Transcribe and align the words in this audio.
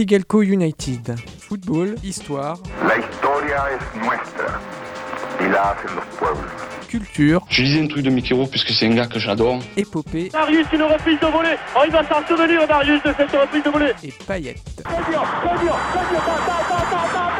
Sigelco 0.00 0.38
United. 0.38 1.14
Football, 1.40 1.94
histoire. 2.02 2.56
La 2.88 2.96
historia 2.96 3.64
es 3.68 4.00
nuestra 4.00 4.58
y 5.38 5.52
la 5.52 5.72
hacen 5.72 5.94
los 5.94 6.06
pueblos. 6.18 6.50
Culture. 6.88 7.40
Je 7.50 7.60
lisais 7.60 7.82
un 7.82 7.86
truc 7.86 8.02
de 8.02 8.08
Mickey 8.08 8.32
Rourke 8.32 8.50
puisque 8.50 8.70
c'est 8.70 8.86
un 8.86 8.94
gars 8.94 9.06
que 9.06 9.18
j'adore. 9.18 9.58
Épopée. 9.76 10.30
Marius, 10.32 10.66
une 10.72 10.84
reprise 10.84 11.20
de 11.20 11.26
volée. 11.26 11.56
Oh, 11.76 11.80
il 11.84 11.92
va 11.92 12.02
s'en 12.08 12.26
souvenir, 12.26 12.66
Marius, 12.66 13.02
de 13.02 13.12
cette 13.14 13.30
reprise 13.30 13.62
de 13.62 13.68
volée. 13.68 13.92
Et 14.02 14.14
paillettes. 14.26 14.82
Dur, 15.10 15.22
dur, 15.42 15.60
dur. 15.60 15.76
Ta, 15.92 16.00
ta, 16.88 17.34
ta. 17.36 17.39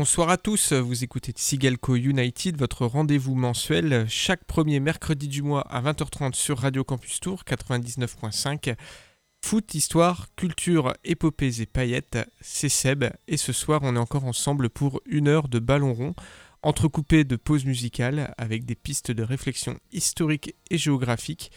Bonsoir 0.00 0.30
à 0.30 0.38
tous, 0.38 0.72
vous 0.72 1.04
écoutez 1.04 1.34
Sigalco 1.36 1.94
United, 1.94 2.56
votre 2.56 2.86
rendez-vous 2.86 3.34
mensuel 3.34 4.06
chaque 4.08 4.44
premier 4.44 4.80
mercredi 4.80 5.28
du 5.28 5.42
mois 5.42 5.60
à 5.60 5.82
20h30 5.82 6.32
sur 6.32 6.56
Radio 6.56 6.84
Campus 6.84 7.20
Tour 7.20 7.42
99.5. 7.46 8.76
Foot, 9.44 9.74
histoire, 9.74 10.28
culture, 10.36 10.94
épopées 11.04 11.60
et 11.60 11.66
paillettes, 11.66 12.16
c'est 12.40 12.70
Seb 12.70 13.04
et 13.28 13.36
ce 13.36 13.52
soir 13.52 13.80
on 13.82 13.94
est 13.94 13.98
encore 13.98 14.24
ensemble 14.24 14.70
pour 14.70 15.02
une 15.04 15.28
heure 15.28 15.48
de 15.48 15.58
ballon 15.58 15.92
rond, 15.92 16.14
entrecoupé 16.62 17.24
de 17.24 17.36
pauses 17.36 17.66
musicales 17.66 18.32
avec 18.38 18.64
des 18.64 18.76
pistes 18.76 19.10
de 19.10 19.22
réflexion 19.22 19.78
historique 19.92 20.54
et 20.70 20.78
géographique. 20.78 21.52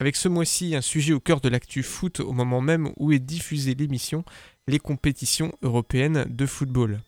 Avec 0.00 0.16
ce 0.16 0.26
mois-ci 0.26 0.74
un 0.74 0.80
sujet 0.80 1.12
au 1.12 1.20
cœur 1.20 1.40
de 1.40 1.48
l'actu 1.48 1.84
foot 1.84 2.18
au 2.18 2.32
moment 2.32 2.60
même 2.60 2.92
où 2.96 3.12
est 3.12 3.20
diffusée 3.20 3.76
l'émission, 3.76 4.24
les 4.66 4.80
compétitions 4.80 5.52
européennes 5.62 6.26
de 6.28 6.44
football. 6.44 7.00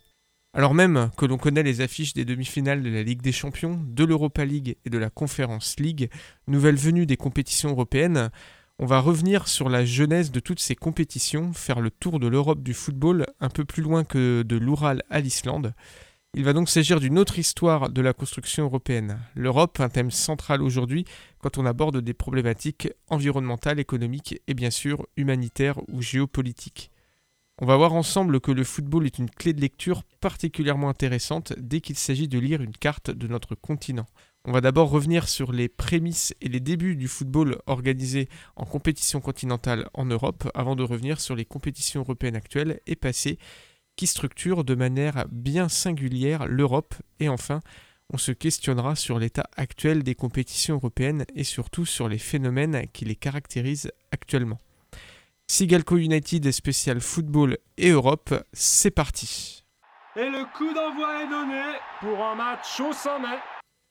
Alors 0.56 0.72
même 0.72 1.10
que 1.18 1.26
l'on 1.26 1.36
connaît 1.36 1.62
les 1.62 1.82
affiches 1.82 2.14
des 2.14 2.24
demi-finales 2.24 2.82
de 2.82 2.88
la 2.88 3.02
Ligue 3.02 3.20
des 3.20 3.30
Champions, 3.30 3.78
de 3.88 4.04
l'Europa 4.04 4.46
League 4.46 4.78
et 4.86 4.88
de 4.88 4.96
la 4.96 5.10
Conference 5.10 5.78
League, 5.78 6.08
nouvelle 6.46 6.76
venue 6.76 7.04
des 7.04 7.18
compétitions 7.18 7.68
européennes, 7.68 8.30
on 8.78 8.86
va 8.86 9.00
revenir 9.00 9.48
sur 9.48 9.68
la 9.68 9.84
genèse 9.84 10.30
de 10.30 10.40
toutes 10.40 10.60
ces 10.60 10.74
compétitions, 10.74 11.52
faire 11.52 11.82
le 11.82 11.90
tour 11.90 12.18
de 12.18 12.26
l'Europe 12.26 12.62
du 12.62 12.72
football 12.72 13.26
un 13.38 13.50
peu 13.50 13.66
plus 13.66 13.82
loin 13.82 14.02
que 14.02 14.44
de 14.44 14.56
l'Oural 14.56 15.02
à 15.10 15.20
l'Islande. 15.20 15.74
Il 16.32 16.44
va 16.44 16.54
donc 16.54 16.70
s'agir 16.70 17.00
d'une 17.00 17.18
autre 17.18 17.38
histoire 17.38 17.90
de 17.90 18.00
la 18.00 18.14
construction 18.14 18.64
européenne. 18.64 19.18
L'Europe, 19.34 19.78
un 19.80 19.90
thème 19.90 20.10
central 20.10 20.62
aujourd'hui 20.62 21.04
quand 21.38 21.58
on 21.58 21.66
aborde 21.66 22.00
des 22.00 22.14
problématiques 22.14 22.88
environnementales, 23.08 23.78
économiques 23.78 24.40
et 24.46 24.54
bien 24.54 24.70
sûr 24.70 25.06
humanitaires 25.18 25.78
ou 25.88 26.00
géopolitiques. 26.00 26.90
On 27.58 27.64
va 27.64 27.78
voir 27.78 27.94
ensemble 27.94 28.38
que 28.40 28.52
le 28.52 28.64
football 28.64 29.06
est 29.06 29.18
une 29.18 29.30
clé 29.30 29.54
de 29.54 29.62
lecture 29.62 30.02
particulièrement 30.20 30.90
intéressante 30.90 31.54
dès 31.56 31.80
qu'il 31.80 31.96
s'agit 31.96 32.28
de 32.28 32.38
lire 32.38 32.60
une 32.60 32.76
carte 32.76 33.10
de 33.10 33.26
notre 33.28 33.54
continent. 33.54 34.04
On 34.44 34.52
va 34.52 34.60
d'abord 34.60 34.90
revenir 34.90 35.26
sur 35.26 35.52
les 35.52 35.68
prémices 35.70 36.34
et 36.42 36.50
les 36.50 36.60
débuts 36.60 36.96
du 36.96 37.08
football 37.08 37.58
organisé 37.66 38.28
en 38.56 38.66
compétition 38.66 39.22
continentale 39.22 39.88
en 39.94 40.04
Europe 40.04 40.50
avant 40.54 40.76
de 40.76 40.82
revenir 40.82 41.18
sur 41.18 41.34
les 41.34 41.46
compétitions 41.46 42.02
européennes 42.02 42.36
actuelles 42.36 42.80
et 42.86 42.94
passées 42.94 43.38
qui 43.96 44.06
structurent 44.06 44.62
de 44.62 44.74
manière 44.74 45.24
bien 45.32 45.70
singulière 45.70 46.46
l'Europe 46.46 46.94
et 47.20 47.30
enfin 47.30 47.60
on 48.12 48.18
se 48.18 48.32
questionnera 48.32 48.96
sur 48.96 49.18
l'état 49.18 49.48
actuel 49.56 50.02
des 50.02 50.14
compétitions 50.14 50.74
européennes 50.74 51.24
et 51.34 51.42
surtout 51.42 51.86
sur 51.86 52.06
les 52.06 52.18
phénomènes 52.18 52.86
qui 52.92 53.06
les 53.06 53.16
caractérisent 53.16 53.90
actuellement. 54.12 54.60
Sigalco 55.48 55.96
United 55.96 56.50
spécial 56.50 57.00
football 57.00 57.56
et 57.76 57.90
Europe, 57.90 58.34
c'est 58.52 58.90
parti. 58.90 59.64
Et 60.16 60.28
le 60.28 60.44
coup 60.56 60.74
d'envoi 60.74 61.22
est 61.22 61.28
donné 61.28 61.62
pour 62.00 62.20
un 62.24 62.34
match 62.34 62.80
au 62.80 62.92
sommet. 62.92 63.38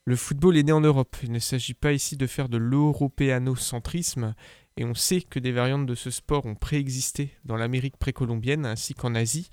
Le 0.06 0.18
football 0.18 0.58
est 0.58 0.64
né 0.64 0.74
en 0.74 0.82
Europe. 0.82 1.16
Il 1.24 1.32
ne 1.32 1.40
s'agit 1.40 1.74
pas 1.74 1.94
ici 1.94 2.18
de 2.18 2.28
faire 2.28 2.50
de 2.50 2.58
l'européanocentrisme, 2.58 4.36
et 4.76 4.84
on 4.84 4.94
sait 4.94 5.22
que 5.22 5.40
des 5.40 5.54
variantes 5.54 5.86
de 5.86 5.96
ce 5.96 6.12
sport 6.12 6.46
ont 6.46 6.56
préexisté 6.56 7.32
dans 7.46 7.56
l'Amérique 7.56 7.98
précolombienne 7.98 8.66
ainsi 8.66 8.94
qu'en 8.94 9.16
Asie, 9.16 9.50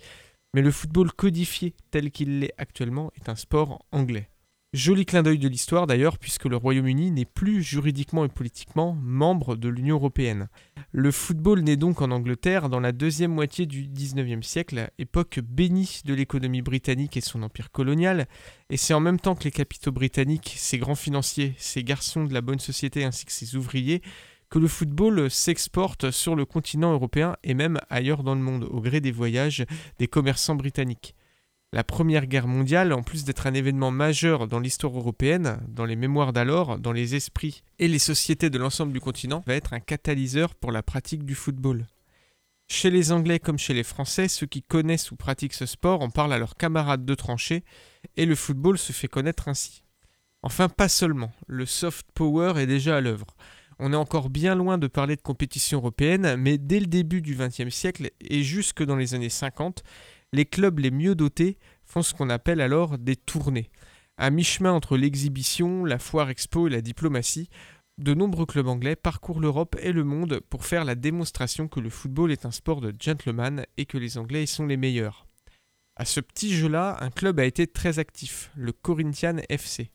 mais 0.55 0.61
le 0.61 0.73
football 0.73 1.13
codifié 1.13 1.73
tel 1.93 2.11
qu'il 2.11 2.41
l'est 2.41 2.55
actuellement 2.59 3.13
est 3.15 3.29
un 3.29 3.37
sport 3.37 3.87
anglais. 3.93 4.32
Joli 4.75 5.05
clin 5.05 5.23
d'œil 5.23 5.39
de 5.39 5.49
l'histoire 5.49 5.87
d'ailleurs, 5.87 6.17
puisque 6.17 6.47
le 6.47 6.57
Royaume-Uni 6.57 7.11
n'est 7.11 7.27
plus 7.27 7.63
juridiquement 7.63 8.25
et 8.25 8.31
politiquement 8.31 8.97
membre 9.03 9.55
de 9.55 9.69
l'Union 9.69 9.97
européenne. 9.97 10.49
Le 10.93 11.11
football 11.11 11.61
naît 11.61 11.77
donc 11.77 12.01
en 12.01 12.11
Angleterre 12.11 12.71
dans 12.71 12.81
la 12.81 12.93
deuxième 12.93 13.35
moitié 13.35 13.67
du 13.67 13.87
XIXe 13.87 14.47
siècle, 14.47 14.91
époque 14.97 15.41
bénie 15.41 16.01
de 16.07 16.15
l'économie 16.15 16.63
britannique 16.63 17.19
et 17.19 17.21
son 17.21 17.43
empire 17.43 17.71
colonial, 17.71 18.27
et 18.71 18.79
c'est 18.79 18.95
en 18.95 19.01
même 19.01 19.21
temps 19.21 19.35
que 19.35 19.45
les 19.45 19.51
capitaux 19.51 19.93
britanniques, 19.93 20.55
ses 20.57 20.79
grands 20.79 20.95
financiers, 20.95 21.53
ses 21.59 21.85
garçons 21.85 22.25
de 22.25 22.33
la 22.33 22.41
bonne 22.41 22.59
société 22.59 23.05
ainsi 23.05 23.27
que 23.27 23.33
ses 23.33 23.57
ouvriers, 23.57 24.01
que 24.49 24.59
le 24.59 24.69
football 24.69 25.31
s'exporte 25.31 26.11
sur 26.11 26.35
le 26.35 26.47
continent 26.47 26.95
européen 26.95 27.37
et 27.45 27.53
même 27.53 27.79
ailleurs 27.91 28.23
dans 28.23 28.35
le 28.35 28.41
monde, 28.41 28.65
au 28.71 28.81
gré 28.81 29.03
des 29.03 29.13
voyages 29.13 29.67
des 29.99 30.07
commerçants 30.09 30.55
britanniques. 30.55 31.15
La 31.75 31.85
Première 31.85 32.27
Guerre 32.27 32.49
mondiale, 32.49 32.93
en 32.93 33.03
plus 33.03 33.25
d'être 33.25 33.47
un 33.47 33.55
événement 33.55 33.91
majeur 33.91 34.47
dans 34.47 34.61
l'histoire 34.61 34.95
européenne, 34.95 35.59
dans 35.69 35.87
les 35.87 35.97
mémoires 35.97 36.35
d'alors, 36.35 36.79
dans 36.79 36.93
les 36.93 37.15
esprits 37.15 37.63
et 37.79 37.89
les 37.89 37.99
sociétés 37.99 38.51
de 38.51 38.59
l'ensemble 38.59 38.93
du 38.93 39.01
continent, 39.01 39.43
va 39.47 39.55
être 39.55 39.73
un 39.73 39.81
catalyseur 39.81 40.55
pour 40.55 40.71
la 40.71 40.83
pratique 40.83 41.25
du 41.25 41.35
football. 41.35 41.87
Chez 42.69 42.91
les 42.91 43.11
Anglais 43.11 43.39
comme 43.39 43.59
chez 43.59 43.73
les 43.73 43.85
Français, 43.85 44.29
ceux 44.29 44.47
qui 44.47 44.63
connaissent 44.63 45.13
ou 45.13 45.17
pratiquent 45.17 45.55
ce 45.55 45.65
sport 45.65 46.03
en 46.03 46.11
parlent 46.11 46.35
à 46.35 46.39
leurs 46.39 46.57
camarades 46.57 47.07
de 47.07 47.15
tranchée, 47.15 47.65
et 48.19 48.27
le 48.27 48.35
football 48.35 48.77
se 48.77 48.93
fait 48.93 49.09
connaître 49.09 49.49
ainsi. 49.49 49.83
Enfin, 50.43 50.69
pas 50.69 50.91
seulement, 50.91 51.33
le 51.47 51.65
soft 51.65 52.07
power 52.13 52.61
est 52.61 52.67
déjà 52.67 52.99
à 52.99 53.01
l'œuvre. 53.01 53.35
On 53.79 53.95
est 53.95 53.97
encore 53.97 54.29
bien 54.29 54.55
loin 54.55 54.77
de 54.77 54.89
parler 54.89 55.17
de 55.17 55.23
compétition 55.23 55.79
européenne, 55.79 56.37
mais 56.37 56.59
dès 56.59 56.81
le 56.81 56.87
début 56.87 57.23
du 57.23 57.35
XXe 57.35 57.75
siècle 57.75 58.11
et 58.21 58.43
jusque 58.43 58.83
dans 58.83 58.97
les 58.97 59.15
années 59.15 59.31
50, 59.31 59.83
les 60.33 60.47
clubs 60.47 60.79
les 60.79 60.91
mieux 60.91 61.15
dotés 61.15 61.59
font 61.85 62.03
ce 62.03 62.15
qu'on 62.15 62.31
appelle 62.31 62.61
alors 62.61 62.99
des 62.99 63.17
tournées. 63.17 63.71
À 64.17 64.31
mi-chemin 64.31 64.73
entre 64.73 64.97
l'exhibition, 64.97 65.85
la 65.85 65.99
foire 65.99 66.31
expo 66.31 66.69
et 66.69 66.71
la 66.71 66.81
diplomatie, 66.81 67.49
de 67.99 68.15
nombreux 68.15 68.47
clubs 68.47 68.69
anglais 68.69 68.97
parcourent 68.97 69.41
l'Europe 69.41 69.77
et 69.81 69.93
le 69.93 70.05
monde 70.05 70.41
pour 70.49 70.65
faire 70.65 70.85
la 70.85 70.95
démonstration 70.95 71.69
que 71.69 71.81
le 71.81 71.91
football 71.91 72.33
est 72.33 72.47
un 72.47 72.51
sport 72.51 72.81
de 72.81 72.95
gentleman 72.99 73.67
et 73.77 73.85
que 73.85 73.99
les 73.99 74.17
Anglais 74.17 74.45
y 74.45 74.47
sont 74.47 74.67
les 74.67 74.79
meilleurs. 74.79 75.27
À 75.97 76.07
ce 76.07 76.21
petit 76.21 76.55
jeu-là, 76.55 76.97
un 77.01 77.11
club 77.11 77.39
a 77.39 77.45
été 77.45 77.67
très 77.67 77.99
actif, 77.99 78.51
le 78.57 78.73
Corinthians 78.73 79.41
FC, 79.51 79.91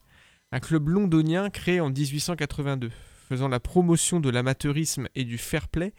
un 0.52 0.60
club 0.60 0.88
londonien 0.88 1.50
créé 1.50 1.80
en 1.80 1.90
1882. 1.90 2.90
Faisant 3.28 3.48
la 3.48 3.60
promotion 3.60 4.20
de 4.20 4.30
l'amateurisme 4.30 5.08
et 5.14 5.24
du 5.24 5.36
fair 5.36 5.68
play, 5.68 5.92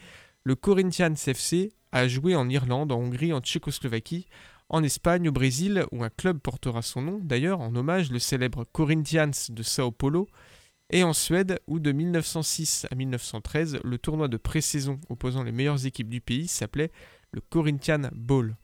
le 0.44 0.55
Corinthians 0.55 1.13
FC 1.13 1.73
a 1.91 2.07
joué 2.07 2.35
en 2.35 2.50
Irlande, 2.50 2.91
en 2.91 3.00
Hongrie, 3.00 3.33
en 3.33 3.41
Tchécoslovaquie, 3.41 4.27
en 4.69 4.83
Espagne, 4.83 5.29
au 5.29 5.31
Brésil, 5.31 5.85
où 5.91 6.03
un 6.03 6.09
club 6.09 6.39
portera 6.39 6.81
son 6.81 7.01
nom 7.01 7.19
d'ailleurs 7.22 7.61
en 7.61 7.75
hommage, 7.75 8.11
le 8.11 8.19
célèbre 8.19 8.66
Corinthians 8.72 9.31
de 9.50 9.63
Sao 9.63 9.91
Paulo, 9.91 10.28
et 10.91 11.03
en 11.03 11.13
Suède, 11.13 11.59
où 11.67 11.79
de 11.79 11.91
1906 11.91 12.88
à 12.91 12.95
1913, 12.95 13.79
le 13.83 13.97
tournoi 13.97 14.28
de 14.28 14.38
pré-saison 14.38 14.99
opposant 15.09 15.44
les 15.44 15.51
meilleures 15.51 15.85
équipes 15.85 16.09
du 16.09 16.22
pays 16.22 16.47
s'appelait 16.47 16.91
le 17.31 17.41
Corinthian 17.41 18.09
Bowl. 18.13 18.55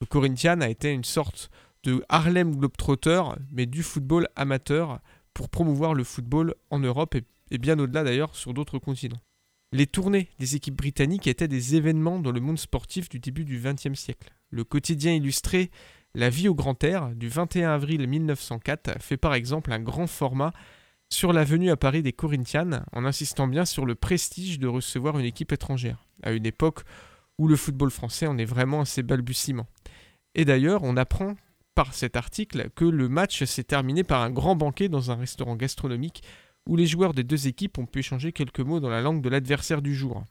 Le 0.00 0.06
Corinthian 0.06 0.60
a 0.60 0.68
été 0.68 0.90
une 0.90 1.04
sorte 1.04 1.50
de 1.84 2.02
Harlem 2.08 2.56
Globetrotter, 2.56 3.22
mais 3.52 3.66
du 3.66 3.82
football 3.82 4.28
amateur, 4.36 5.00
pour 5.34 5.48
promouvoir 5.50 5.94
le 5.94 6.04
football 6.04 6.54
en 6.70 6.78
Europe 6.78 7.14
et, 7.14 7.24
et 7.50 7.58
bien 7.58 7.78
au-delà 7.78 8.04
d'ailleurs 8.04 8.34
sur 8.34 8.54
d'autres 8.54 8.78
continents. 8.78 9.20
Les 9.72 9.86
tournées 9.86 10.28
des 10.38 10.54
équipes 10.54 10.76
britanniques 10.76 11.26
étaient 11.26 11.48
des 11.48 11.74
événements 11.74 12.20
dans 12.20 12.30
le 12.30 12.40
monde 12.40 12.58
sportif 12.58 13.08
du 13.08 13.18
début 13.18 13.44
du 13.44 13.60
XXe 13.60 13.98
siècle. 13.98 14.32
Le 14.50 14.62
quotidien 14.62 15.12
illustré 15.12 15.70
La 16.14 16.30
vie 16.30 16.48
au 16.48 16.54
grand 16.54 16.82
air 16.84 17.10
du 17.14 17.28
21 17.28 17.70
avril 17.70 18.06
1904 18.06 19.02
fait 19.02 19.16
par 19.16 19.34
exemple 19.34 19.72
un 19.72 19.80
grand 19.80 20.06
format 20.06 20.52
sur 21.10 21.32
la 21.32 21.44
venue 21.44 21.70
à 21.70 21.76
Paris 21.76 22.02
des 22.02 22.12
Corinthians 22.12 22.84
en 22.92 23.04
insistant 23.04 23.48
bien 23.48 23.64
sur 23.64 23.86
le 23.86 23.94
prestige 23.94 24.58
de 24.58 24.68
recevoir 24.68 25.18
une 25.18 25.24
équipe 25.24 25.52
étrangère, 25.52 26.04
à 26.22 26.32
une 26.32 26.46
époque 26.46 26.82
où 27.38 27.48
le 27.48 27.56
football 27.56 27.90
français 27.90 28.26
en 28.26 28.38
est 28.38 28.44
vraiment 28.44 28.82
à 28.82 28.84
ses 28.84 29.02
balbutiements. 29.02 29.66
Et 30.34 30.44
d'ailleurs, 30.44 30.84
on 30.84 30.96
apprend 30.96 31.34
par 31.74 31.92
cet 31.92 32.16
article 32.16 32.70
que 32.74 32.84
le 32.84 33.08
match 33.08 33.44
s'est 33.44 33.64
terminé 33.64 34.02
par 34.02 34.22
un 34.22 34.30
grand 34.30 34.56
banquet 34.56 34.88
dans 34.88 35.10
un 35.10 35.16
restaurant 35.16 35.56
gastronomique 35.56 36.22
où 36.66 36.76
les 36.76 36.86
joueurs 36.86 37.14
des 37.14 37.22
deux 37.22 37.46
équipes 37.46 37.78
ont 37.78 37.86
pu 37.86 38.00
échanger 38.00 38.32
quelques 38.32 38.60
mots 38.60 38.80
dans 38.80 38.88
la 38.88 39.00
langue 39.00 39.22
de 39.22 39.28
l'adversaire 39.28 39.82
du 39.82 39.94
jour. 39.94 40.24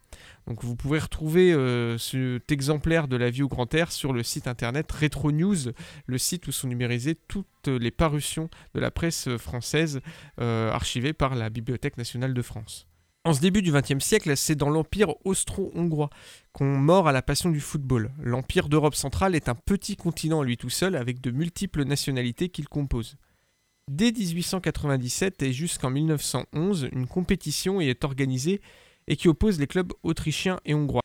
Donc 0.48 0.64
vous 0.64 0.76
pouvez 0.76 1.00
retrouver 1.00 1.54
euh, 1.54 1.98
cet 1.98 2.52
exemplaire 2.52 3.08
de 3.08 3.16
la 3.16 3.30
vie 3.30 3.44
au 3.44 3.48
grand 3.48 3.74
air 3.74 3.92
sur 3.92 4.14
le 4.14 4.24
site 4.24 4.48
internet 4.48 4.92
Retro 4.92 5.32
News, 5.32 5.72
le 6.06 6.18
site 6.18 6.48
où 6.48 6.52
sont 6.52 6.68
numérisées 6.68 7.16
toutes 7.28 7.68
les 7.68 7.92
parutions 7.92 8.50
de 8.74 8.80
la 8.80 8.92
presse 8.92 9.30
française 9.38 10.02
euh, 10.40 10.72
archivées 10.72 11.14
par 11.14 11.36
la 11.36 11.50
Bibliothèque 11.50 11.98
nationale 11.98 12.34
de 12.34 12.42
France. 12.42 12.88
En 13.26 13.34
ce 13.34 13.42
début 13.42 13.64
du 13.64 13.72
XXe 13.72 14.06
siècle, 14.06 14.38
c'est 14.38 14.54
dans 14.54 14.70
l'Empire 14.70 15.16
austro-hongrois 15.26 16.12
qu'on 16.54 16.78
mord 16.78 17.08
à 17.08 17.12
la 17.12 17.24
passion 17.24 17.50
du 17.50 17.60
football. 17.60 18.12
L'Empire 18.20 18.70
d'Europe 18.70 18.94
centrale 18.94 19.34
est 19.34 19.50
un 19.50 19.56
petit 19.56 19.96
continent 19.96 20.42
à 20.42 20.46
lui 20.46 20.58
tout 20.58 20.70
seul 20.70 20.96
avec 20.96 21.22
de 21.22 21.32
multiples 21.32 21.86
nationalités 21.86 22.50
qu'il 22.50 22.70
compose. 22.70 23.18
Dès 23.88 24.12
1897 24.12 25.44
et 25.44 25.54
jusqu'en 25.54 25.92
1911, 25.92 26.90
une 26.92 27.06
compétition 27.06 27.80
y 27.80 27.90
est 27.90 28.04
organisée 28.04 28.60
et 29.08 29.16
qui 29.16 29.28
oppose 29.28 29.60
les 29.60 29.68
clubs 29.68 29.94
autrichiens 30.02 30.60
et 30.66 30.74
hongrois. 30.74 31.04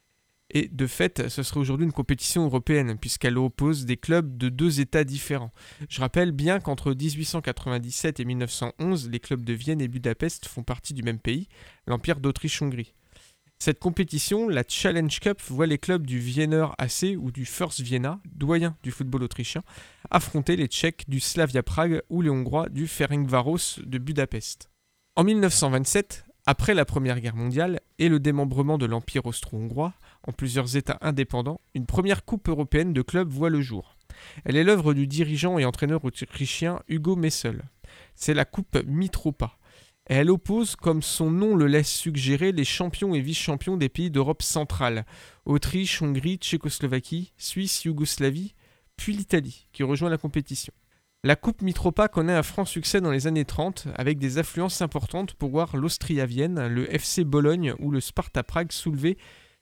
Et 0.53 0.67
de 0.69 0.87
fait, 0.87 1.29
ce 1.29 1.43
serait 1.43 1.61
aujourd'hui 1.61 1.85
une 1.85 1.93
compétition 1.93 2.44
européenne, 2.44 2.97
puisqu'elle 2.99 3.37
oppose 3.37 3.85
des 3.85 3.99
clubs 3.99 4.38
de 4.38 4.49
deux 4.49 4.81
États 4.81 5.05
différents. 5.05 5.53
Je 5.91 6.00
rappelle 6.00 6.32
bien 6.32 6.59
qu'entre 6.59 6.94
1897 6.94 8.19
et 8.19 8.25
1911, 8.25 9.11
les 9.11 9.21
clubs 9.21 9.44
de 9.44 9.53
Vienne 9.53 9.82
et 9.82 9.87
Budapest 9.87 10.47
font 10.47 10.62
partie 10.62 10.94
du 10.94 11.03
même 11.03 11.19
pays, 11.19 11.49
l'Empire 11.87 12.19
d'Autriche-Hongrie. 12.19 12.94
Cette 13.62 13.79
compétition, 13.79 14.49
la 14.49 14.65
Challenge 14.67 15.21
Cup, 15.21 15.39
voit 15.49 15.67
les 15.67 15.77
clubs 15.77 16.07
du 16.07 16.19
Wiener 16.19 16.65
AC 16.79 17.15
ou 17.19 17.31
du 17.31 17.45
First 17.45 17.81
Vienna, 17.81 18.19
doyen 18.33 18.75
du 18.83 18.91
football 18.91 19.23
autrichien, 19.23 19.62
affronter 20.11 20.57
les 20.57 20.67
Tchèques 20.67 21.05
du 21.09 21.21
Slavia 21.21 21.62
Prague 21.62 22.01
ou 22.09 22.23
les 22.23 22.31
Hongrois 22.31 22.71
du 22.71 22.87
Ferencváros 22.87 23.79
de 23.85 23.99
Budapest. 23.99 24.71
En 25.15 25.25
1927, 25.25 26.25
après 26.47 26.73
la 26.73 26.87
Première 26.87 27.21
Guerre 27.21 27.37
mondiale 27.37 27.81
et 27.99 28.09
le 28.09 28.19
démembrement 28.19 28.79
de 28.79 28.87
l'Empire 28.87 29.27
austro-hongrois 29.27 29.93
en 30.27 30.33
plusieurs 30.33 30.79
États 30.79 30.97
indépendants, 31.03 31.61
une 31.75 31.85
première 31.85 32.25
Coupe 32.25 32.49
européenne 32.49 32.95
de 32.95 33.03
clubs 33.03 33.29
voit 33.29 33.51
le 33.51 33.61
jour. 33.61 33.99
Elle 34.47 34.56
est 34.56 34.65
l'œuvre 34.65 34.95
du 34.95 35.06
dirigeant 35.06 35.59
et 35.59 35.67
entraîneur 35.67 36.03
autrichien 36.06 36.81
Hugo 36.89 37.15
Messel. 37.15 37.65
C'est 38.15 38.33
la 38.33 38.47
Coupe 38.47 38.83
Mitropa 38.87 39.59
elle 40.17 40.31
oppose, 40.31 40.75
comme 40.75 41.03
son 41.03 41.31
nom 41.31 41.55
le 41.55 41.69
laisse 41.69 41.89
suggérer, 41.89 42.51
les 42.51 42.65
champions 42.65 43.15
et 43.15 43.21
vice-champions 43.21 43.77
des 43.77 43.89
pays 43.89 44.11
d'Europe 44.11 44.43
centrale 44.43 45.07
Autriche, 45.45 46.03
Hongrie, 46.03 46.37
Tchécoslovaquie, 46.37 47.33
Suisse, 47.37 47.85
Yougoslavie, 47.85 48.55
puis 48.97 49.12
l'Italie, 49.12 49.69
qui 49.73 49.85
rejoint 49.85 50.11
la 50.11 50.19
compétition. 50.19 50.73
La 51.23 51.37
Coupe 51.37 51.62
Mitropa 51.62 52.09
connaît 52.09 52.35
un 52.35 52.43
franc 52.43 52.65
succès 52.65 53.01
dans 53.01 53.12
les 53.12 53.29
années 53.29 53.45
30, 53.45 53.87
avec 53.95 54.19
des 54.19 54.39
affluences 54.39 54.83
importantes 54.83 55.35
pour 55.35 55.51
voir 55.51 55.77
l'Austria 55.77 56.27
Vienne, 56.27 56.67
le 56.67 56.93
FC 56.93 57.23
Bologne 57.23 57.75
ou 57.79 57.93
le 57.93 58.01
Sparta 58.01 58.43
Prague 58.43 58.73
soulever 58.73 59.17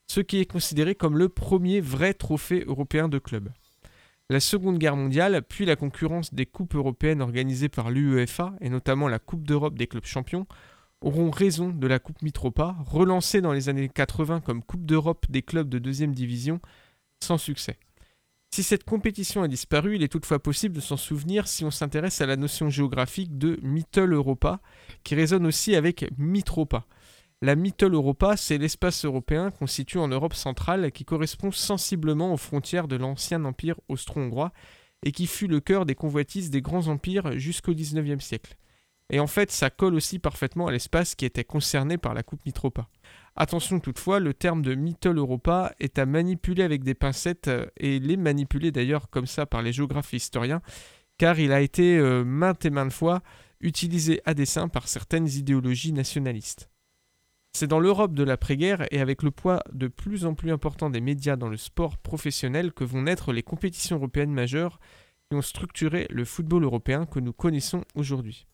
ce 0.06 0.20
qui 0.20 0.38
est 0.40 0.50
considéré 0.50 0.94
comme 0.94 1.18
le 1.18 1.28
premier 1.28 1.82
vrai 1.82 2.14
trophée 2.14 2.64
européen 2.66 3.08
de 3.08 3.18
club. 3.18 3.50
La 4.30 4.40
Seconde 4.40 4.78
Guerre 4.78 4.96
mondiale, 4.96 5.42
puis 5.48 5.64
la 5.64 5.74
concurrence 5.74 6.34
des 6.34 6.44
coupes 6.44 6.74
européennes 6.74 7.22
organisées 7.22 7.70
par 7.70 7.90
l'UEFA, 7.90 8.52
et 8.60 8.68
notamment 8.68 9.08
la 9.08 9.18
Coupe 9.18 9.46
d'Europe 9.46 9.78
des 9.78 9.86
clubs 9.86 10.04
champions, 10.04 10.46
auront 11.00 11.30
raison 11.30 11.70
de 11.70 11.86
la 11.86 11.98
Coupe 11.98 12.20
Mitropa, 12.20 12.76
relancée 12.84 13.40
dans 13.40 13.54
les 13.54 13.70
années 13.70 13.88
80 13.88 14.42
comme 14.42 14.62
Coupe 14.62 14.84
d'Europe 14.84 15.24
des 15.30 15.40
clubs 15.40 15.70
de 15.70 15.78
deuxième 15.78 16.14
division, 16.14 16.60
sans 17.22 17.38
succès. 17.38 17.78
Si 18.50 18.62
cette 18.62 18.84
compétition 18.84 19.42
a 19.42 19.48
disparu, 19.48 19.96
il 19.96 20.02
est 20.02 20.12
toutefois 20.12 20.42
possible 20.42 20.74
de 20.74 20.80
s'en 20.80 20.98
souvenir 20.98 21.48
si 21.48 21.64
on 21.64 21.70
s'intéresse 21.70 22.20
à 22.20 22.26
la 22.26 22.36
notion 22.36 22.68
géographique 22.68 23.38
de 23.38 23.58
Mittel 23.62 24.12
Europa, 24.12 24.60
qui 25.04 25.14
résonne 25.14 25.46
aussi 25.46 25.74
avec 25.74 26.06
Mitropa. 26.18 26.86
La 27.40 27.54
Mittel 27.54 27.94
Europa, 27.94 28.36
c'est 28.36 28.58
l'espace 28.58 29.04
européen 29.04 29.52
constitué 29.52 30.00
en 30.00 30.08
Europe 30.08 30.34
centrale 30.34 30.90
qui 30.90 31.04
correspond 31.04 31.52
sensiblement 31.52 32.32
aux 32.32 32.36
frontières 32.36 32.88
de 32.88 32.96
l'ancien 32.96 33.44
empire 33.44 33.76
austro-hongrois 33.88 34.52
et 35.04 35.12
qui 35.12 35.28
fut 35.28 35.46
le 35.46 35.60
cœur 35.60 35.86
des 35.86 35.94
convoitises 35.94 36.50
des 36.50 36.62
grands 36.62 36.88
empires 36.88 37.38
jusqu'au 37.38 37.74
XIXe 37.74 38.24
siècle. 38.24 38.56
Et 39.10 39.20
en 39.20 39.28
fait, 39.28 39.52
ça 39.52 39.70
colle 39.70 39.94
aussi 39.94 40.18
parfaitement 40.18 40.66
à 40.66 40.72
l'espace 40.72 41.14
qui 41.14 41.24
était 41.24 41.44
concerné 41.44 41.96
par 41.96 42.12
la 42.12 42.24
Coupe 42.24 42.44
Mitropa. 42.44 42.88
Attention 43.36 43.78
toutefois, 43.78 44.18
le 44.18 44.34
terme 44.34 44.62
de 44.62 44.74
Mittel 44.74 45.16
Europa 45.16 45.72
est 45.78 46.00
à 46.00 46.06
manipuler 46.06 46.64
avec 46.64 46.82
des 46.82 46.94
pincettes, 46.94 47.46
euh, 47.46 47.66
et 47.76 48.00
les 48.00 48.16
manipuler 48.16 48.72
d'ailleurs 48.72 49.08
comme 49.10 49.26
ça 49.26 49.46
par 49.46 49.62
les 49.62 49.72
géographes 49.72 50.12
et 50.12 50.16
historiens, 50.16 50.60
car 51.18 51.38
il 51.38 51.52
a 51.52 51.60
été 51.60 51.98
euh, 51.98 52.24
maintes 52.24 52.64
et 52.64 52.70
maintes 52.70 52.92
fois 52.92 53.22
utilisé 53.60 54.20
à 54.24 54.34
dessein 54.34 54.66
par 54.66 54.88
certaines 54.88 55.28
idéologies 55.28 55.92
nationalistes. 55.92 56.68
C'est 57.58 57.66
dans 57.66 57.80
l'Europe 57.80 58.14
de 58.14 58.22
l'après-guerre 58.22 58.86
et 58.92 59.00
avec 59.00 59.24
le 59.24 59.32
poids 59.32 59.64
de 59.72 59.88
plus 59.88 60.26
en 60.26 60.34
plus 60.34 60.52
important 60.52 60.90
des 60.90 61.00
médias 61.00 61.34
dans 61.34 61.48
le 61.48 61.56
sport 61.56 61.98
professionnel 61.98 62.72
que 62.72 62.84
vont 62.84 63.02
naître 63.02 63.32
les 63.32 63.42
compétitions 63.42 63.96
européennes 63.96 64.30
majeures 64.30 64.78
qui 65.28 65.36
ont 65.36 65.42
structuré 65.42 66.06
le 66.08 66.24
football 66.24 66.62
européen 66.62 67.04
que 67.04 67.18
nous 67.18 67.32
connaissons 67.32 67.82
aujourd'hui. 67.96 68.46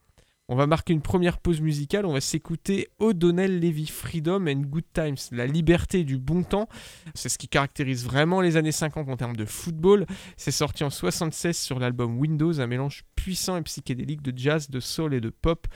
On 0.48 0.56
va 0.56 0.66
marquer 0.66 0.94
une 0.94 1.02
première 1.02 1.36
pause 1.36 1.60
musicale, 1.60 2.06
on 2.06 2.14
va 2.14 2.22
s'écouter 2.22 2.88
O'Donnell 2.98 3.60
Levy 3.60 3.88
Freedom 3.88 4.46
and 4.46 4.62
Good 4.70 4.86
Times, 4.94 5.18
la 5.32 5.46
liberté 5.46 6.04
du 6.04 6.16
bon 6.16 6.42
temps. 6.42 6.70
C'est 7.14 7.28
ce 7.28 7.36
qui 7.36 7.48
caractérise 7.48 8.06
vraiment 8.06 8.40
les 8.40 8.56
années 8.56 8.72
50 8.72 9.10
en 9.10 9.18
termes 9.18 9.36
de 9.36 9.44
football. 9.44 10.06
C'est 10.38 10.50
sorti 10.50 10.82
en 10.82 10.88
76 10.88 11.58
sur 11.58 11.78
l'album 11.78 12.16
Windows, 12.18 12.58
un 12.58 12.66
mélange 12.66 13.04
puissant 13.16 13.58
et 13.58 13.62
psychédélique 13.62 14.22
de 14.22 14.32
jazz, 14.34 14.70
de 14.70 14.80
soul 14.80 15.12
et 15.12 15.20
de 15.20 15.28
pop. 15.28 15.66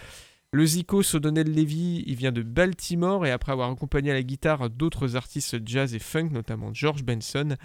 Le 0.51 0.65
Zico 0.65 1.03
O'Donnell 1.13 1.55
Levy, 1.55 2.03
il 2.07 2.15
vient 2.15 2.33
de 2.33 2.41
Baltimore 2.41 3.27
et 3.27 3.31
après 3.31 3.53
avoir 3.53 3.71
accompagné 3.71 4.13
à 4.13 4.15
la 4.15 4.23
guitare 4.23 4.71
d'autres 4.71 5.15
artistes 5.15 5.59
jazz 5.67 5.95
et 5.95 5.99
funk, 5.99 6.31
notamment 6.31 6.73
George 6.73 7.05
Benson, 7.05 7.57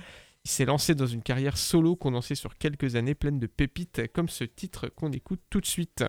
il 0.44 0.52
s'est 0.52 0.66
lancé 0.66 0.94
dans 0.94 1.08
une 1.08 1.22
carrière 1.22 1.58
solo 1.58 1.96
condensée 1.96 2.36
sur 2.36 2.58
quelques 2.58 2.98
années 2.98 3.16
pleine 3.16 3.40
de 3.40 3.48
pépites 3.48 4.12
comme 4.12 4.28
ce 4.28 4.44
titre 4.44 4.90
qu'on 4.90 5.14
écoute 5.14 5.40
tout 5.50 5.62
de 5.62 5.66
suite. 5.66 6.04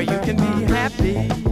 where 0.00 0.16
you 0.16 0.24
can 0.24 0.36
be 0.36 0.72
happy. 0.72 1.49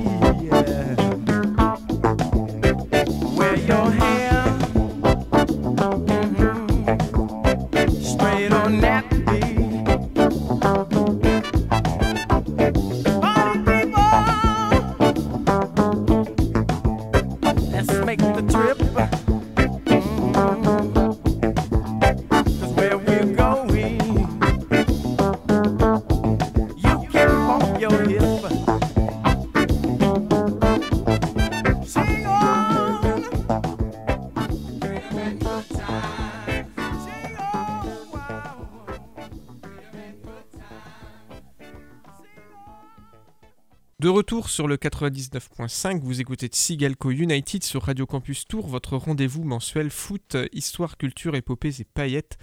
Retour 44.18 44.50
sur 44.50 44.66
le 44.66 44.76
99.5, 44.76 46.00
vous 46.00 46.20
écoutez 46.20 46.48
Tsigalco 46.48 47.12
United 47.12 47.62
sur 47.62 47.84
Radio 47.84 48.04
Campus 48.04 48.48
Tour, 48.48 48.66
votre 48.66 48.96
rendez-vous 48.96 49.44
mensuel 49.44 49.90
foot, 49.90 50.36
histoire, 50.52 50.96
culture, 50.96 51.36
épopées 51.36 51.80
et 51.80 51.84
paillettes. 51.84 52.36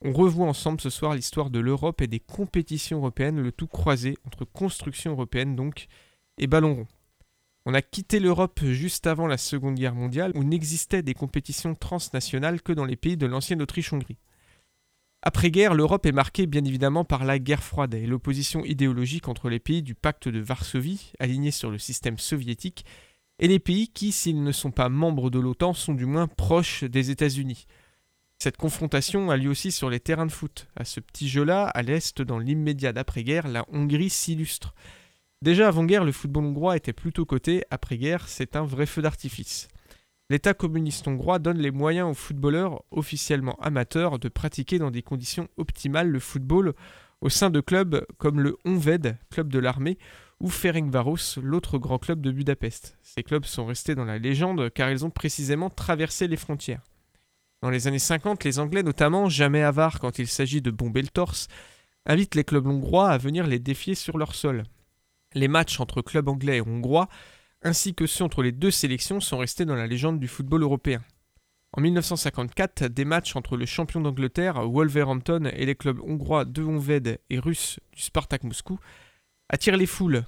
On 0.00 0.14
revoit 0.14 0.46
ensemble 0.46 0.80
ce 0.80 0.88
soir 0.88 1.14
l'histoire 1.14 1.50
de 1.50 1.60
l'Europe 1.60 2.00
et 2.00 2.06
des 2.06 2.18
compétitions 2.18 2.96
européennes, 2.96 3.42
le 3.42 3.52
tout 3.52 3.66
croisé 3.66 4.16
entre 4.24 4.46
construction 4.46 5.12
européenne 5.12 5.54
donc 5.54 5.86
et 6.38 6.46
ballon 6.46 6.76
rond. 6.76 6.86
On 7.66 7.74
a 7.74 7.82
quitté 7.82 8.18
l'Europe 8.18 8.64
juste 8.64 9.06
avant 9.06 9.26
la 9.26 9.36
Seconde 9.36 9.74
Guerre 9.74 9.94
mondiale 9.94 10.32
où 10.34 10.44
n'existaient 10.44 11.02
des 11.02 11.12
compétitions 11.12 11.74
transnationales 11.74 12.62
que 12.62 12.72
dans 12.72 12.86
les 12.86 12.96
pays 12.96 13.18
de 13.18 13.26
l'ancienne 13.26 13.60
Autriche-Hongrie. 13.60 14.16
Après-guerre, 15.24 15.74
l'Europe 15.74 16.04
est 16.04 16.12
marquée 16.12 16.46
bien 16.46 16.64
évidemment 16.64 17.04
par 17.04 17.24
la 17.24 17.38
guerre 17.38 17.62
froide 17.62 17.94
et 17.94 18.06
l'opposition 18.06 18.64
idéologique 18.64 19.28
entre 19.28 19.48
les 19.48 19.60
pays 19.60 19.80
du 19.80 19.94
pacte 19.94 20.26
de 20.28 20.40
Varsovie, 20.40 21.12
alignés 21.20 21.52
sur 21.52 21.70
le 21.70 21.78
système 21.78 22.18
soviétique, 22.18 22.84
et 23.38 23.46
les 23.46 23.60
pays 23.60 23.86
qui, 23.86 24.10
s'ils 24.10 24.42
ne 24.42 24.50
sont 24.50 24.72
pas 24.72 24.88
membres 24.88 25.30
de 25.30 25.38
l'OTAN, 25.38 25.74
sont 25.74 25.94
du 25.94 26.06
moins 26.06 26.26
proches 26.26 26.82
des 26.82 27.10
États-Unis. 27.10 27.66
Cette 28.40 28.56
confrontation 28.56 29.30
a 29.30 29.36
lieu 29.36 29.48
aussi 29.48 29.70
sur 29.70 29.90
les 29.90 30.00
terrains 30.00 30.26
de 30.26 30.32
foot. 30.32 30.66
À 30.74 30.84
ce 30.84 30.98
petit 30.98 31.28
jeu-là, 31.28 31.66
à 31.66 31.82
l'Est, 31.82 32.20
dans 32.20 32.40
l'immédiat 32.40 32.92
d'après-guerre, 32.92 33.46
la 33.46 33.64
Hongrie 33.72 34.10
s'illustre. 34.10 34.74
Déjà 35.40 35.68
avant-guerre, 35.68 36.04
le 36.04 36.10
football 36.10 36.46
hongrois 36.46 36.76
était 36.76 36.92
plutôt 36.92 37.26
coté, 37.26 37.62
après-guerre, 37.70 38.26
c'est 38.26 38.56
un 38.56 38.64
vrai 38.64 38.86
feu 38.86 39.02
d'artifice 39.02 39.68
l'État 40.32 40.54
communiste 40.54 41.06
hongrois 41.06 41.38
donne 41.38 41.58
les 41.58 41.70
moyens 41.70 42.08
aux 42.10 42.14
footballeurs 42.14 42.82
officiellement 42.90 43.54
amateurs 43.60 44.18
de 44.18 44.30
pratiquer 44.30 44.78
dans 44.78 44.90
des 44.90 45.02
conditions 45.02 45.46
optimales 45.58 46.08
le 46.08 46.20
football 46.20 46.72
au 47.20 47.28
sein 47.28 47.50
de 47.50 47.60
clubs 47.60 48.06
comme 48.16 48.40
le 48.40 48.56
Honved, 48.64 49.18
club 49.30 49.48
de 49.48 49.58
l'armée, 49.58 49.98
ou 50.40 50.48
Ferencváros, 50.48 51.36
l'autre 51.42 51.76
grand 51.76 51.98
club 51.98 52.22
de 52.22 52.30
Budapest. 52.30 52.96
Ces 53.02 53.22
clubs 53.22 53.44
sont 53.44 53.66
restés 53.66 53.94
dans 53.94 54.06
la 54.06 54.18
légende 54.18 54.70
car 54.70 54.90
ils 54.90 55.04
ont 55.04 55.10
précisément 55.10 55.68
traversé 55.68 56.26
les 56.28 56.38
frontières. 56.38 56.80
Dans 57.60 57.68
les 57.68 57.86
années 57.86 57.98
50, 57.98 58.42
les 58.42 58.58
Anglais 58.58 58.82
notamment, 58.82 59.28
jamais 59.28 59.62
avares 59.62 60.00
quand 60.00 60.18
il 60.18 60.28
s'agit 60.28 60.62
de 60.62 60.70
bomber 60.70 61.02
le 61.02 61.08
torse, 61.08 61.48
invitent 62.06 62.36
les 62.36 62.44
clubs 62.44 62.66
hongrois 62.66 63.10
à 63.10 63.18
venir 63.18 63.46
les 63.46 63.58
défier 63.58 63.94
sur 63.94 64.16
leur 64.16 64.34
sol. 64.34 64.62
Les 65.34 65.46
matchs 65.46 65.78
entre 65.78 66.00
clubs 66.00 66.28
anglais 66.28 66.56
et 66.56 66.62
hongrois 66.62 67.10
ainsi 67.64 67.94
que 67.94 68.06
ceux 68.06 68.24
entre 68.24 68.42
les 68.42 68.52
deux 68.52 68.70
sélections 68.70 69.20
sont 69.20 69.38
restés 69.38 69.64
dans 69.64 69.74
la 69.74 69.86
légende 69.86 70.20
du 70.20 70.28
football 70.28 70.62
européen. 70.62 71.02
En 71.74 71.80
1954, 71.80 72.84
des 72.84 73.04
matchs 73.04 73.34
entre 73.34 73.56
le 73.56 73.64
champion 73.64 74.00
d'Angleterre, 74.00 74.68
Wolverhampton, 74.68 75.50
et 75.54 75.64
les 75.64 75.74
clubs 75.74 76.00
hongrois 76.00 76.44
de 76.44 76.62
Honved 76.62 77.18
et 77.30 77.38
russes 77.38 77.80
du 77.94 78.02
Spartak 78.02 78.44
Moscou 78.44 78.78
attirent 79.48 79.78
les 79.78 79.86
foules. 79.86 80.24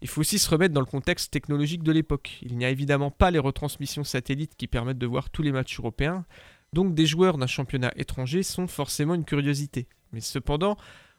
Il 0.00 0.08
faut 0.08 0.20
aussi 0.20 0.38
se 0.38 0.48
remettre 0.48 0.74
dans 0.74 0.80
le 0.80 0.86
contexte 0.86 1.32
technologique 1.32 1.82
de 1.82 1.92
l'époque. 1.92 2.38
Il 2.42 2.56
n'y 2.56 2.64
a 2.64 2.70
évidemment 2.70 3.10
pas 3.10 3.30
les 3.30 3.38
retransmissions 3.38 4.04
satellites 4.04 4.56
qui 4.56 4.68
permettent 4.68 4.98
de 4.98 5.06
voir 5.06 5.28
tous 5.30 5.42
les 5.42 5.52
matchs 5.52 5.78
européens, 5.78 6.24
donc 6.72 6.94
des 6.94 7.06
joueurs 7.06 7.38
d'un 7.38 7.46
championnat 7.46 7.92
étranger 7.96 8.42
sont 8.42 8.66
forcément 8.66 9.14
une 9.14 9.24
curiosité. 9.24 9.88
Mais 10.12 10.20
cependant, 10.20 10.76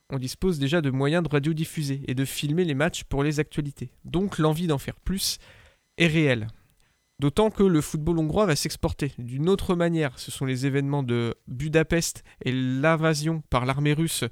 on 0.10 0.18
dispose 0.18 0.60
déjà 0.60 0.82
de 0.82 0.90
moyens 0.90 1.24
de 1.24 1.30
radiodiffuser 1.30 2.02
et 2.08 2.16
de 2.16 2.26
filmer 2.26 2.64
les 2.64 2.76
matchs 2.76 3.04
pour 3.04 3.24
les 3.24 3.40
actualités. 3.40 3.92
Donc 4.06 4.38
l'envie 4.38 4.68
d'en 4.68 4.78
faire 4.78 5.00
plus 5.00 5.38
est 5.98 6.08
réelle. 6.08 6.48
D'autant 7.20 7.50
que 7.50 7.64
le 7.64 7.82
football 7.82 8.20
hongrois 8.20 8.46
va 8.46 8.56
s'exporter 8.56 9.12
d'une 9.18 9.50
autre 9.50 9.76
manière. 9.76 10.20
Ce 10.20 10.30
sont 10.30 10.46
les 10.46 10.68
événements 10.68 11.02
de 11.02 11.34
Budapest 11.48 12.24
et 12.46 12.52
l'invasion 12.52 13.42
par 13.50 13.66
l'armée 13.66 13.94
russe 13.94 14.24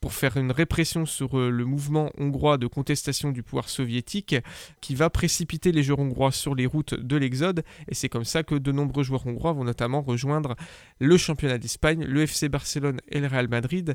pour 0.00 0.12
faire 0.12 0.36
une 0.36 0.52
répression 0.52 1.06
sur 1.06 1.38
euh, 1.38 1.50
le 1.50 1.64
mouvement 1.64 2.10
hongrois 2.18 2.58
de 2.58 2.66
contestation 2.66 3.30
du 3.30 3.42
pouvoir 3.42 3.68
soviétique 3.68 4.36
qui 4.80 4.94
va 4.94 5.10
précipiter 5.10 5.72
les 5.72 5.82
joueurs 5.82 5.98
hongrois 5.98 6.32
sur 6.32 6.54
les 6.54 6.66
routes 6.66 6.94
de 6.94 7.16
l'exode 7.16 7.64
et 7.88 7.94
c'est 7.94 8.08
comme 8.08 8.24
ça 8.24 8.42
que 8.42 8.54
de 8.54 8.72
nombreux 8.72 9.02
joueurs 9.02 9.26
hongrois 9.26 9.52
vont 9.52 9.64
notamment 9.64 10.00
rejoindre 10.00 10.56
le 11.00 11.16
championnat 11.16 11.58
d'Espagne, 11.58 12.04
le 12.04 12.22
FC 12.22 12.48
Barcelone 12.48 13.00
et 13.08 13.20
le 13.20 13.26
Real 13.26 13.48
Madrid 13.48 13.94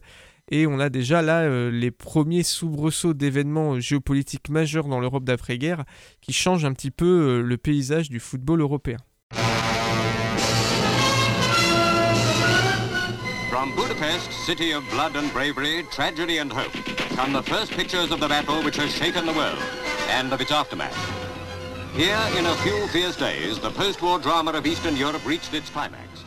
et 0.52 0.68
on 0.68 0.80
a 0.80 0.90
déjà 0.90 1.22
là 1.22 1.42
euh, 1.44 1.72
les 1.72 1.92
premiers 1.92 2.44
soubresauts 2.44 3.14
d'événements 3.14 3.80
géopolitiques 3.80 4.50
majeurs 4.50 4.88
dans 4.88 5.00
l'Europe 5.00 5.24
d'après-guerre 5.24 5.86
qui 6.22 6.34
changent 6.34 6.66
un 6.66 6.74
petit 6.74 6.92
peu 6.92 7.06
euh, 7.06 7.42
le 7.42 7.58
paysage 7.58 8.10
du 8.10 8.20
football 8.20 8.62
européen. 8.62 8.98
City 14.04 14.74
of 14.74 14.84
blood 14.90 15.16
and 15.16 15.32
bravery, 15.32 15.86
tragedy 15.90 16.40
and 16.40 16.52
hope, 16.52 16.74
come 17.16 17.32
the 17.32 17.42
first 17.44 17.72
pictures 17.72 18.12
of 18.12 18.20
the 18.20 18.28
battle 18.28 18.62
which 18.62 18.76
has 18.76 18.92
shaken 18.92 19.26
the 19.26 19.32
world 19.32 19.58
and 20.10 20.34
of 20.34 20.42
its 20.42 20.52
aftermath. 20.52 20.94
Here, 21.96 22.20
in 22.38 22.46
a 22.46 22.54
few 22.56 22.86
fierce 22.88 23.16
days, 23.16 23.60
the 23.60 23.70
post-war 23.70 24.20
drama 24.20 24.52
of 24.52 24.66
Eastern 24.66 24.98
Europe 24.98 25.26
reached 25.26 25.54
its 25.54 25.70
climax. 25.70 26.26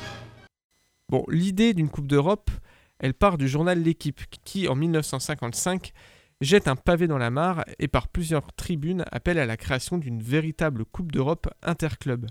Bon, 1.11 1.23
l'idée 1.28 1.75
d'une 1.75 1.90
Coupe 1.90 2.06
d'Europe, 2.06 2.50
elle 2.99 3.12
part 3.12 3.37
du 3.37 3.47
journal 3.47 3.83
L'équipe, 3.83 4.23
qui, 4.45 4.68
en 4.68 4.75
1955, 4.75 5.92
jette 6.40 6.68
un 6.68 6.76
pavé 6.76 7.06
dans 7.06 7.18
la 7.18 7.30
mare 7.30 7.66
et 7.78 7.88
par 7.88 8.09
plusieurs 8.09 8.54
tribunes 8.54 9.04
appelle 9.12 9.38
à 9.38 9.45
la 9.45 9.59
création 9.59 9.99
d'une 9.99 10.23
véritable 10.23 10.87
Coupe 10.87 11.12
d'Europe 11.12 11.49
interclub. 11.62 12.26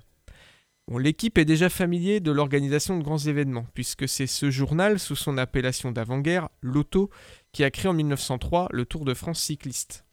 L'équipe 0.91 1.39
est 1.39 1.45
déjà 1.45 1.69
familier 1.69 2.19
de 2.19 2.31
l'organisation 2.31 2.97
de 2.97 3.03
grands 3.03 3.17
événements, 3.17 3.65
puisque 3.73 4.07
c'est 4.07 4.27
ce 4.27 4.51
journal, 4.51 4.99
sous 4.99 5.15
son 5.15 5.37
appellation 5.37 5.91
d'avant-guerre, 5.91 6.49
l'Auto, 6.61 7.09
qui 7.51 7.63
a 7.63 7.71
créé 7.71 7.89
en 7.89 7.93
1903 7.93 8.69
le 8.71 8.85
Tour 8.85 9.03
de 9.03 9.15
France 9.15 9.41
cycliste. 9.41 10.05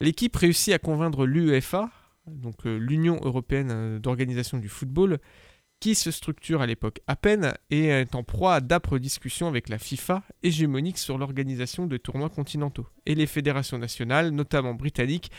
L'équipe 0.00 0.36
réussit 0.36 0.74
à 0.74 0.78
convaincre 0.78 1.24
l'UEFA, 1.24 1.90
donc 2.26 2.66
euh, 2.66 2.76
l'Union 2.76 3.18
européenne 3.22 3.70
euh, 3.70 3.98
d'organisation 3.98 4.58
du 4.58 4.68
football, 4.68 5.20
qui 5.80 5.94
se 5.94 6.10
structure 6.10 6.60
à 6.60 6.66
l'époque 6.66 7.00
à 7.06 7.16
peine 7.16 7.54
et 7.70 7.86
est 7.86 8.14
en 8.14 8.22
proie 8.22 8.56
à 8.56 8.60
d'âpres 8.60 8.98
discussions 8.98 9.48
avec 9.48 9.70
la 9.70 9.78
FIFA, 9.78 10.22
hégémonique 10.42 10.98
sur 10.98 11.16
l'organisation 11.16 11.86
de 11.86 11.96
tournois 11.96 12.30
continentaux, 12.30 12.86
et 13.06 13.14
les 13.14 13.26
fédérations 13.26 13.78
nationales, 13.78 14.30
notamment 14.30 14.74
britanniques, 14.74 15.30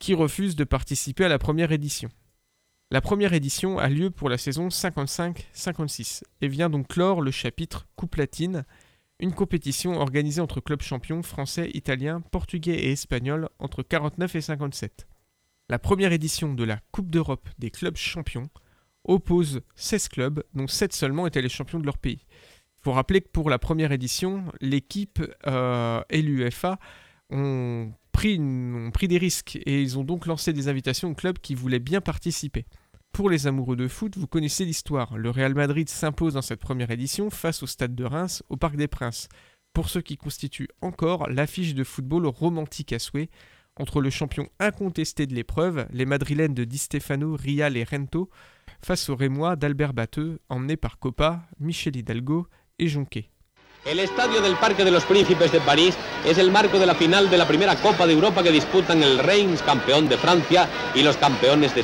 qui 0.00 0.14
refusent 0.14 0.56
de 0.56 0.64
participer 0.64 1.24
à 1.24 1.28
la 1.28 1.38
première 1.38 1.70
édition. 1.70 2.10
La 2.92 3.00
première 3.00 3.32
édition 3.32 3.78
a 3.78 3.88
lieu 3.88 4.10
pour 4.10 4.28
la 4.28 4.36
saison 4.36 4.68
55-56 4.68 6.24
et 6.42 6.48
vient 6.48 6.68
donc 6.68 6.88
clore 6.88 7.22
le 7.22 7.30
chapitre 7.30 7.86
Coupe 7.96 8.16
latine, 8.16 8.66
une 9.18 9.32
compétition 9.32 9.98
organisée 9.98 10.42
entre 10.42 10.60
clubs 10.60 10.82
champions 10.82 11.22
français, 11.22 11.70
italiens, 11.72 12.20
portugais 12.20 12.74
et 12.74 12.92
espagnols 12.92 13.48
entre 13.58 13.82
49 13.82 14.36
et 14.36 14.40
57. 14.42 15.06
La 15.70 15.78
première 15.78 16.12
édition 16.12 16.52
de 16.52 16.64
la 16.64 16.80
Coupe 16.90 17.08
d'Europe 17.08 17.48
des 17.58 17.70
clubs 17.70 17.96
champions 17.96 18.50
oppose 19.04 19.62
16 19.74 20.08
clubs, 20.08 20.44
dont 20.52 20.66
7 20.66 20.92
seulement 20.92 21.26
étaient 21.26 21.40
les 21.40 21.48
champions 21.48 21.80
de 21.80 21.86
leur 21.86 21.96
pays. 21.96 22.26
Il 22.28 22.84
faut 22.84 22.92
rappeler 22.92 23.22
que 23.22 23.30
pour 23.30 23.48
la 23.48 23.58
première 23.58 23.92
édition, 23.92 24.44
l'équipe 24.60 25.22
euh, 25.46 26.02
et 26.10 26.22
pris, 28.12 28.38
ont 28.38 28.90
pris 28.92 29.08
des 29.08 29.16
risques 29.16 29.58
et 29.64 29.80
ils 29.80 29.98
ont 29.98 30.04
donc 30.04 30.26
lancé 30.26 30.52
des 30.52 30.68
invitations 30.68 31.10
aux 31.10 31.14
clubs 31.14 31.38
qui 31.38 31.54
voulaient 31.54 31.78
bien 31.78 32.02
participer. 32.02 32.66
Pour 33.12 33.28
les 33.28 33.46
amoureux 33.46 33.76
de 33.76 33.88
foot, 33.88 34.16
vous 34.16 34.26
connaissez 34.26 34.64
l'histoire. 34.64 35.18
Le 35.18 35.28
Real 35.28 35.54
Madrid 35.54 35.86
s'impose 35.86 36.32
dans 36.32 36.40
cette 36.40 36.60
première 36.60 36.90
édition 36.90 37.28
face 37.28 37.62
au 37.62 37.66
Stade 37.66 37.94
de 37.94 38.04
Reims 38.04 38.42
au 38.48 38.56
Parc 38.56 38.76
des 38.76 38.88
Princes. 38.88 39.28
Pour 39.74 39.90
ce 39.90 39.98
qui 39.98 40.16
constitue 40.16 40.68
encore 40.80 41.28
l'affiche 41.28 41.74
de 41.74 41.84
football 41.84 42.26
romantique 42.26 42.94
à 42.94 42.98
souhait 42.98 43.28
entre 43.76 44.00
le 44.00 44.08
champion 44.08 44.48
incontesté 44.58 45.26
de 45.26 45.34
l'épreuve, 45.34 45.86
les 45.92 46.06
Madrilènes 46.06 46.54
de 46.54 46.64
Di 46.64 46.78
Stefano, 46.78 47.36
Rial 47.36 47.76
et 47.76 47.84
Rento, 47.84 48.30
face 48.82 49.10
aux 49.10 49.16
Rémois 49.16 49.56
d'Albert 49.56 49.92
Batteux, 49.92 50.40
emmenés 50.48 50.78
par 50.78 50.98
Copa, 50.98 51.42
Michel 51.60 51.96
Hidalgo 51.96 52.46
et 52.78 52.88
Jonquet. 52.88 53.28
El 53.84 53.98
estadio 53.98 54.40
del 54.40 54.56
Parque 54.56 54.84
de 54.84 54.90
los 54.90 55.04
Príncipes 55.04 55.52
de 55.52 55.60
París 55.60 55.94
es 56.24 56.38
el 56.38 56.50
marco 56.50 56.78
de 56.78 56.86
la 56.86 56.94
final 56.94 57.28
de 57.28 57.36
la 57.36 57.46
primera 57.46 57.76
Copa 57.76 58.06
de 58.06 58.16
que 58.16 58.52
disputan 58.52 59.02
el 59.02 59.18
Reims, 59.18 59.60
campeón 59.62 60.08
de 60.08 60.16
Francia, 60.16 60.66
y 60.94 61.02
los 61.02 61.16
campeones 61.18 61.74
de. 61.74 61.82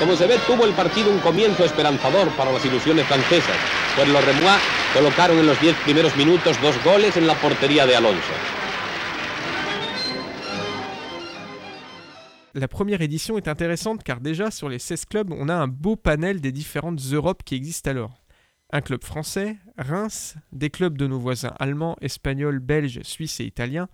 Como 0.00 0.16
se 0.16 0.26
ve, 0.26 0.38
tuvo 0.46 0.64
el 0.64 0.72
partido 0.72 1.10
un 1.12 1.18
comienzo 1.18 1.62
esperanzador 1.62 2.30
para 2.30 2.50
las 2.50 2.64
ilusiones 2.64 3.04
francesas, 3.06 3.54
pues 3.94 4.08
los 4.08 4.24
Remois 4.24 4.58
colocaron 4.94 5.38
en 5.38 5.46
los 5.46 5.60
10 5.60 5.76
primeros 5.84 6.16
minutos 6.16 6.56
dos 6.62 6.82
goles 6.82 7.14
en 7.18 7.26
la 7.26 7.34
portería 7.34 7.84
de 7.84 7.96
Alonso. 7.96 8.32
La 12.54 12.66
première 12.66 13.02
édition 13.02 13.36
est 13.36 13.46
intéressante 13.46 14.02
car 14.02 14.20
déjà 14.20 14.50
sur 14.50 14.70
les 14.70 14.78
16 14.78 15.04
clubs, 15.04 15.32
on 15.32 15.50
a 15.50 15.54
un 15.54 15.68
beau 15.68 15.96
panel 15.96 16.40
des 16.40 16.50
différentes 16.50 17.00
Europes 17.12 17.42
qui 17.44 17.54
existent 17.54 17.90
alors. 17.90 18.24
Un 18.72 18.80
club 18.80 19.04
français, 19.04 19.58
Reims, 19.76 20.36
des 20.50 20.70
clubs 20.70 20.96
de 20.96 21.06
nos 21.06 21.18
voisins 21.18 21.52
allemands, 21.58 21.96
espagnols, 22.00 22.58
belges, 22.58 23.00
suisses 23.02 23.38
et 23.40 23.44
italiens, 23.44 23.88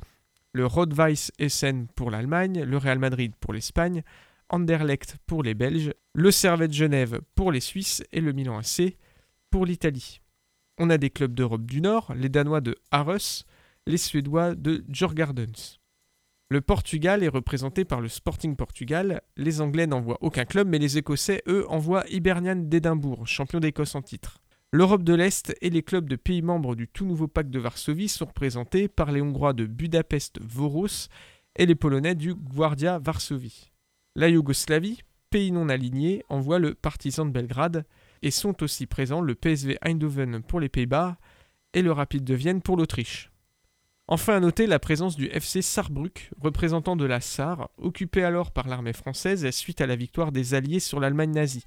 le 0.53 0.67
Rot-Weiss 0.67 1.33
Essen 1.41 1.89
pour 1.97 2.13
l'Allemagne, 2.13 2.63
le 2.63 2.79
Real 2.79 3.01
Madrid 3.01 3.33
pour 3.41 3.53
l'Espagne, 3.53 4.05
Anderlecht 4.49 5.17
pour 5.27 5.43
les 5.43 5.55
Belges, 5.55 5.93
le 6.15 6.31
Servette 6.31 6.73
Genève 6.73 7.21
pour 7.35 7.53
les 7.53 7.61
Suisses 7.61 8.03
et 8.13 8.21
le 8.21 8.33
Milan 8.33 8.59
AC 8.59 8.97
pour 9.51 9.67
l'Italie. 9.67 10.21
On 10.79 10.91
a 10.91 10.99
des 10.99 11.11
clubs 11.11 11.35
d'Europe 11.35 11.65
du 11.65 11.81
Nord, 11.81 12.15
les 12.15 12.29
Danois 12.29 12.61
de 12.61 12.77
Aarhus, 12.91 13.45
les 13.87 13.97
Suédois 13.97 14.55
de 14.55 14.85
Djurgardens. 14.89 15.79
Le 16.49 16.61
Portugal 16.61 17.25
est 17.25 17.29
représenté 17.29 17.85
par 17.85 18.01
le 18.01 18.09
Sporting 18.09 18.55
Portugal, 18.55 19.21
les 19.37 19.61
Anglais 19.61 19.87
n'envoient 19.87 20.19
aucun 20.21 20.45
club, 20.45 20.69
mais 20.69 20.79
les 20.79 20.97
Écossais, 20.97 21.43
eux, 21.49 21.65
envoient 21.69 22.05
Hibernian 22.09 22.57
d'Édimbourg, 22.57 23.27
champion 23.27 23.59
d'Écosse 23.59 23.97
en 23.97 24.03
titre. 24.03 24.39
L'Europe 24.73 25.03
de 25.03 25.15
l'Est 25.15 25.57
et 25.61 25.71
les 25.71 25.83
clubs 25.83 26.09
de 26.09 26.17
pays 26.17 26.43
membres 26.43 26.77
du 26.77 26.87
tout 26.87 27.07
nouveau 27.07 27.27
pacte 27.27 27.51
de 27.51 27.59
Varsovie 27.59 28.09
sont 28.09 28.27
représentés 28.27 28.89
par 28.89 29.11
les 29.11 29.23
Hongrois 29.23 29.55
de 29.55 29.67
Budapest 29.67 30.39
Voros 30.41 31.09
et 31.57 31.67
les 31.67 31.75
Polonais 31.75 32.15
du 32.15 32.35
Guardia 32.35 32.99
Varsovie. 32.99 33.73
La 34.19 34.31
Yougoslavie, 34.31 35.03
pays 35.29 35.53
non 35.53 35.69
aligné, 35.69 36.25
envoie 36.31 36.59
le 36.59 36.73
Partizan 36.73 37.27
de 37.27 37.33
Belgrade 37.33 37.85
et 38.23 38.31
sont 38.31 38.63
aussi 38.63 38.87
présents 38.87 39.21
le 39.21 39.35
PSV 39.35 39.77
Eindhoven 39.83 40.43
pour 40.43 40.59
les 40.59 40.71
Pays-Bas 40.71 41.19
et 41.75 41.83
le 41.83 41.93
Rapide 41.93 42.25
de 42.25 42.33
Vienne 42.33 42.63
pour 42.63 42.79
l'Autriche. 42.79 43.31
Enfin 44.09 44.37
à 44.37 44.41
noter 44.41 44.67
la 44.67 44.79
présence 44.79 45.17
du 45.17 45.27
FC 45.27 45.61
Saarbrück, 45.61 46.31
représentant 46.41 46.97
de 46.97 47.05
la 47.05 47.21
Sarre, 47.21 47.69
occupé 47.77 48.25
alors 48.25 48.53
par 48.53 48.69
l'armée 48.69 48.95
française 48.95 49.51
suite 49.51 49.83
à 49.83 49.87
la 49.87 49.97
victoire 49.97 50.33
des 50.33 50.55
Alliés 50.55 50.81
sur 50.81 50.99
l'Allemagne 50.99 51.33
nazie. 51.33 51.65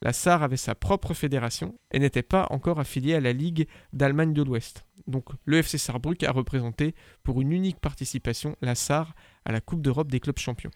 La 0.00 0.14
Sarre 0.14 0.42
avait 0.42 0.56
sa 0.56 0.74
propre 0.74 1.12
fédération 1.12 1.78
et 1.92 1.98
n'était 1.98 2.22
pas 2.22 2.46
encore 2.48 2.80
affiliée 2.80 3.14
à 3.14 3.20
la 3.20 3.34
Ligue 3.34 3.68
d'Allemagne 3.92 4.32
de 4.32 4.42
l'Ouest. 4.42 4.86
Donc 5.06 5.26
le 5.44 5.58
FC 5.58 5.76
Saarbrück 5.76 6.22
a 6.22 6.32
représenté 6.32 6.94
pour 7.24 7.42
une 7.42 7.52
unique 7.52 7.78
participation 7.78 8.56
la 8.62 8.74
Sarre 8.74 9.14
à 9.44 9.52
la 9.52 9.60
Coupe 9.60 9.82
d'Europe 9.82 10.10
des 10.10 10.20
clubs 10.20 10.38
champions. 10.38 10.70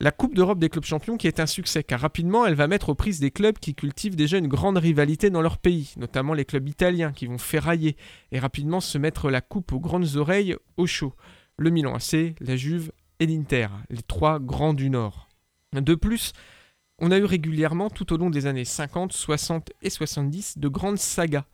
La 0.00 0.12
Coupe 0.12 0.36
d'Europe 0.36 0.60
des 0.60 0.68
clubs 0.68 0.84
champions 0.84 1.16
qui 1.16 1.26
est 1.26 1.40
un 1.40 1.46
succès 1.46 1.82
car 1.82 1.98
rapidement 1.98 2.46
elle 2.46 2.54
va 2.54 2.68
mettre 2.68 2.90
aux 2.90 2.94
prises 2.94 3.18
des 3.18 3.32
clubs 3.32 3.58
qui 3.58 3.74
cultivent 3.74 4.14
déjà 4.14 4.38
une 4.38 4.46
grande 4.46 4.78
rivalité 4.78 5.28
dans 5.28 5.42
leur 5.42 5.58
pays, 5.58 5.92
notamment 5.96 6.34
les 6.34 6.44
clubs 6.44 6.68
italiens 6.68 7.10
qui 7.10 7.26
vont 7.26 7.36
ferrailler 7.36 7.96
et 8.30 8.38
rapidement 8.38 8.80
se 8.80 8.96
mettre 8.96 9.28
la 9.28 9.40
coupe 9.40 9.72
aux 9.72 9.80
grandes 9.80 10.14
oreilles 10.14 10.54
au 10.76 10.86
chaud. 10.86 11.14
Le 11.56 11.70
Milan 11.70 11.96
AC, 11.96 12.36
la 12.38 12.54
Juve 12.54 12.92
et 13.18 13.26
l'Inter, 13.26 13.66
les 13.90 14.02
trois 14.02 14.38
grands 14.38 14.72
du 14.72 14.88
Nord. 14.88 15.28
De 15.72 15.96
plus, 15.96 16.32
on 17.00 17.10
a 17.10 17.18
eu 17.18 17.24
régulièrement 17.24 17.90
tout 17.90 18.12
au 18.12 18.18
long 18.18 18.30
des 18.30 18.46
années 18.46 18.64
50, 18.64 19.12
60 19.12 19.72
et 19.82 19.90
70 19.90 20.58
de 20.58 20.68
grandes 20.68 20.98
sagas. 20.98 21.46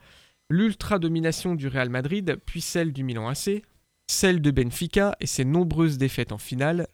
L'ultra-domination 0.50 1.54
du 1.54 1.68
Real 1.68 1.88
Madrid, 1.88 2.38
puis 2.44 2.60
celle 2.60 2.92
du 2.92 3.04
Milan 3.04 3.26
AC, 3.26 3.62
celle 4.06 4.42
de 4.42 4.50
Benfica 4.50 5.16
et 5.20 5.26
ses 5.26 5.46
nombreuses 5.46 5.96
défaites 5.96 6.32
en 6.32 6.38
finale, 6.38 6.88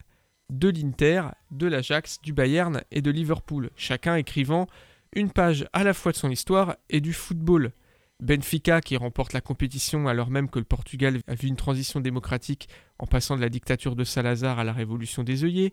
de 0.50 0.68
l'Inter, 0.68 1.22
de 1.50 1.66
l'Ajax, 1.66 2.20
du 2.22 2.32
Bayern 2.32 2.82
et 2.90 3.02
de 3.02 3.10
Liverpool, 3.10 3.70
chacun 3.76 4.16
écrivant 4.16 4.66
une 5.14 5.30
page 5.30 5.66
à 5.72 5.84
la 5.84 5.94
fois 5.94 6.12
de 6.12 6.16
son 6.16 6.30
histoire 6.30 6.76
et 6.88 7.00
du 7.00 7.12
football. 7.12 7.72
Benfica 8.20 8.80
qui 8.80 8.96
remporte 8.96 9.32
la 9.32 9.40
compétition 9.40 10.06
alors 10.06 10.30
même 10.30 10.50
que 10.50 10.58
le 10.58 10.64
Portugal 10.64 11.20
a 11.26 11.34
vu 11.34 11.48
une 11.48 11.56
transition 11.56 12.00
démocratique 12.00 12.68
en 12.98 13.06
passant 13.06 13.36
de 13.36 13.40
la 13.40 13.48
dictature 13.48 13.96
de 13.96 14.04
Salazar 14.04 14.58
à 14.58 14.64
la 14.64 14.74
révolution 14.74 15.22
des 15.24 15.44
œillets, 15.44 15.72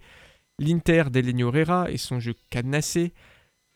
l'Inter 0.59 1.05
d'Elenio 1.11 1.53
Herrera 1.53 1.91
et 1.91 1.97
son 1.97 2.19
jeu 2.19 2.35
cadenassé, 2.49 3.13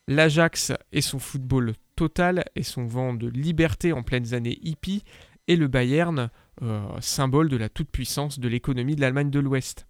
l'Ajax 0.07 0.71
et 0.91 1.01
son 1.01 1.19
football 1.19 1.73
total 1.95 2.45
et 2.55 2.63
son 2.63 2.85
vent 2.85 3.13
de 3.13 3.27
liberté 3.27 3.91
en 3.91 4.03
pleines 4.03 4.33
années 4.33 4.57
hippie, 4.61 5.03
et 5.47 5.55
le 5.55 5.67
Bayern, 5.67 6.29
euh, 6.61 7.01
symbole 7.01 7.49
de 7.49 7.57
la 7.57 7.67
toute-puissance 7.67 8.39
de 8.39 8.47
l'économie 8.47 8.95
de 8.95 9.01
l'Allemagne 9.01 9.31
de 9.31 9.39
l'Ouest. 9.39 9.85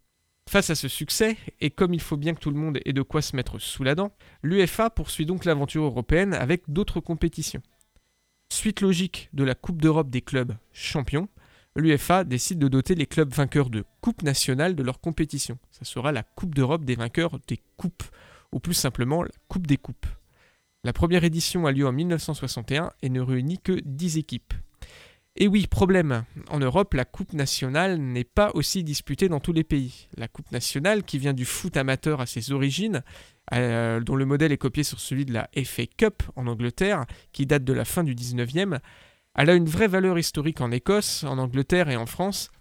Face 0.52 0.70
à 0.70 0.76
ce 0.76 0.90
succès, 0.90 1.38
et 1.62 1.70
comme 1.70 1.94
il 1.94 2.02
faut 2.02 2.18
bien 2.18 2.34
que 2.34 2.42
tout 2.42 2.50
le 2.50 2.60
monde 2.60 2.78
ait 2.84 2.92
de 2.92 3.02
quoi 3.02 3.22
se 3.22 3.38
mettre 3.38 3.58
sous 3.58 3.86
la 3.86 3.96
dent, 3.96 4.12
l'UEFA 4.44 4.90
poursuit 4.90 5.26
donc 5.26 5.46
l'aventure 5.46 5.86
européenne 5.86 6.34
avec 6.34 6.64
d'autres 6.68 7.00
compétitions. 7.00 7.62
Suite 8.52 8.82
logique 8.82 9.30
de 9.32 9.46
la 9.46 9.56
Coupe 9.56 9.82
d'Europe 9.82 10.10
des 10.10 10.20
clubs 10.20 10.58
champions, 10.74 11.30
l'UEFA 11.78 12.26
décide 12.26 12.60
de 12.60 12.68
doter 12.68 12.96
les 12.96 13.06
clubs 13.06 13.34
vainqueurs 13.34 13.70
de 13.70 13.86
Coupe 14.02 14.24
nationale 14.24 14.76
de 14.76 14.84
leur 14.84 15.00
compétition. 15.00 15.58
Ça 15.72 15.86
sera 15.86 16.12
la 16.12 16.24
Coupe 16.24 16.54
d'Europe 16.54 16.84
des 16.84 16.96
vainqueurs 16.96 17.40
des 17.48 17.62
coupes, 17.78 18.04
ou 18.52 18.60
plus 18.60 18.74
simplement 18.74 19.24
la 19.24 19.32
Coupe 19.48 19.68
des 19.68 19.78
coupes. 19.78 20.06
La 20.84 20.92
première 20.92 21.24
édition 21.24 21.66
a 21.66 21.72
lieu 21.72 21.88
en 21.88 21.94
1961 21.94 22.92
et 23.02 23.10
ne 23.10 23.22
réunit 23.22 23.60
que 23.60 23.80
10 23.86 24.18
équipes. 24.18 24.54
Et 25.38 25.48
oui, 25.48 25.66
problème. 25.68 26.26
En 26.50 26.60
Europe, 26.60 26.94
la 26.94 27.06
Coupe 27.06 27.34
nationale 27.34 27.98
n'est 27.98 28.26
pas 28.26 28.52
aussi 28.54 28.84
disputée 28.84 29.30
dans 29.30 29.40
tous 29.40 29.54
les 29.54 29.64
pays. 29.64 30.08
La 30.18 30.28
Coupe 30.28 30.52
nationale, 30.52 31.04
qui 31.04 31.20
vient 31.20 31.34
du 31.34 31.46
foot 31.46 31.78
amateur 31.78 32.20
à 32.20 32.26
ses 32.26 32.52
origines, 32.52 33.02
euh, 33.54 34.02
dont 34.02 34.18
le 34.18 34.26
modèle 34.26 34.52
est 34.52 34.58
copié 34.58 34.84
sur 34.84 35.00
celui 35.00 35.26
de 35.26 35.34
la 35.34 35.50
FA 35.64 35.86
Cup 35.86 36.24
en 36.36 36.48
Angleterre, 36.48 37.06
qui 37.32 37.46
date 37.46 37.64
de 37.64 37.74
la 37.74 37.86
fin 37.86 38.04
du 38.04 38.14
19e, 38.14 38.80
elle 39.36 39.50
a 39.50 39.56
une 39.56 39.70
vraie 39.70 39.88
valeur 39.88 40.20
historique 40.20 40.60
en 40.60 40.72
Écosse, 40.72 41.24
en 41.24 41.38
Angleterre 41.38 41.90
et 41.90 41.96
en 41.96 42.06
France. 42.06 42.52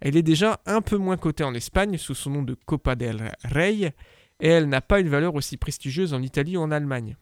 Elle 0.00 0.16
est 0.16 0.22
déjà 0.22 0.60
un 0.66 0.80
peu 0.80 0.96
moins 0.96 1.16
cotée 1.16 1.44
en 1.44 1.54
Espagne 1.54 1.98
sous 1.98 2.14
son 2.14 2.30
nom 2.30 2.42
de 2.42 2.54
Copa 2.54 2.94
del 2.94 3.32
Rey, 3.42 3.92
et 4.40 4.48
elle 4.48 4.68
n'a 4.68 4.80
pas 4.80 5.00
une 5.00 5.08
valeur 5.08 5.34
aussi 5.34 5.56
prestigieuse 5.56 6.14
en 6.14 6.22
Italie 6.22 6.56
ou 6.56 6.60
en 6.60 6.70
Allemagne. 6.70 7.16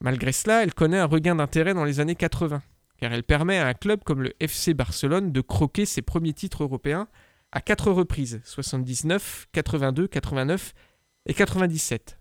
Malgré 0.00 0.32
cela, 0.32 0.62
elle 0.62 0.72
connaît 0.72 0.98
un 0.98 1.04
regain 1.04 1.34
d'intérêt 1.34 1.74
dans 1.74 1.84
les 1.84 2.00
années 2.00 2.14
80 2.14 2.62
car 2.98 3.12
elle 3.12 3.22
permet 3.22 3.58
à 3.58 3.66
un 3.66 3.74
club 3.74 4.02
comme 4.04 4.22
le 4.22 4.34
FC 4.40 4.74
Barcelone 4.74 5.32
de 5.32 5.40
croquer 5.40 5.86
ses 5.86 6.02
premiers 6.02 6.32
titres 6.32 6.64
européens 6.64 7.08
à 7.52 7.60
quatre 7.60 7.90
reprises, 7.90 8.40
79, 8.44 9.48
82, 9.52 10.08
89 10.08 10.74
et 11.26 11.34
97. 11.34 12.18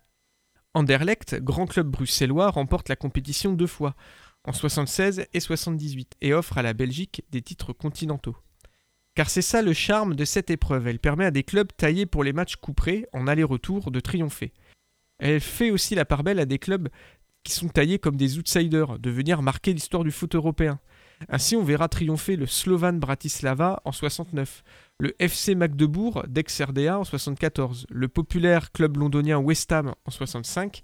Anderlecht, 0.74 1.36
grand 1.42 1.66
club 1.66 1.88
bruxellois, 1.88 2.52
remporte 2.52 2.88
la 2.88 2.96
compétition 2.96 3.54
deux 3.54 3.68
fois, 3.68 3.96
en 4.44 4.54
76 4.54 5.26
et 5.34 5.40
78, 5.40 6.16
et 6.22 6.34
offre 6.34 6.58
à 6.58 6.62
la 6.62 6.74
Belgique 6.74 7.24
des 7.32 7.42
titres 7.42 7.74
continentaux. 7.74 8.38
Car 9.16 9.30
c'est 9.30 9.42
ça 9.42 9.64
le 9.64 9.74
charme 9.74 10.16
de 10.16 10.26
cette 10.26 10.52
épreuve, 10.52 10.88
elle 10.88 11.00
permet 11.00 11.26
à 11.26 11.32
des 11.32 11.44
clubs 11.44 11.72
taillés 11.76 12.06
pour 12.06 12.24
les 12.24 12.34
matchs 12.34 12.56
couperés 12.56 13.08
en 13.14 13.26
aller-retour 13.26 13.90
de 13.90 14.00
triompher. 14.00 14.54
Elle 15.18 15.42
fait 15.42 15.72
aussi 15.72 15.96
la 15.96 16.06
part 16.06 16.24
belle 16.24 16.40
à 16.40 16.46
des 16.46 16.60
clubs 16.60 16.90
sont 17.54 17.70
taillés 17.70 18.00
comme 18.00 18.18
des 18.18 18.38
outsiders, 18.38 19.00
de 19.00 19.10
venir 19.10 19.42
marquer 19.42 19.74
l'histoire 19.74 20.04
du 20.04 20.12
foot 20.12 20.36
européen. 20.36 20.80
Ainsi, 21.30 21.56
on 21.56 21.64
verra 21.64 21.88
triompher 21.88 22.36
le 22.36 22.46
Slovan 22.46 23.00
Bratislava 23.00 23.82
en 23.86 23.92
69, 23.92 24.64
le 25.00 25.16
FC 25.20 25.56
Magdebourg 25.56 26.24
d'ex-RDA 26.28 27.00
en 27.00 27.04
74, 27.04 27.88
le 27.90 28.08
populaire 28.08 28.72
club 28.72 28.98
londonien 28.98 29.38
West 29.38 29.72
Ham 29.72 29.94
en 30.06 30.12
65, 30.12 30.82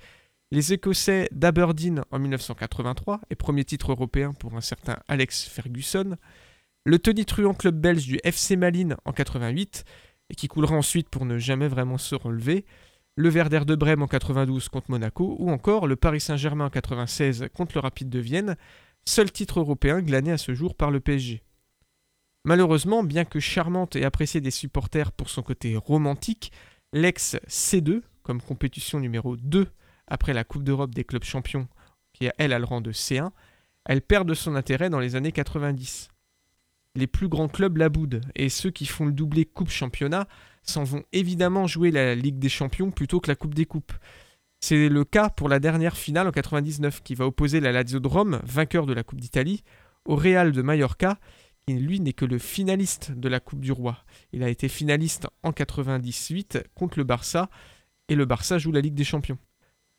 les 0.51 0.73
Écossais 0.73 1.29
d'Aberdeen 1.31 2.03
en 2.11 2.19
1983, 2.19 3.21
et 3.29 3.35
premier 3.35 3.63
titre 3.63 3.91
européen 3.91 4.33
pour 4.33 4.55
un 4.55 4.61
certain 4.61 4.97
Alex 5.07 5.47
Ferguson, 5.47 6.15
le 6.85 6.99
tonitruant 6.99 7.53
club 7.53 7.79
belge 7.79 8.05
du 8.05 8.19
FC 8.23 8.55
Malines 8.55 8.95
en 9.05 9.13
88, 9.13 9.83
et 10.29 10.35
qui 10.35 10.47
coulera 10.47 10.75
ensuite 10.75 11.09
pour 11.09 11.25
ne 11.25 11.37
jamais 11.37 11.67
vraiment 11.67 11.97
se 11.97 12.15
relever, 12.15 12.65
le 13.15 13.29
Werder 13.29 13.61
de 13.65 13.75
Brême 13.75 14.01
en 14.01 14.07
92 14.07 14.69
contre 14.69 14.89
Monaco, 14.89 15.35
ou 15.39 15.51
encore 15.51 15.87
le 15.87 15.95
Paris 15.95 16.21
Saint-Germain 16.21 16.65
en 16.65 16.69
96 16.69 17.47
contre 17.53 17.75
le 17.75 17.81
Rapide 17.81 18.09
de 18.09 18.19
Vienne, 18.19 18.55
seul 19.05 19.31
titre 19.31 19.59
européen 19.59 20.01
glané 20.01 20.31
à 20.31 20.37
ce 20.37 20.53
jour 20.53 20.75
par 20.75 20.89
le 20.89 20.99
PSG. 20.99 21.43
Malheureusement, 22.45 23.03
bien 23.03 23.23
que 23.23 23.39
charmante 23.39 23.95
et 23.95 24.03
appréciée 24.03 24.41
des 24.41 24.51
supporters 24.51 25.11
pour 25.11 25.29
son 25.29 25.43
côté 25.43 25.77
romantique, 25.77 26.51
l'ex 26.91 27.37
C2, 27.47 28.01
comme 28.23 28.41
compétition 28.41 28.99
numéro 28.99 29.37
2 29.37 29.67
après 30.07 30.33
la 30.33 30.43
Coupe 30.43 30.63
d'Europe 30.63 30.93
des 30.93 31.03
clubs 31.03 31.23
champions, 31.23 31.67
qui 32.13 32.29
elle 32.37 32.53
a 32.53 32.59
le 32.59 32.65
rang 32.65 32.81
de 32.81 32.91
C1, 32.91 33.31
elle 33.85 34.01
perd 34.01 34.27
de 34.27 34.33
son 34.33 34.55
intérêt 34.55 34.89
dans 34.89 34.99
les 34.99 35.15
années 35.15 35.31
90. 35.31 36.09
Les 36.95 37.07
plus 37.07 37.27
grands 37.27 37.47
clubs 37.47 37.77
la 37.77 37.89
boudent, 37.89 38.21
et 38.35 38.49
ceux 38.49 38.71
qui 38.71 38.85
font 38.85 39.05
le 39.05 39.13
doublé 39.13 39.45
Coupe-Championnat 39.45 40.27
s'en 40.63 40.83
vont 40.83 41.03
évidemment 41.11 41.67
jouer 41.67 41.91
la 41.91 42.15
Ligue 42.15 42.39
des 42.39 42.49
Champions 42.49 42.91
plutôt 42.91 43.19
que 43.19 43.29
la 43.29 43.35
Coupe 43.35 43.53
des 43.53 43.65
Coupes. 43.65 43.93
C'est 44.59 44.87
le 44.87 45.03
cas 45.03 45.29
pour 45.29 45.49
la 45.49 45.59
dernière 45.59 45.97
finale 45.97 46.27
en 46.27 46.31
99 46.31 47.03
qui 47.03 47.15
va 47.15 47.25
opposer 47.25 47.59
la 47.59 47.71
Lazio 47.71 47.99
de 47.99 48.07
Rome, 48.07 48.39
vainqueur 48.45 48.85
de 48.85 48.93
la 48.93 49.03
Coupe 49.03 49.19
d'Italie, 49.19 49.63
au 50.05 50.15
Real 50.15 50.51
de 50.51 50.61
Mallorca, 50.61 51.19
qui 51.67 51.73
lui 51.73 51.99
n'est 51.99 52.13
que 52.13 52.25
le 52.25 52.37
finaliste 52.37 53.11
de 53.11 53.29
la 53.29 53.39
Coupe 53.39 53.59
du 53.59 53.71
Roi. 53.71 53.97
Il 54.31 54.43
a 54.43 54.49
été 54.49 54.67
finaliste 54.69 55.27
en 55.43 55.51
98 55.51 56.59
contre 56.75 56.97
le 56.97 57.03
Barça, 57.03 57.49
et 58.07 58.15
le 58.15 58.25
Barça 58.25 58.57
joue 58.57 58.71
la 58.71 58.81
Ligue 58.81 58.95
des 58.95 59.03
Champions. 59.03 59.37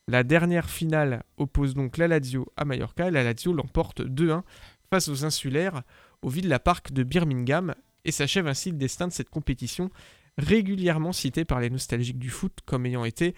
La 0.08 0.22
dernière 0.22 0.68
finale 0.68 1.24
oppose 1.36 1.74
donc 1.74 1.96
la 1.96 2.08
Lazio 2.08 2.46
à 2.56 2.64
Mallorca, 2.64 3.08
et 3.08 3.10
la 3.10 3.22
Lazio 3.22 3.52
l'emporte 3.52 4.00
2-1 4.00 4.42
face 4.90 5.08
aux 5.08 5.24
insulaires 5.24 5.82
au 6.22 6.28
Villa 6.28 6.58
Park 6.58 6.92
de 6.92 7.02
Birmingham, 7.02 7.74
et 8.04 8.12
s'achève 8.12 8.46
ainsi 8.46 8.70
le 8.70 8.76
destin 8.76 9.08
de 9.08 9.12
cette 9.12 9.30
compétition 9.30 9.90
régulièrement 10.38 11.12
cité 11.12 11.44
par 11.44 11.60
les 11.60 11.70
nostalgiques 11.70 12.18
du 12.18 12.30
foot 12.30 12.58
comme 12.64 12.86
ayant 12.86 13.04
été 13.04 13.34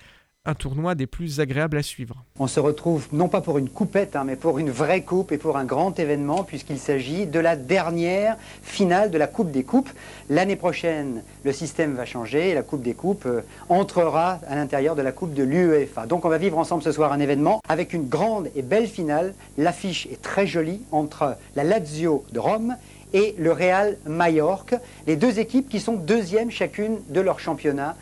un 0.47 0.55
tournoi 0.55 0.95
des 0.95 1.07
plus 1.07 1.41
agréables 1.41 1.77
à 1.77 1.83
suivre. 1.83 2.25
On 2.39 2.47
se 2.47 2.61
retrouve 2.61 3.09
non 3.13 3.29
pas 3.29 3.41
pour 3.41 3.59
une 3.59 3.69
coupette, 3.69 4.15
hein, 4.15 4.25
mais 4.25 4.37
pour 4.37 4.59
une 4.59 4.71
vraie 4.71 5.03
coupe 5.03 5.33
et 5.33 5.39
pour 5.39 5.57
un 5.57 5.65
grand 5.65 5.99
événement, 5.99 6.45
puisqu'il 6.45 6.79
s'agit 6.79 7.27
de 7.27 7.41
la 7.41 7.57
dernière 7.57 8.37
finale 8.63 9.11
de 9.11 9.19
la 9.19 9.27
Coupe 9.27 9.51
des 9.51 9.65
Coupes. 9.65 9.91
L'année 10.31 10.57
prochaine, 10.57 11.23
le 11.45 11.53
système 11.53 11.95
va 11.95 12.05
changer 12.05 12.51
et 12.51 12.55
la 12.55 12.63
Coupe 12.63 12.83
des 12.83 12.95
Coupes 12.95 13.27
euh, 13.27 13.43
entrera 13.69 14.39
à 14.47 14.55
l'intérieur 14.55 14.95
de 14.95 15.03
la 15.03 15.13
Coupe 15.13 15.35
de 15.35 15.43
l'UEFA. 15.43 16.07
Donc 16.07 16.25
on 16.25 16.29
va 16.29 16.39
vivre 16.39 16.59
ensemble 16.59 16.83
ce 16.83 16.93
soir 16.93 17.13
un 17.13 17.21
événement 17.21 17.61
avec 17.69 17.93
une 17.93 18.09
grande 18.09 18.49
et 18.55 18.63
belle 18.63 18.87
finale. 18.87 19.35
L'affiche 19.59 20.07
est 20.07 20.23
très 20.23 20.47
jolie 20.47 20.81
entre 20.93 21.37
la 21.57 21.65
Lazio 21.65 22.25
de 22.33 22.39
Rome 22.39 22.77
et 23.13 23.35
le 23.39 23.53
Real 23.53 23.99
Majorque, 24.07 24.75
les 25.07 25.17
deux 25.17 25.39
équipes 25.39 25.69
qui 25.69 25.81
sont 25.81 25.97
deuxièmes 25.97 26.51
chacune 26.51 26.99
de 27.09 27.21
leur 27.21 27.41
championnat. 27.41 27.97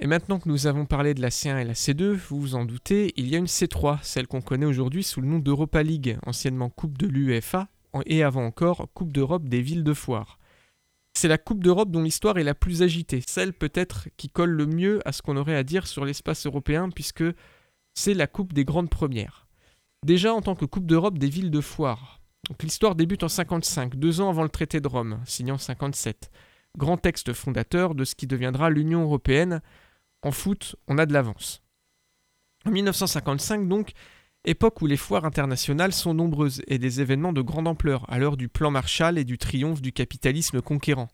Et 0.00 0.06
maintenant 0.06 0.40
que 0.40 0.48
nous 0.48 0.66
avons 0.66 0.86
parlé 0.86 1.14
de 1.14 1.20
la 1.20 1.28
C1 1.28 1.58
et 1.58 1.64
la 1.64 1.74
C2, 1.74 2.14
vous 2.14 2.40
vous 2.40 2.54
en 2.54 2.64
doutez, 2.64 3.12
il 3.16 3.28
y 3.28 3.34
a 3.34 3.38
une 3.38 3.46
C3, 3.46 3.98
celle 4.02 4.26
qu'on 4.26 4.40
connaît 4.40 4.66
aujourd'hui 4.66 5.04
sous 5.04 5.20
le 5.20 5.28
nom 5.28 5.38
d'Europa 5.38 5.82
League, 5.82 6.18
anciennement 6.26 6.70
Coupe 6.70 6.98
de 6.98 7.06
l'UEFA, 7.06 7.68
et 8.06 8.22
avant 8.22 8.44
encore 8.44 8.88
Coupe 8.94 9.12
d'Europe 9.12 9.48
des 9.48 9.60
villes 9.60 9.84
de 9.84 9.92
foire. 9.92 10.38
C'est 11.14 11.28
la 11.28 11.38
Coupe 11.38 11.62
d'Europe 11.62 11.90
dont 11.90 12.02
l'histoire 12.02 12.38
est 12.38 12.44
la 12.44 12.54
plus 12.54 12.82
agitée, 12.82 13.22
celle 13.28 13.52
peut-être 13.52 14.08
qui 14.16 14.28
colle 14.28 14.50
le 14.50 14.66
mieux 14.66 15.06
à 15.06 15.12
ce 15.12 15.20
qu'on 15.20 15.36
aurait 15.36 15.56
à 15.56 15.62
dire 15.62 15.86
sur 15.86 16.04
l'espace 16.04 16.46
européen, 16.46 16.88
puisque 16.88 17.24
c'est 17.94 18.14
la 18.14 18.26
Coupe 18.26 18.54
des 18.54 18.64
grandes 18.64 18.90
premières. 18.90 19.46
Déjà 20.04 20.34
en 20.34 20.40
tant 20.40 20.56
que 20.56 20.64
Coupe 20.64 20.86
d'Europe 20.86 21.18
des 21.18 21.28
villes 21.28 21.50
de 21.50 21.60
foire, 21.60 22.21
l'histoire 22.62 22.94
débute 22.94 23.22
en 23.22 23.28
55, 23.28 23.96
deux 23.96 24.20
ans 24.20 24.30
avant 24.30 24.42
le 24.42 24.48
traité 24.48 24.80
de 24.80 24.88
Rome, 24.88 25.20
signé 25.24 25.52
en 25.52 25.58
57. 25.58 26.30
Grand 26.76 26.96
texte 26.96 27.32
fondateur 27.32 27.94
de 27.94 28.04
ce 28.04 28.14
qui 28.14 28.26
deviendra 28.26 28.70
l'Union 28.70 29.02
européenne. 29.02 29.60
En 30.22 30.32
foot, 30.32 30.76
on 30.88 30.98
a 30.98 31.06
de 31.06 31.12
l'avance. 31.12 31.62
En 32.64 32.70
1955 32.70 33.68
donc, 33.68 33.92
époque 34.44 34.80
où 34.82 34.86
les 34.86 34.96
foires 34.96 35.24
internationales 35.24 35.92
sont 35.92 36.14
nombreuses 36.14 36.62
et 36.66 36.78
des 36.78 37.00
événements 37.00 37.32
de 37.32 37.42
grande 37.42 37.68
ampleur, 37.68 38.04
à 38.10 38.18
l'heure 38.18 38.36
du 38.36 38.48
plan 38.48 38.70
Marshall 38.70 39.18
et 39.18 39.24
du 39.24 39.38
triomphe 39.38 39.82
du 39.82 39.92
capitalisme 39.92 40.62
conquérant. 40.62 41.08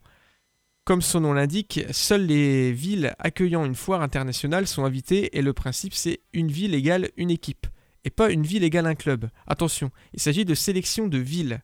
Comme 0.85 1.01
son 1.01 1.19
nom 1.19 1.33
l'indique, 1.33 1.81
seules 1.91 2.25
les 2.25 2.71
villes 2.71 3.13
accueillant 3.19 3.65
une 3.65 3.75
foire 3.75 4.01
internationale 4.01 4.65
sont 4.65 4.85
invitées 4.85 5.37
et 5.37 5.41
le 5.41 5.53
principe 5.53 5.93
c'est 5.93 6.21
une 6.33 6.51
ville 6.51 6.73
égale 6.73 7.09
une 7.17 7.29
équipe 7.29 7.67
et 8.03 8.09
pas 8.09 8.31
une 8.31 8.43
ville 8.43 8.63
égale 8.63 8.87
un 8.87 8.95
club. 8.95 9.29
Attention, 9.47 9.91
il 10.13 10.19
s'agit 10.19 10.45
de 10.45 10.55
sélection 10.55 11.07
de 11.07 11.17
villes. 11.17 11.61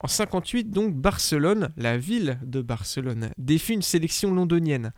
En 0.00 0.08
58, 0.08 0.70
donc, 0.70 0.94
Barcelone, 0.94 1.72
la 1.76 1.96
ville 1.96 2.38
de 2.44 2.60
Barcelone, 2.60 3.30
défie 3.38 3.74
une 3.74 3.82
sélection 3.82 4.34
londonienne. 4.34 4.92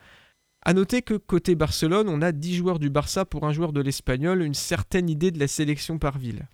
A 0.63 0.73
noter 0.73 1.03
que 1.03 1.15
côté 1.15 1.55
Barcelone, 1.55 2.09
on 2.09 2.23
a 2.23 2.33
10 2.33 2.57
joueurs 2.57 2.79
du 2.79 2.91
Barça 2.91 3.25
pour 3.25 3.47
un 3.47 3.53
joueur 3.53 3.73
de 3.73 3.81
l'Espagnol, 3.81 4.43
une 4.43 4.55
certaine 4.55 5.09
idée 5.09 5.31
de 5.31 5.39
la 5.39 5.47
sélection 5.47 5.99
par 5.99 6.19
ville. 6.19 6.49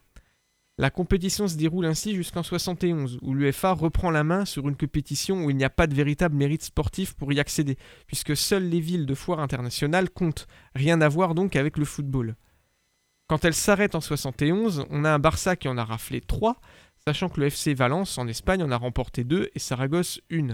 La 0.78 0.90
compétition 0.90 1.48
se 1.48 1.56
déroule 1.56 1.86
ainsi 1.86 2.14
jusqu'en 2.14 2.42
71, 2.42 3.18
où 3.22 3.34
l'UEFA 3.34 3.72
reprend 3.72 4.10
la 4.10 4.24
main 4.24 4.44
sur 4.44 4.68
une 4.68 4.76
compétition 4.76 5.44
où 5.44 5.50
il 5.50 5.56
n'y 5.56 5.64
a 5.64 5.70
pas 5.70 5.86
de 5.86 5.94
véritable 5.94 6.34
mérite 6.34 6.62
sportif 6.62 7.14
pour 7.14 7.32
y 7.32 7.40
accéder, 7.40 7.76
puisque 8.06 8.36
seules 8.36 8.68
les 8.68 8.80
villes 8.80 9.06
de 9.06 9.14
foire 9.14 9.40
internationale 9.40 10.10
comptent, 10.10 10.46
rien 10.74 11.00
à 11.00 11.08
voir 11.08 11.34
donc 11.34 11.56
avec 11.56 11.78
le 11.78 11.84
football. 11.84 12.36
Quand 13.32 13.46
elle 13.46 13.54
s'arrête 13.54 13.94
en 13.94 14.02
71, 14.02 14.84
on 14.90 15.06
a 15.06 15.10
un 15.10 15.18
Barça 15.18 15.56
qui 15.56 15.66
en 15.66 15.78
a 15.78 15.86
raflé 15.86 16.20
3, 16.20 16.60
sachant 17.06 17.30
que 17.30 17.40
le 17.40 17.46
FC 17.46 17.72
Valence 17.72 18.18
en 18.18 18.28
Espagne 18.28 18.62
en 18.62 18.70
a 18.70 18.76
remporté 18.76 19.24
2 19.24 19.48
et 19.54 19.58
Saragosse 19.58 20.20
1. 20.30 20.48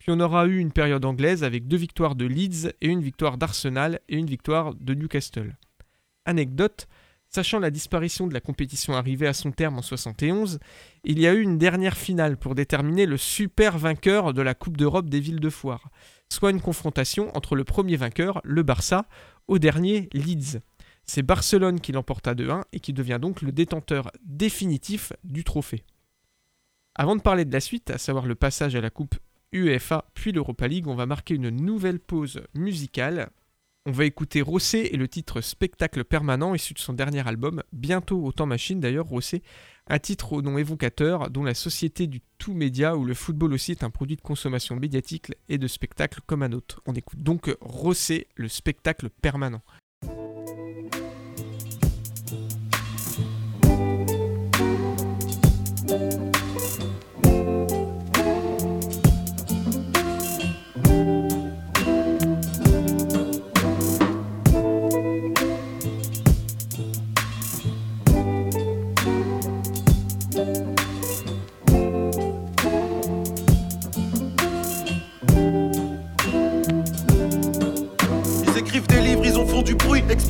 Puis 0.00 0.08
on 0.08 0.18
aura 0.18 0.46
eu 0.46 0.58
une 0.58 0.72
période 0.72 1.04
anglaise 1.04 1.44
avec 1.44 1.68
deux 1.68 1.76
victoires 1.76 2.16
de 2.16 2.24
Leeds 2.24 2.72
et 2.80 2.88
une 2.88 3.00
victoire 3.00 3.38
d'Arsenal 3.38 4.00
et 4.08 4.16
une 4.16 4.26
victoire 4.26 4.74
de 4.74 4.94
Newcastle. 4.94 5.56
Anecdote, 6.24 6.88
sachant 7.28 7.60
la 7.60 7.70
disparition 7.70 8.26
de 8.26 8.34
la 8.34 8.40
compétition 8.40 8.94
arrivée 8.94 9.28
à 9.28 9.32
son 9.32 9.52
terme 9.52 9.78
en 9.78 9.82
71, 9.82 10.58
il 11.04 11.20
y 11.20 11.28
a 11.28 11.32
eu 11.32 11.40
une 11.40 11.58
dernière 11.58 11.96
finale 11.96 12.36
pour 12.36 12.56
déterminer 12.56 13.06
le 13.06 13.18
super 13.18 13.78
vainqueur 13.78 14.34
de 14.34 14.42
la 14.42 14.54
Coupe 14.54 14.76
d'Europe 14.76 15.08
des 15.08 15.20
villes 15.20 15.38
de 15.38 15.48
foire, 15.48 15.90
soit 16.28 16.50
une 16.50 16.60
confrontation 16.60 17.30
entre 17.36 17.54
le 17.54 17.62
premier 17.62 17.94
vainqueur, 17.94 18.40
le 18.42 18.64
Barça, 18.64 19.06
au 19.46 19.60
dernier 19.60 20.08
Leeds. 20.12 20.58
C'est 21.12 21.22
Barcelone 21.22 21.80
qui 21.80 21.90
l'emporta 21.90 22.36
2-1 22.36 22.62
et 22.72 22.78
qui 22.78 22.92
devient 22.92 23.18
donc 23.20 23.42
le 23.42 23.50
détenteur 23.50 24.12
définitif 24.22 25.12
du 25.24 25.42
trophée. 25.42 25.82
Avant 26.94 27.16
de 27.16 27.20
parler 27.20 27.44
de 27.44 27.52
la 27.52 27.58
suite, 27.58 27.90
à 27.90 27.98
savoir 27.98 28.26
le 28.26 28.36
passage 28.36 28.76
à 28.76 28.80
la 28.80 28.90
Coupe 28.90 29.16
UEFA 29.52 30.04
puis 30.14 30.30
l'Europa 30.30 30.68
League, 30.68 30.86
on 30.86 30.94
va 30.94 31.06
marquer 31.06 31.34
une 31.34 31.50
nouvelle 31.50 31.98
pause 31.98 32.42
musicale. 32.54 33.30
On 33.86 33.90
va 33.90 34.04
écouter 34.04 34.40
Rossé 34.40 34.88
et 34.92 34.96
le 34.96 35.08
titre 35.08 35.40
Spectacle 35.40 36.04
permanent 36.04 36.54
issu 36.54 36.74
de 36.74 36.78
son 36.78 36.92
dernier 36.92 37.26
album, 37.26 37.64
bientôt 37.72 38.24
au 38.24 38.30
temps 38.30 38.46
machine 38.46 38.78
d'ailleurs, 38.78 39.06
Rossé, 39.06 39.42
un 39.88 39.98
titre 39.98 40.32
au 40.32 40.42
nom 40.42 40.58
évocateur 40.58 41.28
dont 41.28 41.42
la 41.42 41.54
société 41.54 42.06
du 42.06 42.20
tout 42.38 42.54
média 42.54 42.96
où 42.96 43.04
le 43.04 43.14
football 43.14 43.52
aussi 43.52 43.72
est 43.72 43.82
un 43.82 43.90
produit 43.90 44.14
de 44.14 44.22
consommation 44.22 44.76
médiatique 44.76 45.32
et 45.48 45.58
de 45.58 45.66
spectacle 45.66 46.20
comme 46.24 46.44
un 46.44 46.52
autre. 46.52 46.80
On 46.86 46.94
écoute 46.94 47.20
donc 47.20 47.52
Rossé, 47.60 48.28
le 48.36 48.46
spectacle 48.46 49.10
permanent. 49.10 49.62
Bye. 50.70 51.09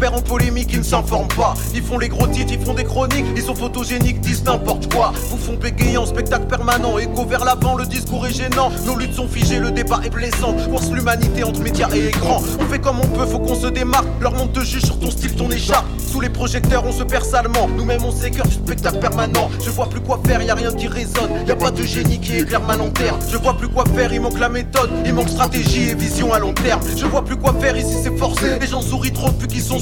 En 0.08 0.22
polémique, 0.22 0.70
ils 0.72 0.78
ne 0.78 0.84
s'informent 0.84 1.28
pas. 1.28 1.54
Ils 1.74 1.82
font 1.82 1.98
les 1.98 2.08
gros 2.08 2.26
titres, 2.26 2.52
ils 2.52 2.64
font 2.64 2.74
des 2.74 2.84
chroniques, 2.84 3.26
ils 3.36 3.42
sont 3.42 3.54
photogéniques, 3.54 4.20
disent 4.20 4.44
n'importe 4.44 4.92
quoi. 4.92 5.12
Vous 5.30 5.38
font 5.38 5.54
bégayant, 5.54 6.06
spectacle 6.06 6.46
permanent, 6.46 6.98
écho 6.98 7.24
vers 7.24 7.44
l'avant, 7.44 7.74
le 7.74 7.86
discours 7.86 8.26
est 8.26 8.32
gênant. 8.32 8.70
Nos 8.86 8.96
luttes 8.96 9.14
sont 9.14 9.28
figées, 9.28 9.58
le 9.58 9.70
débat 9.70 10.00
est 10.04 10.10
blessant. 10.10 10.56
Force 10.70 10.90
l'humanité 10.90 11.44
entre 11.44 11.60
médias 11.60 11.88
et 11.94 12.08
écran. 12.08 12.42
On 12.60 12.64
fait 12.64 12.78
comme 12.78 12.98
on 13.00 13.06
peut, 13.06 13.26
faut 13.26 13.38
qu'on 13.38 13.54
se 13.54 13.66
démarque. 13.66 14.06
Leur 14.20 14.32
monde 14.32 14.52
te 14.52 14.60
juge 14.60 14.84
sur 14.84 14.98
ton 14.98 15.10
style, 15.10 15.34
ton 15.34 15.50
écharpe. 15.50 15.86
Sous 16.10 16.20
les 16.20 16.28
projecteurs, 16.28 16.84
on 16.86 16.92
se 16.92 17.04
perd 17.04 17.24
salement. 17.24 17.68
Nous-mêmes, 17.76 18.04
on 18.04 18.12
s'écœure 18.12 18.46
du 18.46 18.54
spectacle 18.54 18.98
permanent. 18.98 19.48
Je 19.64 19.70
vois 19.70 19.88
plus 19.88 20.00
quoi 20.00 20.20
faire, 20.26 20.42
y 20.42 20.50
a 20.50 20.54
rien 20.54 20.72
qui 20.72 20.88
résonne. 20.88 21.30
Y 21.46 21.50
a 21.50 21.56
pas 21.56 21.70
de 21.70 21.82
génie 21.82 22.18
qui 22.18 22.36
éclaire 22.36 22.62
ma 22.62 22.76
lanterne. 22.76 23.18
Je 23.30 23.36
vois 23.36 23.56
plus 23.56 23.68
quoi 23.68 23.84
faire, 23.94 24.12
il 24.12 24.20
manque 24.20 24.38
la 24.38 24.48
méthode. 24.48 24.90
Il 25.04 25.14
manque 25.14 25.28
stratégie 25.28 25.90
et 25.90 25.94
vision 25.94 26.32
à 26.32 26.38
long 26.38 26.52
terme. 26.52 26.80
Je 26.96 27.06
vois 27.06 27.24
plus 27.24 27.36
quoi 27.36 27.54
faire, 27.60 27.76
ici 27.76 27.94
c'est 28.02 28.16
forcé. 28.16 28.58
Les 28.60 28.66
gens 28.66 28.82
sourient 28.82 29.12
trop 29.12 29.30
depuis 29.30 29.48
qu'ils 29.48 29.62
sont 29.62 29.78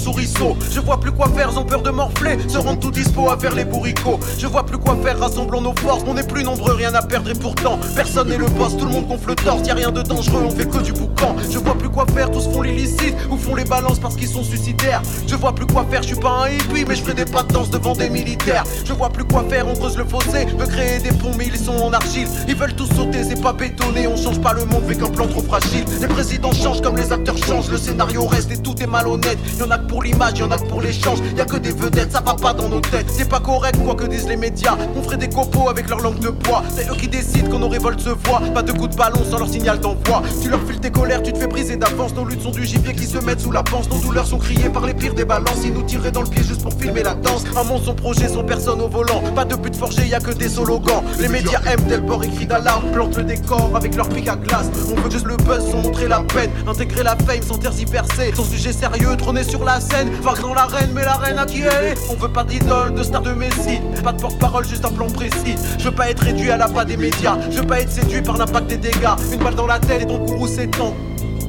Je 0.71 0.81
vois 0.81 0.99
plus 1.01 1.13
quoi 1.13 1.29
faire, 1.29 1.51
ils 1.53 1.59
ont 1.59 1.65
peur 1.65 1.83
de 1.83 1.91
morfler. 1.91 2.39
Se 2.49 2.59
rendent 2.59 2.81
tout 2.81 2.91
dispo 2.91 3.31
à 3.31 3.39
faire 3.39 3.55
les 3.55 3.65
bourricots. 3.65 4.19
Je 4.39 4.47
vois 4.47 4.65
plus 4.65 4.79
quoi 4.79 4.97
faire, 5.03 5.19
rassemblons 5.19 5.61
nos 5.61 5.75
forces. 5.75 6.03
On 6.07 6.17
est 6.17 6.27
plus 6.27 6.45
nombreux, 6.45 6.73
rien 6.73 6.95
à 6.95 7.03
perdre 7.03 7.31
et 7.31 7.35
pourtant 7.35 7.79
personne 7.95 8.29
n'est 8.29 8.39
le 8.39 8.47
boss. 8.47 8.77
Tout 8.77 8.87
le 8.87 8.93
monde 8.93 9.07
gonfle 9.07 9.31
le 9.31 9.35
torse, 9.35 9.67
y 9.67 9.71
a 9.71 9.75
rien 9.75 9.91
de 9.91 10.03
dangereux, 10.03 10.43
on 10.47 10.51
fait 10.51 10.69
que 10.69 10.79
du 10.79 10.93
boucan. 10.93 11.37
Je 11.51 11.59
vois 11.59 11.75
plus 11.75 11.89
quoi 11.89 12.07
faire, 12.15 12.31
tous 12.31 12.45
font 12.45 12.63
l'illicite 12.63 13.15
ou 13.31 13.37
font 13.37 13.55
les 13.55 13.65
balances 13.65 13.99
parce 13.99 14.17
qu'ils 14.17 14.29
sont 14.29 14.43
suicidaires. 14.43 15.03
Je 15.27 15.37
vois 15.37 15.55
plus 15.55 15.67
quoi 15.67 15.85
faire, 15.91 16.03
je 16.03 16.09
suis 16.09 16.17
pas 16.17 16.45
un 16.45 16.49
hippie, 16.49 16.85
mais 16.87 16.97
je 16.97 17.03
ferai 17.03 17.15
des 17.15 17.25
pas 17.25 17.43
de 17.43 17.53
danse 17.53 17.71
devant 17.71 17.95
des 17.95 18.09
militaires. 18.09 18.65
Je 18.85 18.93
vois 18.93 19.11
plus 19.11 19.25
quoi 19.25 19.45
faire, 19.49 19.67
on 19.69 19.75
creuse 19.75 19.97
le 19.97 20.05
fossé, 20.05 20.47
veut 20.59 20.67
créer 20.67 21.01
des 21.01 21.13
ponts, 21.13 21.33
mais 21.37 21.47
ils 21.47 21.59
sont 21.59 21.77
en 21.77 21.93
argile. 21.93 22.29
Ils 22.49 22.57
veulent 22.57 22.75
tous 22.75 22.89
sauter, 22.95 23.25
c'est 23.25 23.41
pas 23.43 23.53
bétonné, 23.53 24.07
on 24.07 24.17
change 24.17 24.41
pas 24.41 24.53
le 24.53 24.65
monde 24.65 24.85
avec 24.85 25.03
un 25.03 25.11
plan 25.11 25.27
trop 25.27 25.43
fragile. 25.43 25.85
Les 26.01 26.09
présidents 26.09 26.53
changent 26.53 26.81
comme 26.81 26.97
les 26.97 27.13
acteurs 27.13 27.37
changent, 27.37 27.71
le 27.71 27.79
scénario 27.79 28.27
reste 28.27 28.51
et 28.51 28.59
tout 28.59 28.81
est 28.83 28.87
malhonnête. 28.87 29.39
Y'en 29.59 29.71
a 29.71 29.79
que 29.79 29.87
pour 29.87 29.98
l'image, 30.03 30.39
y'en 30.39 30.51
a 30.51 30.59
que 30.59 30.67
pour 30.67 30.81
l'échange, 30.81 31.19
y 31.37 31.41
a 31.41 31.45
que 31.45 31.57
des 31.57 31.73
vedettes, 31.73 32.13
ça 32.13 32.21
va 32.21 32.35
pas 32.35 32.53
dans 32.53 32.69
nos 32.69 32.81
têtes. 32.81 33.07
C'est 33.09 33.29
pas 33.29 33.41
correct, 33.41 33.79
quoi 33.85 33.95
que 33.95 34.07
disent 34.07 34.29
les 34.29 34.37
médias. 34.37 34.77
On 34.97 35.03
ferait 35.03 35.17
des 35.17 35.29
copeaux 35.29 35.69
avec 35.69 35.89
leur 35.89 36.01
langue 36.01 36.19
de 36.19 36.29
bois. 36.29 36.63
C'est 36.75 36.91
eux 36.91 36.97
qui 36.97 37.09
décident 37.09 37.49
quand 37.51 37.59
nos 37.59 37.69
révoltes 37.69 38.01
se 38.01 38.11
voient. 38.11 38.41
Pas 38.55 38.63
de 38.63 38.73
coups 38.73 38.91
de 38.91 38.97
ballon 38.97 39.21
sans 39.29 39.39
leur 39.39 39.49
signal 39.49 39.81
d'envoi. 39.81 40.23
Tu 40.43 40.49
leur 40.49 40.61
files 40.67 40.81
tes 40.81 40.91
colères, 40.91 41.23
tu 41.23 41.33
te 41.33 41.39
fais 41.39 41.47
briser 41.47 41.77
d'avance. 41.77 42.15
Nos 42.15 42.25
luttes 42.25 42.43
sont 42.43 42.51
du 42.51 42.65
gibier 42.65 42.95
qui 42.95 43.07
se 43.07 43.19
mettent 43.19 43.41
sous 43.41 43.53
la 43.53 43.63
panse. 43.63 43.89
Nos 43.91 43.99
douleurs 43.99 44.27
sont 44.27 44.39
criées 44.39 44.69
par 44.69 44.87
les 44.87 44.95
pires 44.95 45.15
des 45.15 45.25
balances. 45.25 45.65
Ils 45.65 45.73
nous 45.73 45.83
tiraient 45.83 46.11
dans 46.11 46.23
le 46.23 46.29
pied 46.29 46.43
juste 46.43 46.63
pour 46.63 46.73
filmer 46.73 47.03
la 47.03 47.15
danse. 47.15 47.45
Un 47.57 47.65
monde 47.65 47.83
son 47.85 47.95
projet, 47.95 48.29
sans 48.29 48.45
personne 48.45 48.81
au 48.81 48.89
volant. 48.89 49.23
Pas 49.35 49.45
de 49.45 49.57
but 49.57 49.75
forgé, 49.75 50.07
y 50.07 50.15
a 50.15 50.21
que 50.21 50.33
des 50.33 50.49
slogans. 50.49 51.03
Les 51.19 51.29
médias 51.29 51.61
aiment 51.67 51.87
tel 51.89 52.01
bord 52.01 52.23
et 52.23 52.29
crient 52.29 52.47
d'alarme. 52.47 52.91
Plantent 52.93 53.17
le 53.17 53.25
décor 53.25 53.71
avec 53.75 53.95
leur 53.97 54.09
pic 54.09 54.29
à 54.29 54.37
glace. 54.37 54.71
On 54.91 55.01
veut 55.01 55.11
juste 55.11 55.27
le 55.27 55.37
buzz 55.37 55.71
sans 55.71 55.79
montrer 55.79 56.09
la 56.09 56.21
peine. 56.21 56.51
Intégrer 56.67 57.03
la 57.03 57.17
fame 57.17 57.43
sans 57.43 57.59
tergiverser. 57.59 58.33
Son 58.35 58.45
sujet 58.45 58.73
sérieux, 58.73 59.17
trôner 59.17 59.45
sur 59.45 59.65
la 59.65 59.81
scène. 59.91 60.11
Vague 60.23 60.41
dans 60.41 60.55
l'arène, 60.55 60.91
mais 60.95 61.03
l'arène 61.03 61.39
à 61.39 61.47
qui 61.47 61.61
elle 61.63 61.93
est. 61.93 61.95
On 62.11 62.15
veut 62.15 62.29
pas 62.29 62.45
d'idole, 62.45 62.95
de 62.95 63.03
star 63.03 63.23
de 63.23 63.33
Messi. 63.33 63.81
Pas 64.03 64.13
de 64.13 64.21
porte-parole, 64.21 64.67
juste 64.67 64.85
un 64.85 64.91
plan 64.91 65.07
précis. 65.07 65.57
Je 65.79 65.85
veux 65.85 65.95
pas 65.95 66.11
être 66.11 66.23
réduit 66.23 66.51
à 66.51 66.57
la 66.57 66.69
pas 66.69 66.85
des 66.85 66.97
médias. 66.97 67.37
Je 67.51 67.61
veux 67.61 67.67
pas 67.67 67.81
être 67.81 67.91
séduit 67.91 68.23
par 68.23 68.37
l'impact 68.37 68.67
des 68.69 68.77
dégâts. 68.77 69.17
Une 69.33 69.43
balle 69.43 69.55
dans 69.55 69.67
la 69.67 69.79
tête 69.79 70.03
et 70.03 70.07
ton 70.07 70.19
gourou 70.19 70.47
s'étend. 70.47 70.95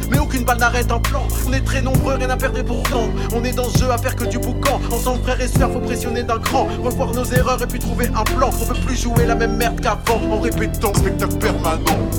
Mais 0.10 0.18
aucune 0.18 0.44
balle 0.44 0.58
n'arrête 0.58 0.92
un 0.92 1.00
plan. 1.00 1.24
On 1.48 1.54
est 1.54 1.62
très 1.62 1.82
nombreux, 1.82 2.16
rien 2.16 2.30
à 2.30 2.38
perdre 2.38 2.58
et 2.58 2.64
pourtant. 2.64 3.10
On 3.34 3.44
est 3.44 3.54
dans 3.54 3.70
ce 3.70 3.78
jeu 3.78 3.92
à 3.92 3.98
faire 3.98 4.16
que 4.16 4.26
du 4.26 4.40
boucan. 4.40 4.80
Ensemble, 4.92 5.22
frères 5.24 5.42
et 5.42 5.48
sœurs, 5.48 5.72
faut 5.72 5.80
pressionner 5.80 6.24
d'un 6.24 6.40
cran. 6.40 6.68
Revoir 6.84 7.14
nos 7.14 7.26
erreurs 7.26 7.62
et 7.62 7.68
puis 7.68 7.80
trouver 7.80 8.08
un 8.08 8.24
plan. 8.24 8.50
On 8.60 8.74
veut 8.74 8.80
plus 8.86 9.00
jouer 9.00 9.26
la 9.26 9.36
même 9.36 9.56
merde 9.56 9.80
qu'avant 9.82 10.20
en 10.32 10.40
répétant 10.40 10.94
spectacle 10.94 11.36
permanent. 11.36 12.10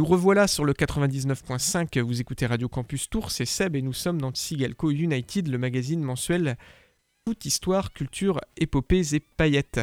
Nous 0.00 0.06
revoilà 0.06 0.46
sur 0.46 0.64
le 0.64 0.72
99.5, 0.72 2.00
vous 2.00 2.22
écoutez 2.22 2.46
Radio 2.46 2.70
Campus 2.70 3.10
Tour, 3.10 3.30
c'est 3.30 3.44
Seb 3.44 3.76
et 3.76 3.82
nous 3.82 3.92
sommes 3.92 4.18
dans 4.18 4.34
Sigalco 4.34 4.90
United, 4.90 5.46
le 5.46 5.58
magazine 5.58 6.02
mensuel 6.02 6.56
Foot, 7.22 7.44
Histoire, 7.44 7.92
Culture, 7.92 8.40
Épopées 8.56 9.14
et 9.14 9.20
Paillettes. 9.20 9.82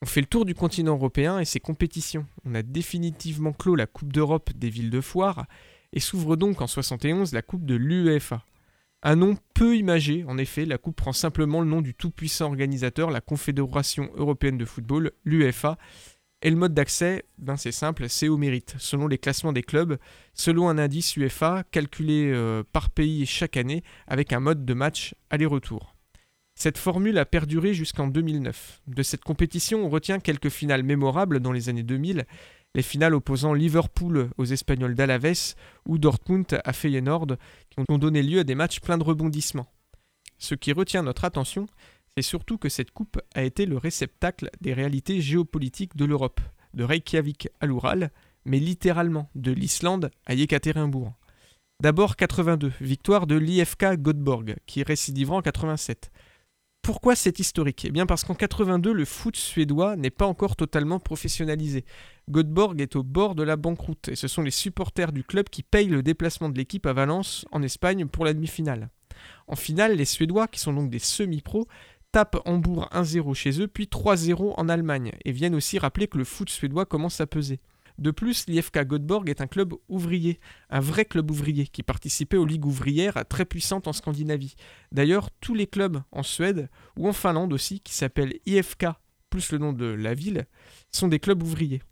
On 0.00 0.06
fait 0.06 0.20
le 0.20 0.28
tour 0.28 0.44
du 0.44 0.54
continent 0.54 0.94
européen 0.94 1.40
et 1.40 1.44
ses 1.44 1.58
compétitions. 1.58 2.24
On 2.44 2.54
a 2.54 2.62
définitivement 2.62 3.52
clos 3.52 3.74
la 3.74 3.88
Coupe 3.88 4.12
d'Europe 4.12 4.50
des 4.54 4.70
villes 4.70 4.90
de 4.90 5.00
foire 5.00 5.46
et 5.92 5.98
s'ouvre 5.98 6.36
donc 6.36 6.60
en 6.60 6.68
71 6.68 7.32
la 7.32 7.42
Coupe 7.42 7.66
de 7.66 7.74
l'UEFA. 7.74 8.44
Un 9.02 9.16
nom 9.16 9.36
peu 9.54 9.76
imagé, 9.76 10.24
en 10.28 10.38
effet, 10.38 10.66
la 10.66 10.78
Coupe 10.78 10.94
prend 10.94 11.12
simplement 11.12 11.62
le 11.62 11.66
nom 11.66 11.80
du 11.80 11.94
tout-puissant 11.94 12.46
organisateur, 12.46 13.10
la 13.10 13.20
Confédération 13.20 14.08
européenne 14.14 14.56
de 14.56 14.64
football, 14.64 15.10
l'UEFA, 15.24 15.78
et 16.40 16.50
le 16.50 16.56
mode 16.56 16.74
d'accès, 16.74 17.24
ben 17.38 17.56
c'est 17.56 17.72
simple, 17.72 18.08
c'est 18.08 18.28
au 18.28 18.36
mérite, 18.36 18.76
selon 18.78 19.08
les 19.08 19.18
classements 19.18 19.52
des 19.52 19.62
clubs, 19.62 19.98
selon 20.34 20.68
un 20.68 20.78
indice 20.78 21.16
UEFA 21.16 21.64
calculé 21.72 22.30
euh, 22.32 22.62
par 22.72 22.90
pays 22.90 23.26
chaque 23.26 23.56
année, 23.56 23.82
avec 24.06 24.32
un 24.32 24.38
mode 24.38 24.64
de 24.64 24.74
match 24.74 25.16
aller-retour. 25.30 25.96
Cette 26.54 26.78
formule 26.78 27.18
a 27.18 27.24
perduré 27.24 27.74
jusqu'en 27.74 28.06
2009. 28.06 28.82
De 28.86 29.02
cette 29.02 29.24
compétition, 29.24 29.84
on 29.84 29.88
retient 29.88 30.20
quelques 30.20 30.48
finales 30.48 30.84
mémorables 30.84 31.40
dans 31.40 31.52
les 31.52 31.68
années 31.68 31.82
2000, 31.82 32.24
les 32.74 32.82
finales 32.82 33.14
opposant 33.14 33.52
Liverpool 33.52 34.30
aux 34.36 34.44
Espagnols 34.44 34.94
d'Alaves 34.94 35.54
ou 35.86 35.98
Dortmund 35.98 36.60
à 36.64 36.72
Feyenoord, 36.72 37.36
qui 37.70 37.84
ont 37.88 37.98
donné 37.98 38.22
lieu 38.22 38.40
à 38.40 38.44
des 38.44 38.54
matchs 38.54 38.80
pleins 38.80 38.98
de 38.98 39.04
rebondissements. 39.04 39.72
Ce 40.38 40.54
qui 40.54 40.72
retient 40.72 41.02
notre 41.02 41.24
attention, 41.24 41.66
c'est 42.18 42.22
surtout 42.22 42.58
que 42.58 42.68
cette 42.68 42.90
coupe 42.90 43.20
a 43.36 43.44
été 43.44 43.64
le 43.64 43.76
réceptacle 43.76 44.50
des 44.60 44.72
réalités 44.72 45.20
géopolitiques 45.20 45.96
de 45.96 46.04
l'Europe, 46.04 46.40
de 46.74 46.82
Reykjavik 46.82 47.48
à 47.60 47.66
l'Oural, 47.66 48.10
mais 48.44 48.58
littéralement 48.58 49.30
de 49.36 49.52
l'Islande 49.52 50.10
à 50.26 50.34
Yekaterinbourg. 50.34 51.12
D'abord 51.80 52.16
82, 52.16 52.72
victoire 52.80 53.28
de 53.28 53.36
l'IFK 53.36 54.02
Göteborg, 54.02 54.56
qui 54.66 54.82
récidivera 54.82 55.36
en 55.36 55.42
87. 55.42 56.10
Pourquoi 56.82 57.14
c'est 57.14 57.38
historique? 57.38 57.84
Eh 57.84 57.92
bien 57.92 58.04
parce 58.04 58.24
qu'en 58.24 58.34
82, 58.34 58.92
le 58.92 59.04
foot 59.04 59.36
suédois 59.36 59.94
n'est 59.94 60.10
pas 60.10 60.26
encore 60.26 60.56
totalement 60.56 60.98
professionnalisé. 60.98 61.84
Göteborg 62.28 62.80
est 62.80 62.96
au 62.96 63.04
bord 63.04 63.36
de 63.36 63.44
la 63.44 63.54
banqueroute 63.54 64.08
et 64.08 64.16
ce 64.16 64.26
sont 64.26 64.42
les 64.42 64.50
supporters 64.50 65.12
du 65.12 65.22
club 65.22 65.50
qui 65.50 65.62
payent 65.62 65.86
le 65.86 66.02
déplacement 66.02 66.48
de 66.48 66.58
l'équipe 66.58 66.86
à 66.86 66.92
Valence, 66.92 67.46
en 67.52 67.62
Espagne, 67.62 68.06
pour 68.06 68.24
la 68.24 68.34
demi-finale. 68.34 68.90
En 69.46 69.56
finale, 69.56 69.96
les 69.96 70.04
Suédois, 70.04 70.48
qui 70.48 70.60
sont 70.60 70.72
donc 70.72 70.90
des 70.90 70.98
semi-pros, 70.98 71.66
tapent 72.12 72.40
Hambourg 72.44 72.88
1-0 72.92 73.34
chez 73.34 73.60
eux, 73.60 73.68
puis 73.68 73.86
3-0 73.86 74.54
en 74.56 74.68
Allemagne, 74.68 75.12
et 75.24 75.32
viennent 75.32 75.54
aussi 75.54 75.78
rappeler 75.78 76.08
que 76.08 76.18
le 76.18 76.24
foot 76.24 76.48
suédois 76.50 76.86
commence 76.86 77.20
à 77.20 77.26
peser. 77.26 77.60
De 77.98 78.12
plus, 78.12 78.46
l'IFK 78.46 78.84
Göteborg 78.86 79.28
est 79.28 79.40
un 79.40 79.48
club 79.48 79.74
ouvrier, 79.88 80.38
un 80.70 80.78
vrai 80.78 81.04
club 81.04 81.30
ouvrier, 81.30 81.66
qui 81.66 81.82
participait 81.82 82.36
aux 82.36 82.46
ligues 82.46 82.66
ouvrières 82.66 83.24
très 83.28 83.44
puissantes 83.44 83.88
en 83.88 83.92
Scandinavie. 83.92 84.54
D'ailleurs, 84.92 85.30
tous 85.40 85.54
les 85.54 85.66
clubs 85.66 86.00
en 86.12 86.22
Suède, 86.22 86.68
ou 86.96 87.08
en 87.08 87.12
Finlande 87.12 87.52
aussi, 87.52 87.80
qui 87.80 87.94
s'appellent 87.94 88.38
IFK, 88.46 88.86
plus 89.30 89.50
le 89.50 89.58
nom 89.58 89.72
de 89.72 89.86
la 89.86 90.14
ville, 90.14 90.46
sont 90.92 91.08
des 91.08 91.18
clubs 91.18 91.42
ouvriers. 91.42 91.82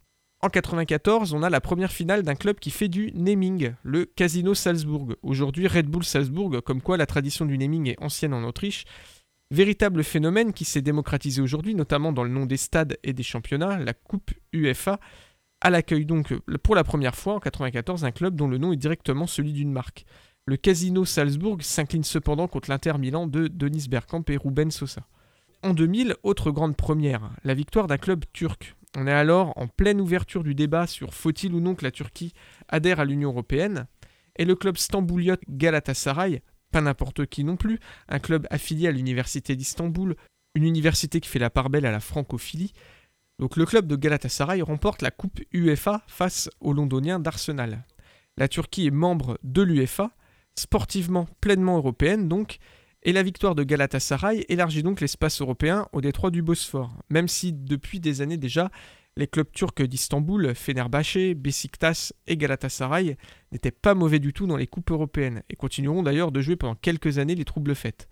En 0.43 0.49
94, 0.49 1.33
on 1.33 1.43
a 1.43 1.51
la 1.51 1.61
première 1.61 1.91
finale 1.91 2.23
d'un 2.23 2.35
club 2.35 2.61
qui 2.61 2.71
fait 2.71 2.89
du 2.89 3.11
naming, 3.15 3.73
le 3.83 4.05
Casino 4.05 4.55
Salzbourg, 4.55 5.15
aujourd'hui 5.23 5.67
Red 5.67 5.87
Bull 5.87 6.05
Salzbourg, 6.05 6.63
comme 6.63 6.83
quoi 6.83 6.97
la 6.97 7.07
tradition 7.07 7.47
du 7.47 7.59
naming 7.59 7.89
est 7.89 8.01
ancienne 8.01 8.35
en 8.35 8.45
Autriche, 8.45 8.85
Véritable 9.53 10.03
phénomène 10.03 10.53
qui 10.53 10.65
s'est 10.65 10.83
démocratisé 10.83 11.41
aujourd'hui, 11.41 11.75
notamment 11.77 12.13
dans 12.13 12.25
le 12.25 12.31
nom 12.31 12.47
des 12.47 12.57
stades 12.57 12.99
et 13.05 13.13
des 13.13 13.23
championnats, 13.23 13.79
la 13.79 13.95
Coupe 13.95 14.33
UEFA 14.53 14.99
à 15.61 15.71
l'accueil 15.71 16.05
donc 16.05 16.35
pour 16.59 16.75
la 16.75 16.85
première 16.85 17.15
fois 17.15 17.35
en 17.35 17.37
1994 17.37 18.05
un 18.05 18.11
club 18.11 18.37
dont 18.37 18.49
le 18.49 18.59
nom 18.59 18.73
est 18.73 18.77
directement 18.77 19.27
celui 19.27 19.53
d'une 19.53 19.73
marque. 19.73 20.05
Le 20.47 20.57
Casino 20.57 21.05
Salzbourg 21.05 21.59
s'incline 21.61 22.05
cependant 22.05 22.47
contre 22.47 22.71
l'Inter 22.71 22.99
Milan 22.99 23.27
de 23.27 23.49
Denis 23.49 23.87
Bergkamp 23.89 24.25
et 24.29 24.37
Ruben 24.37 24.71
Sosa. 24.71 25.07
En 25.63 25.75
2000, 25.75 26.15
autre 26.23 26.51
grande 26.51 26.77
première, 26.77 27.31
la 27.43 27.55
victoire 27.55 27.87
d'un 27.87 27.99
club 27.99 28.25
turc. 28.33 28.77
On 28.97 29.07
est 29.07 29.13
alors 29.13 29.53
en 29.57 29.67
pleine 29.67 30.01
ouverture 30.01 30.45
du 30.45 30.55
débat 30.55 30.87
sur 30.87 31.15
faut-il 31.15 31.55
ou 31.55 31.61
non 31.61 31.75
que 31.75 31.85
la 31.85 31.91
Turquie 31.91 32.33
adhère 32.69 33.01
à 33.01 33.05
l'Union 33.05 33.31
européenne, 33.31 33.87
et 34.37 34.45
le 34.45 34.55
club 34.55 34.77
stambouliot 34.77 35.37
Galatasaray 35.49 36.43
pas 36.77 36.83
n'importe 36.83 37.25
qui 37.25 37.43
non 37.43 37.57
plus, 37.57 37.81
un 38.07 38.19
club 38.19 38.47
affilié 38.51 38.89
à 38.89 38.91
l'université 38.91 39.57
d'Istanbul, 39.57 40.15
une 40.55 40.65
université 40.65 41.21
qui 41.21 41.29
fait 41.31 41.39
la 41.39 41.49
part 41.49 41.71
belle 41.71 41.87
à 41.87 41.91
la 41.91 42.01
francophilie. 42.01 42.75
Donc 43.39 43.57
le 43.57 43.65
club 43.65 43.87
de 43.87 43.97
Galatasaray 43.97 44.61
remporte 44.61 45.01
la 45.01 45.11
Coupe 45.11 45.41
UEFA 45.55 46.03
face 46.07 46.51
aux 46.61 46.75
Londoniens 46.75 47.19
d'Arsenal. 47.19 47.87
La 48.37 48.47
Turquie 48.47 48.89
est 48.89 48.91
membre 48.91 49.39
de 49.43 49.63
l'UEFA, 49.63 50.11
sportivement 50.55 51.27
pleinement 51.41 51.79
européenne 51.79 52.29
donc, 52.29 52.59
et 53.03 53.15
la 53.15 53.23
victoire 53.23 53.55
de 53.55 53.63
Galatasaray 53.63 54.45
élargit 54.51 54.83
donc 54.83 55.01
l'espace 55.01 55.41
européen 55.41 55.89
au 55.95 56.03
détroit 56.03 56.31
du 56.31 56.43
Bosphore, 56.43 56.93
même 57.09 57.27
si 57.27 57.55
depuis 57.55 58.01
des 58.01 58.21
années 58.21 58.37
déjà, 58.37 58.71
les 59.17 59.27
clubs 59.27 59.51
turcs 59.51 59.83
d'Istanbul, 59.83 60.55
Fenerbahçe, 60.55 61.35
Besiktas 61.35 62.13
et 62.27 62.37
Galatasaray 62.37 63.17
n'étaient 63.51 63.71
pas 63.71 63.95
mauvais 63.95 64.19
du 64.19 64.33
tout 64.33 64.47
dans 64.47 64.57
les 64.57 64.67
coupes 64.67 64.91
européennes 64.91 65.43
et 65.49 65.57
continueront 65.57 66.03
d'ailleurs 66.03 66.33
de 66.33 66.41
jouer 66.41 66.57
pendant 66.57 66.75
quelques 66.75 67.19
années 67.19 67.35
les 67.35 67.45
troubles 67.45 67.75
fêtes. 67.75 68.09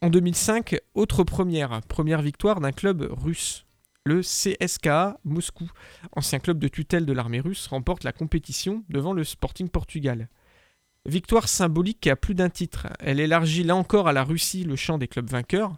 En 0.00 0.10
2005, 0.10 0.76
autre 0.94 1.22
première, 1.22 1.80
première 1.82 2.22
victoire 2.22 2.60
d'un 2.60 2.72
club 2.72 3.08
russe. 3.10 3.64
Le 4.04 4.20
CSKA 4.20 5.20
Moscou, 5.22 5.70
ancien 6.16 6.40
club 6.40 6.58
de 6.58 6.66
tutelle 6.66 7.06
de 7.06 7.12
l'armée 7.12 7.38
russe, 7.38 7.68
remporte 7.68 8.02
la 8.02 8.12
compétition 8.12 8.82
devant 8.88 9.12
le 9.12 9.22
Sporting 9.22 9.68
Portugal. 9.68 10.28
Victoire 11.06 11.48
symbolique 11.48 12.00
qui 12.00 12.10
a 12.10 12.16
plus 12.16 12.34
d'un 12.34 12.50
titre. 12.50 12.88
Elle 12.98 13.20
élargit 13.20 13.62
là 13.62 13.76
encore 13.76 14.08
à 14.08 14.12
la 14.12 14.24
Russie 14.24 14.64
le 14.64 14.74
champ 14.74 14.98
des 14.98 15.06
clubs 15.06 15.30
vainqueurs. 15.30 15.76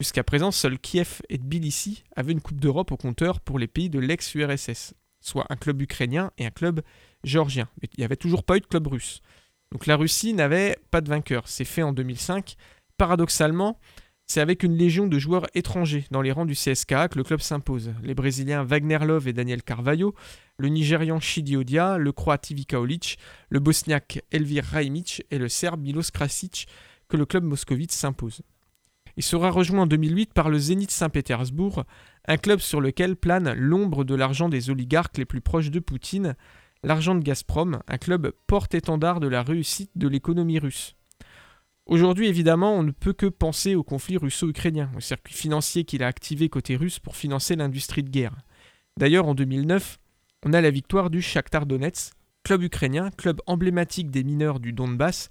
Jusqu'à 0.00 0.22
présent, 0.22 0.52
seuls 0.52 0.78
Kiev 0.78 1.22
et 1.28 1.38
Tbilissi 1.38 2.04
avaient 2.14 2.30
une 2.30 2.40
Coupe 2.40 2.60
d'Europe 2.60 2.92
au 2.92 2.96
compteur 2.96 3.40
pour 3.40 3.58
les 3.58 3.66
pays 3.66 3.90
de 3.90 3.98
l'ex-URSS, 3.98 4.94
soit 5.20 5.44
un 5.50 5.56
club 5.56 5.82
ukrainien 5.82 6.30
et 6.38 6.46
un 6.46 6.52
club 6.52 6.82
géorgien. 7.24 7.68
Mais 7.82 7.88
il 7.92 8.00
n'y 8.00 8.04
avait 8.04 8.14
toujours 8.14 8.44
pas 8.44 8.56
eu 8.56 8.60
de 8.60 8.66
club 8.66 8.86
russe. 8.86 9.22
Donc 9.72 9.86
la 9.86 9.96
Russie 9.96 10.34
n'avait 10.34 10.76
pas 10.92 11.00
de 11.00 11.08
vainqueur. 11.08 11.48
C'est 11.48 11.64
fait 11.64 11.82
en 11.82 11.92
2005. 11.92 12.54
Paradoxalement, 12.96 13.80
C'est 14.30 14.40
avec 14.40 14.62
une 14.62 14.76
légion 14.76 15.06
de 15.06 15.18
joueurs 15.18 15.46
étrangers 15.54 16.04
dans 16.10 16.20
les 16.20 16.32
rangs 16.32 16.44
du 16.44 16.52
CSKA 16.52 17.08
que 17.08 17.16
le 17.16 17.24
club 17.24 17.40
s'impose. 17.40 17.94
Les 18.02 18.14
Brésiliens 18.14 18.62
Wagner 18.62 18.98
Love 18.98 19.26
et 19.26 19.32
Daniel 19.32 19.62
Carvalho, 19.62 20.14
le 20.58 20.68
Nigérian 20.68 21.18
Shidi 21.18 21.56
Odia, 21.56 21.96
le 21.96 22.12
Croate 22.12 22.50
Ivica 22.50 22.78
Olic, 22.78 23.18
le 23.48 23.58
Bosniaque 23.58 24.22
Elvir 24.30 24.64
Rajmic 24.64 25.24
et 25.30 25.38
le 25.38 25.48
Serbe 25.48 25.80
Milos 25.80 26.10
Krasic 26.12 26.68
que 27.08 27.16
le 27.16 27.24
club 27.24 27.42
moscovite 27.42 27.90
s'impose. 27.90 28.42
Il 29.18 29.24
sera 29.24 29.50
rejoint 29.50 29.82
en 29.82 29.86
2008 29.88 30.32
par 30.32 30.48
le 30.48 30.60
Zénith 30.60 30.92
Saint-Pétersbourg, 30.92 31.82
un 32.28 32.36
club 32.36 32.60
sur 32.60 32.80
lequel 32.80 33.16
plane 33.16 33.52
l'ombre 33.52 34.04
de 34.04 34.14
l'argent 34.14 34.48
des 34.48 34.70
oligarques 34.70 35.18
les 35.18 35.24
plus 35.24 35.40
proches 35.40 35.72
de 35.72 35.80
Poutine, 35.80 36.36
l'argent 36.84 37.16
de 37.16 37.24
Gazprom, 37.24 37.80
un 37.88 37.98
club 37.98 38.30
porte-étendard 38.46 39.18
de 39.18 39.26
la 39.26 39.42
réussite 39.42 39.90
de 39.96 40.06
l'économie 40.06 40.60
russe. 40.60 40.94
Aujourd'hui, 41.86 42.28
évidemment, 42.28 42.76
on 42.76 42.84
ne 42.84 42.92
peut 42.92 43.12
que 43.12 43.26
penser 43.26 43.74
au 43.74 43.82
conflit 43.82 44.18
russo-ukrainien, 44.18 44.88
au 44.96 45.00
circuit 45.00 45.34
financier 45.34 45.82
qu'il 45.82 46.04
a 46.04 46.06
activé 46.06 46.48
côté 46.48 46.76
russe 46.76 47.00
pour 47.00 47.16
financer 47.16 47.56
l'industrie 47.56 48.04
de 48.04 48.10
guerre. 48.10 48.36
D'ailleurs, 49.00 49.26
en 49.26 49.34
2009, 49.34 49.98
on 50.46 50.52
a 50.52 50.60
la 50.60 50.70
victoire 50.70 51.10
du 51.10 51.22
Shakhtar 51.22 51.66
Donetsk, 51.66 52.12
club 52.44 52.62
ukrainien, 52.62 53.10
club 53.10 53.40
emblématique 53.48 54.12
des 54.12 54.22
mineurs 54.22 54.60
du 54.60 54.72
Donbass, 54.72 55.28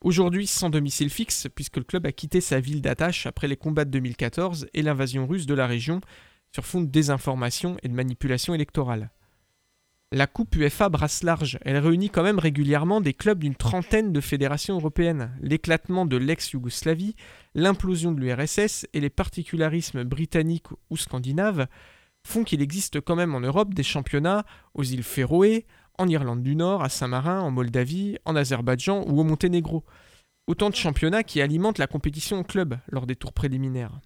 aujourd'hui 0.00 0.46
sans 0.46 0.70
domicile 0.70 1.10
fixe, 1.10 1.46
puisque 1.54 1.76
le 1.76 1.84
club 1.84 2.06
a 2.06 2.12
quitté 2.12 2.40
sa 2.40 2.60
ville 2.60 2.82
d'attache 2.82 3.26
après 3.26 3.48
les 3.48 3.56
combats 3.56 3.84
de 3.84 3.90
2014 3.90 4.68
et 4.74 4.82
l'invasion 4.82 5.26
russe 5.26 5.46
de 5.46 5.54
la 5.54 5.66
région 5.66 6.00
sur 6.52 6.64
fond 6.64 6.80
de 6.80 6.86
désinformation 6.86 7.76
et 7.82 7.88
de 7.88 7.94
manipulation 7.94 8.54
électorale. 8.54 9.10
La 10.10 10.26
Coupe 10.26 10.56
UEFA 10.56 10.88
brasse 10.88 11.22
large, 11.22 11.58
elle 11.66 11.76
réunit 11.76 12.08
quand 12.08 12.22
même 12.22 12.38
régulièrement 12.38 13.02
des 13.02 13.12
clubs 13.12 13.40
d'une 13.40 13.54
trentaine 13.54 14.10
de 14.10 14.22
fédérations 14.22 14.76
européennes. 14.76 15.36
L'éclatement 15.42 16.06
de 16.06 16.16
l'ex-Yougoslavie, 16.16 17.14
l'implosion 17.54 18.12
de 18.12 18.20
l'URSS 18.20 18.86
et 18.94 19.00
les 19.00 19.10
particularismes 19.10 20.04
britanniques 20.04 20.68
ou 20.88 20.96
scandinaves 20.96 21.66
font 22.26 22.42
qu'il 22.42 22.62
existe 22.62 23.02
quand 23.02 23.16
même 23.16 23.34
en 23.34 23.40
Europe 23.40 23.74
des 23.74 23.82
championnats 23.82 24.46
aux 24.72 24.82
îles 24.82 25.02
Féroé, 25.02 25.66
en 25.98 26.08
Irlande 26.08 26.42
du 26.42 26.56
Nord, 26.56 26.82
à 26.82 26.88
Saint-Marin, 26.88 27.40
en 27.40 27.50
Moldavie, 27.50 28.16
en 28.24 28.36
Azerbaïdjan 28.36 29.04
ou 29.06 29.20
au 29.20 29.24
Monténégro. 29.24 29.84
Autant 30.46 30.70
de 30.70 30.74
championnats 30.74 31.24
qui 31.24 31.40
alimentent 31.42 31.78
la 31.78 31.86
compétition 31.86 32.38
en 32.38 32.44
club 32.44 32.78
lors 32.88 33.06
des 33.06 33.16
tours 33.16 33.32
préliminaires. 33.32 34.00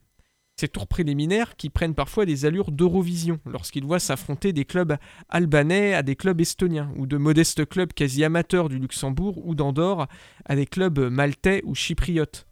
Ces 0.58 0.68
tours 0.68 0.86
préliminaires 0.86 1.56
qui 1.56 1.70
prennent 1.70 1.94
parfois 1.94 2.26
des 2.26 2.44
allures 2.44 2.70
d'Eurovision 2.70 3.40
lorsqu'ils 3.46 3.84
voient 3.84 3.98
s'affronter 3.98 4.52
des 4.52 4.64
clubs 4.64 4.96
albanais 5.28 5.94
à 5.94 6.02
des 6.02 6.14
clubs 6.14 6.40
estoniens 6.40 6.92
ou 6.96 7.06
de 7.06 7.16
modestes 7.16 7.66
clubs 7.68 7.92
quasi 7.92 8.22
amateurs 8.22 8.68
du 8.68 8.78
Luxembourg 8.78 9.44
ou 9.46 9.54
d'Andorre 9.54 10.08
à 10.44 10.54
des 10.54 10.66
clubs 10.66 10.98
maltais 10.98 11.62
ou 11.64 11.74
chypriotes. 11.74 12.46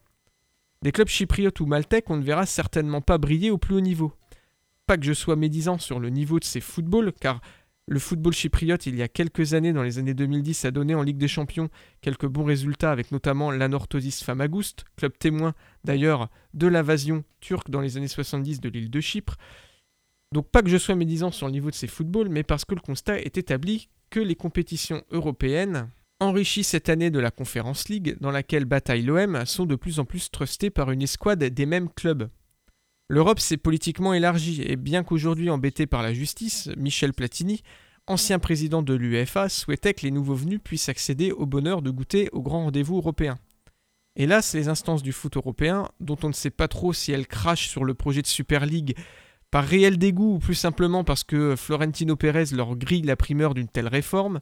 Des 0.83 0.93
clubs 0.93 1.09
chypriotes 1.09 1.61
ou 1.61 1.67
maltais 1.67 2.01
qu'on 2.01 2.17
ne 2.17 2.25
verra 2.25 2.47
certainement 2.47 3.03
pas 3.03 3.19
briller 3.19 3.51
au 3.51 3.59
plus 3.59 3.77
haut 3.77 3.81
niveau. 3.81 4.13
Pas 4.87 4.97
que 4.97 5.05
je 5.05 5.13
sois 5.13 5.37
médisant 5.37 5.79
sur 5.79 6.01
le 6.01 6.09
niveau 6.09 6.41
de 6.41 6.45
ces 6.45 6.61
footballs, 6.61 7.13
car 7.13 7.41
le 7.91 7.99
football 7.99 8.33
chypriote, 8.33 8.87
il 8.87 8.95
y 8.95 9.03
a 9.03 9.09
quelques 9.09 9.53
années, 9.53 9.73
dans 9.73 9.83
les 9.83 9.99
années 9.99 10.15
2010, 10.15 10.65
a 10.65 10.71
donné 10.71 10.95
en 10.95 11.03
Ligue 11.03 11.19
des 11.19 11.27
Champions 11.27 11.69
quelques 12.01 12.27
bons 12.27 12.45
résultats, 12.45 12.93
avec 12.93 13.11
notamment 13.11 13.51
l'Anorthosis 13.51 14.23
Famagoust, 14.23 14.85
club 14.97 15.13
témoin 15.19 15.55
d'ailleurs 15.83 16.31
de 16.55 16.69
l'invasion 16.69 17.25
turque 17.41 17.69
dans 17.69 17.81
les 17.81 17.97
années 17.97 18.07
70 18.07 18.61
de 18.61 18.69
l'île 18.69 18.91
de 18.91 19.01
Chypre. 19.01 19.37
Donc 20.31 20.49
pas 20.51 20.63
que 20.63 20.69
je 20.69 20.77
sois 20.77 20.95
médisant 20.95 21.33
sur 21.33 21.49
le 21.49 21.53
niveau 21.53 21.69
de 21.69 21.75
ces 21.75 21.89
footballs, 21.89 22.29
mais 22.29 22.45
parce 22.45 22.65
que 22.65 22.77
le 22.77 22.81
constat 22.81 23.19
est 23.19 23.37
établi 23.37 23.89
que 24.09 24.21
les 24.21 24.37
compétitions 24.37 25.03
européennes, 25.11 25.91
enrichies 26.21 26.63
cette 26.63 26.91
année 26.91 27.11
de 27.11 27.19
la 27.19 27.33
Conference 27.33 27.89
League, 27.89 28.17
dans 28.21 28.31
laquelle 28.31 28.67
bataille 28.67 29.03
l'OM, 29.03 29.45
sont 29.47 29.67
de 29.67 29.75
plus 29.75 29.99
en 29.99 30.05
plus 30.05 30.31
trustées 30.31 30.71
par 30.71 30.93
une 30.93 31.03
escouade 31.03 31.43
des 31.43 31.67
mêmes 31.67 31.89
clubs. 31.89 32.31
L'Europe 33.11 33.41
s'est 33.41 33.57
politiquement 33.57 34.15
élargie 34.15 34.63
et 34.63 34.77
bien 34.77 35.03
qu'aujourd'hui 35.03 35.51
embêté 35.51 35.89
par 35.89 36.01
la 36.01 36.15
justice, 36.15 36.71
Michel 36.77 37.13
Platini, 37.13 37.61
ancien 38.07 38.39
président 38.39 38.83
de 38.83 38.95
l'UEFA, 38.95 39.49
souhaitait 39.49 39.95
que 39.95 40.03
les 40.03 40.13
nouveaux 40.13 40.37
venus 40.37 40.61
puissent 40.63 40.89
accéder 40.89 41.33
au 41.33 41.45
bonheur 41.45 41.83
de 41.83 41.91
goûter 41.91 42.29
aux 42.31 42.41
grands 42.41 42.67
rendez-vous 42.67 42.99
européens. 42.99 43.37
Hélas, 44.15 44.55
les 44.55 44.69
instances 44.69 45.03
du 45.03 45.11
foot 45.11 45.37
européen, 45.37 45.89
dont 45.99 46.19
on 46.23 46.29
ne 46.29 46.33
sait 46.33 46.51
pas 46.51 46.69
trop 46.69 46.93
si 46.93 47.11
elles 47.11 47.27
crachent 47.27 47.69
sur 47.69 47.85
le 47.85 47.95
projet 47.95 48.23
de 48.23 48.29
Super 48.29 48.65
League 48.65 48.97
par 49.51 49.65
réel 49.65 49.99
dégoût 49.99 50.35
ou 50.35 50.39
plus 50.39 50.55
simplement 50.55 51.03
parce 51.03 51.25
que 51.25 51.57
Florentino 51.57 52.15
Pérez 52.15 52.55
leur 52.55 52.77
grille 52.77 53.03
la 53.03 53.17
primeur 53.17 53.55
d'une 53.55 53.67
telle 53.67 53.89
réforme, 53.89 54.39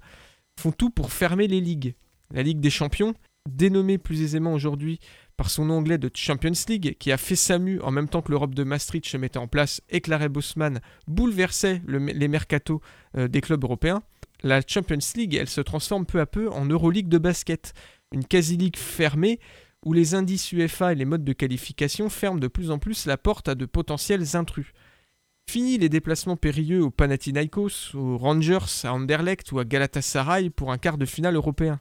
font 0.61 0.73
tout 0.73 0.91
pour 0.91 1.11
fermer 1.11 1.49
les 1.49 1.63
ligues. 1.63 1.95
La 2.35 2.43
Ligue 2.43 2.61
des 2.61 2.69
Champions, 2.69 3.15
dénommée 3.49 3.99
plus 3.99 4.23
aisément 4.23 4.53
aujourd'hui 4.53 5.01
par 5.37 5.51
son 5.51 5.71
anglais 5.71 5.99
de 5.99 6.11
Champions 6.15 6.53
League, 6.69 6.97
qui 6.99 7.13
a 7.13 7.17
fait 7.17 7.37
sa 7.37 7.59
mue 7.59 7.81
en 7.81 7.91
même 7.91 8.09
temps 8.09 8.23
que 8.23 8.31
l'Europe 8.31 8.55
de 8.55 8.65
Maastricht 8.65 9.07
se 9.07 9.17
mettait 9.17 9.39
en 9.39 9.47
place 9.47 9.81
et 9.89 10.01
que 10.01 10.11
l'arrêt 10.11 10.29
Bosman 10.29 10.81
bouleversait 11.07 11.83
les 11.87 12.29
mercatos 12.29 12.81
euh, 13.17 13.29
des 13.29 13.41
clubs 13.41 13.63
européens, 13.63 14.03
la 14.43 14.61
Champions 14.67 14.99
League, 15.17 15.35
elle 15.35 15.49
se 15.49 15.61
transforme 15.61 16.07
peu 16.07 16.21
à 16.21 16.27
peu 16.27 16.49
en 16.51 16.65
Euroleague 16.65 17.09
de 17.09 17.19
basket, 17.19 17.73
une 18.13 18.25
quasi-ligue 18.25 18.77
fermée 18.77 19.41
où 19.85 19.93
les 19.93 20.15
indices 20.15 20.53
UEFA 20.53 20.93
et 20.93 20.97
les 20.97 21.05
modes 21.05 21.25
de 21.25 21.33
qualification 21.33 22.09
ferment 22.09 22.39
de 22.39 22.49
plus 22.49 22.71
en 22.71 22.79
plus 22.79 23.07
la 23.07 23.17
porte 23.17 23.49
à 23.49 23.55
de 23.55 23.67
potentiels 23.67 24.37
intrus. 24.37 24.73
Fini 25.51 25.79
les 25.79 25.89
déplacements 25.89 26.37
périlleux 26.37 26.83
au 26.83 26.91
Panathinaikos, 26.91 27.95
aux 27.95 28.19
Rangers, 28.19 28.85
à 28.85 28.93
Anderlecht 28.93 29.51
ou 29.53 29.59
à 29.59 29.65
Galatasaray 29.65 30.51
pour 30.51 30.73
un 30.73 30.79
quart 30.79 30.99
de 30.99 31.07
finale 31.07 31.37
européen. 31.37 31.81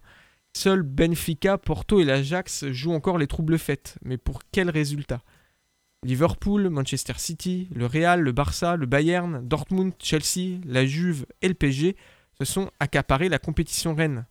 Seuls 0.58 0.82
Benfica, 0.82 1.60
Porto 1.60 1.99
et 1.99 2.03
l'Ajax 2.03 2.66
jouent 2.72 2.93
encore 2.93 3.20
les 3.20 3.28
troubles 3.28 3.60
faites, 3.60 3.99
mais 4.01 4.18
pour 4.18 4.41
quel 4.51 4.72
résultat? 4.72 5.22
Liverpool, 6.03 6.70
Manchester 6.70 7.14
City, 7.18 7.70
le 7.76 7.86
Real, 7.86 8.22
le 8.22 8.32
Barça, 8.32 8.76
le 8.76 8.88
Bayern, 8.88 9.47
Dortmund, 9.47 9.93
Chelsea, 9.99 10.58
la 10.66 10.84
Juve 10.84 11.28
et 11.43 11.47
le 11.47 11.53
PSG 11.53 11.95
se 12.39 12.43
sont 12.43 12.72
accaparés 12.80 13.30
la 13.30 13.38
compétition 13.38 13.93
reine. 13.93 14.26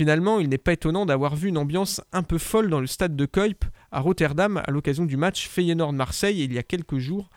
Finalement, 0.00 0.40
il 0.40 0.48
n'est 0.48 0.58
pas 0.58 0.72
étonnant 0.72 1.06
d'avoir 1.06 1.36
vu 1.36 1.50
une 1.50 1.58
ambiance 1.58 2.00
un 2.10 2.24
peu 2.24 2.38
folle 2.38 2.68
dans 2.68 2.80
le 2.80 2.88
stade 2.88 3.14
de 3.14 3.24
Kuip 3.24 3.64
à 3.92 4.00
Rotterdam 4.00 4.60
à 4.66 4.72
l'occasion 4.72 5.04
du 5.04 5.16
match 5.16 5.46
Feyenoord-Marseille 5.46 6.42
il 6.42 6.52
y 6.52 6.58
a 6.58 6.64
quelques 6.64 6.98
jours. 6.98 7.30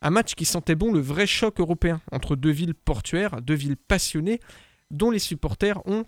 Un 0.00 0.10
match 0.10 0.36
qui 0.36 0.44
sentait 0.44 0.76
bon 0.76 0.92
le 0.92 1.00
vrai 1.00 1.26
choc 1.26 1.58
européen 1.58 2.00
entre 2.12 2.36
deux 2.36 2.52
villes 2.52 2.76
portuaires, 2.76 3.42
deux 3.42 3.54
villes 3.54 3.76
passionnées, 3.76 4.38
dont 4.92 5.10
les 5.10 5.18
supporters 5.18 5.84
ont, 5.88 6.04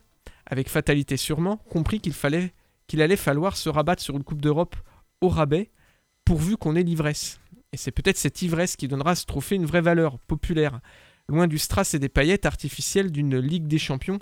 avec 0.47 0.69
fatalité 0.69 1.17
sûrement, 1.17 1.57
compris 1.57 2.01
qu'il 2.01 2.13
fallait 2.13 2.53
qu'il 2.87 3.01
allait 3.01 3.17
falloir 3.17 3.57
se 3.57 3.69
rabattre 3.69 4.03
sur 4.03 4.17
une 4.17 4.25
Coupe 4.25 4.43
d'Europe 4.43 4.77
au 5.21 5.29
rabais, 5.29 5.71
pourvu 6.25 6.57
qu'on 6.57 6.77
ait 6.77 6.83
l'ivresse. 6.83 7.41
Et 7.73 7.77
c'est 7.77 7.93
peut-être 7.93 8.19
cette 8.19 8.43
ivresse 8.43 8.77
qui 8.77 8.89
donnera 8.89 9.13
à 9.13 9.15
ce 9.15 9.27
trophée 9.27 9.57
une 9.57 9.67
vraie 9.67 9.81
valeur 9.81 10.19
populaire, 10.19 10.81
loin 11.29 11.47
du 11.47 11.59
strass 11.59 11.95
et 11.95 11.99
des 11.99 12.09
paillettes 12.09 12.47
artificielles 12.47 13.11
d'une 13.11 13.39
Ligue 13.39 13.67
des 13.67 13.79
Champions 13.79 14.19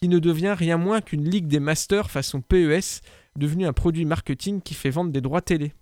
qui 0.00 0.08
ne 0.08 0.18
devient 0.18 0.54
rien 0.56 0.76
moins 0.76 1.00
qu'une 1.00 1.28
Ligue 1.28 1.46
des 1.46 1.60
Masters 1.60 2.10
façon 2.10 2.40
PES, 2.40 3.00
devenue 3.36 3.66
un 3.66 3.72
produit 3.72 4.04
marketing 4.04 4.60
qui 4.60 4.74
fait 4.74 4.90
vendre 4.90 5.12
des 5.12 5.20
droits 5.20 5.40
télé. 5.40 5.72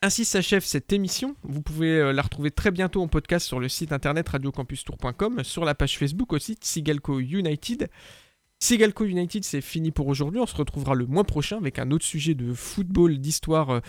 Ainsi 0.00 0.24
s'achève 0.24 0.64
cette 0.64 0.92
émission. 0.92 1.34
Vous 1.42 1.60
pouvez 1.60 1.98
euh, 1.98 2.12
la 2.12 2.22
retrouver 2.22 2.52
très 2.52 2.70
bientôt 2.70 3.02
en 3.02 3.08
podcast 3.08 3.46
sur 3.46 3.58
le 3.58 3.68
site 3.68 3.92
internet 3.92 4.28
radiocampustour.com, 4.28 5.42
sur 5.42 5.64
la 5.64 5.74
page 5.74 5.98
Facebook 5.98 6.32
aussi, 6.32 6.56
Sigalco 6.60 7.18
United. 7.18 7.90
Sigalco 8.60 9.04
United, 9.04 9.44
c'est 9.44 9.60
fini 9.60 9.92
pour 9.92 10.08
aujourd'hui. 10.08 10.40
On 10.40 10.46
se 10.46 10.56
retrouvera 10.56 10.94
le 10.94 11.06
mois 11.06 11.24
prochain 11.24 11.58
avec 11.58 11.78
un 11.78 11.90
autre 11.92 12.04
sujet 12.04 12.34
de 12.34 12.52
football, 12.52 13.18
d'histoire, 13.18 13.70
euh, 13.70 13.80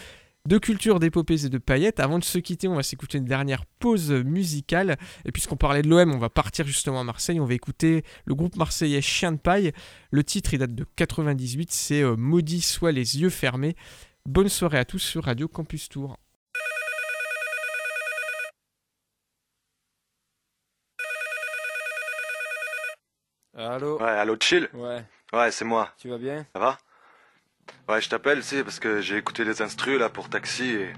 de 0.47 0.57
culture, 0.59 0.99
d'épopées 0.99 1.45
et 1.45 1.49
de 1.49 1.57
paillettes. 1.57 1.99
Avant 1.99 2.19
de 2.19 2.23
se 2.23 2.37
quitter, 2.37 2.67
on 2.67 2.75
va 2.75 2.83
s'écouter 2.83 3.17
une 3.17 3.25
dernière 3.25 3.65
pause 3.79 4.11
musicale. 4.11 4.97
Et 5.25 5.31
puisqu'on 5.31 5.55
parlait 5.55 5.81
de 5.81 5.89
l'OM, 5.89 6.13
on 6.13 6.19
va 6.19 6.29
partir 6.29 6.67
justement 6.67 7.01
à 7.01 7.03
Marseille. 7.03 7.39
On 7.39 7.45
va 7.45 7.55
écouter 7.55 8.03
le 8.25 8.35
groupe 8.35 8.57
marseillais 8.57 9.01
Chien 9.01 9.31
de 9.31 9.37
Paille. 9.37 9.71
Le 10.11 10.23
titre, 10.23 10.53
il 10.53 10.59
date 10.59 10.75
de 10.75 10.85
98. 10.95 11.71
C'est 11.71 12.03
euh, 12.03 12.15
Maudit 12.15 12.61
soit 12.61 12.91
les 12.91 13.19
yeux 13.19 13.29
fermés. 13.29 13.75
Bonne 14.27 14.49
soirée 14.49 14.77
à 14.77 14.85
tous 14.85 14.99
sur 14.99 15.23
Radio 15.23 15.47
Campus 15.47 15.89
Tour. 15.89 16.17
Allô 23.59 23.97
Ouais, 23.99 24.07
allô, 24.09 24.37
chill 24.39 24.69
Ouais. 24.73 25.03
Ouais, 25.33 25.51
c'est 25.51 25.65
moi. 25.65 25.89
Tu 25.97 26.07
vas 26.07 26.17
bien 26.17 26.45
Ça 26.53 26.59
va 26.59 26.77
Ouais, 27.89 27.99
je 28.01 28.07
t'appelle, 28.07 28.41
sais, 28.41 28.63
parce 28.63 28.79
que 28.79 29.01
j'ai 29.01 29.17
écouté 29.17 29.43
les 29.43 29.61
instrus 29.61 29.99
là 29.99 30.07
pour 30.09 30.29
taxi 30.29 30.69
et... 30.71 30.93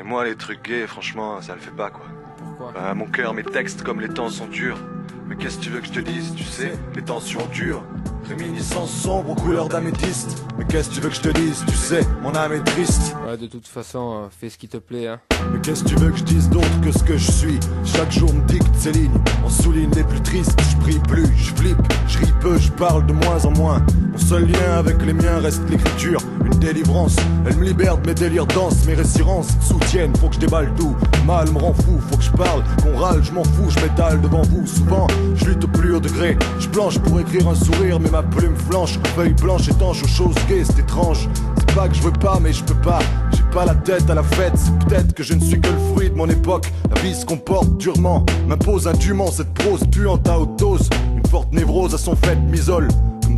et 0.00 0.02
moi, 0.02 0.24
les 0.26 0.36
trucs 0.36 0.62
gays, 0.62 0.86
franchement, 0.86 1.40
ça 1.40 1.54
le 1.54 1.60
fait 1.62 1.70
pas 1.70 1.90
quoi. 1.90 2.04
Pourquoi 2.36 2.72
Bah, 2.72 2.92
mon 2.92 3.06
cœur, 3.06 3.32
mes 3.32 3.42
textes, 3.42 3.82
comme 3.82 4.00
les 4.02 4.08
temps 4.10 4.28
sont 4.28 4.46
durs. 4.48 4.78
Mais 5.26 5.36
qu'est-ce 5.36 5.56
que 5.58 5.62
tu 5.64 5.70
veux 5.70 5.80
que 5.80 5.86
je 5.86 5.92
te 5.92 6.00
dise 6.00 6.34
Tu 6.36 6.44
sais, 6.44 6.72
les 6.94 7.02
temps 7.02 7.20
sont 7.20 7.46
durs. 7.46 7.82
Réminiscence 8.28 8.90
sombre 8.90 9.30
aux 9.30 9.34
couleurs 9.34 9.68
d'améthyste. 9.68 10.44
Mais 10.58 10.64
qu'est-ce 10.64 10.88
que 10.88 10.94
tu 10.94 11.00
veux 11.00 11.08
que 11.10 11.14
je 11.14 11.20
te 11.20 11.28
dise? 11.28 11.62
Tu 11.66 11.74
sais, 11.74 12.00
mon 12.22 12.34
âme 12.34 12.52
est 12.54 12.64
triste. 12.64 13.14
Ouais, 13.26 13.36
de 13.36 13.46
toute 13.46 13.66
façon, 13.66 14.14
euh, 14.14 14.26
fais 14.30 14.48
ce 14.48 14.56
qui 14.56 14.66
te 14.66 14.78
plaît, 14.78 15.08
hein. 15.08 15.20
Mais 15.52 15.60
qu'est-ce 15.60 15.84
que 15.84 15.90
tu 15.90 15.96
veux 15.96 16.10
que 16.10 16.18
je 16.18 16.24
dise 16.24 16.48
d'autre 16.48 16.80
que 16.80 16.90
ce 16.90 17.04
que 17.04 17.18
je 17.18 17.30
suis? 17.30 17.60
Chaque 17.84 18.10
jour 18.10 18.32
me 18.32 18.40
dicte 18.46 18.74
ces 18.76 18.92
lignes, 18.92 19.20
on 19.44 19.50
souligne 19.50 19.90
les 19.94 20.04
plus 20.04 20.22
tristes. 20.22 20.58
Je 20.70 20.76
prie 20.78 20.98
plus, 21.00 21.26
je 21.36 21.52
flippe, 21.54 21.92
je 22.08 22.18
ris 22.18 22.32
peu, 22.40 22.56
je 22.56 22.70
parle 22.72 23.04
de 23.06 23.12
moins 23.12 23.44
en 23.44 23.50
moins. 23.50 23.82
Mon 24.12 24.18
seul 24.18 24.46
lien 24.46 24.78
avec 24.78 25.02
les 25.04 25.12
miens 25.12 25.40
reste 25.40 25.68
l'écriture, 25.68 26.20
une 26.44 26.58
délivrance. 26.58 27.16
Elle 27.46 27.56
me 27.56 27.64
libère 27.64 27.98
de 27.98 28.06
mes 28.06 28.14
délires 28.14 28.46
denses, 28.46 28.86
mes 28.86 28.94
résirances 28.94 29.48
soutiennent. 29.60 30.16
Faut 30.16 30.28
que 30.28 30.36
je 30.36 30.40
déballe 30.40 30.72
tout, 30.76 30.96
mal 31.26 31.50
me 31.50 31.58
rend 31.58 31.74
fou, 31.74 32.00
faut 32.08 32.16
que 32.16 32.22
je 32.22 32.30
parle, 32.30 32.62
qu'on 32.82 32.96
râle, 32.96 33.22
je 33.22 33.32
m'en 33.32 33.44
fous, 33.44 33.68
je 33.68 33.80
m'étale 33.80 34.20
devant 34.20 34.42
vous. 34.42 34.66
Souvent, 34.66 35.06
je 35.34 35.46
lutte 35.46 35.64
au 35.64 35.68
plus 35.68 35.94
haut 35.94 36.00
degré, 36.00 36.38
je 36.58 36.68
planche 36.68 36.98
pour 37.00 37.20
écrire 37.20 37.48
un 37.48 37.54
sourire, 37.54 38.00
mais 38.00 38.10
ma 38.14 38.22
plume 38.22 38.54
flanche, 38.54 38.96
feuille 39.16 39.32
blanche 39.32 39.66
étanche 39.68 40.00
aux 40.04 40.06
choses 40.06 40.36
gays, 40.48 40.62
c'est 40.64 40.78
étrange. 40.78 41.28
C'est 41.56 41.74
pas 41.74 41.88
que 41.88 41.96
je 41.96 42.02
veux 42.02 42.12
pas, 42.12 42.38
mais 42.40 42.52
je 42.52 42.62
peux 42.62 42.80
pas. 42.80 43.00
J'ai 43.32 43.42
pas 43.52 43.64
la 43.64 43.74
tête 43.74 44.08
à 44.08 44.14
la 44.14 44.22
fête, 44.22 44.52
c'est 44.54 44.78
peut-être 44.86 45.14
que 45.14 45.24
je 45.24 45.34
ne 45.34 45.40
suis 45.40 45.60
que 45.60 45.68
le 45.68 45.78
fruit 45.92 46.10
de 46.10 46.14
mon 46.14 46.28
époque. 46.28 46.72
La 46.94 47.00
vie 47.00 47.12
se 47.12 47.26
comporte 47.26 47.76
durement, 47.76 48.24
m'impose 48.46 48.86
indûment 48.86 49.32
cette 49.32 49.52
prose 49.52 49.80
puante 49.90 50.28
à 50.28 50.38
haute 50.38 50.56
dose. 50.56 50.88
Une 51.16 51.26
forte 51.26 51.52
névrose 51.52 51.92
à 51.92 51.98
son 51.98 52.14
fait 52.14 52.36
m'isole. 52.36 52.86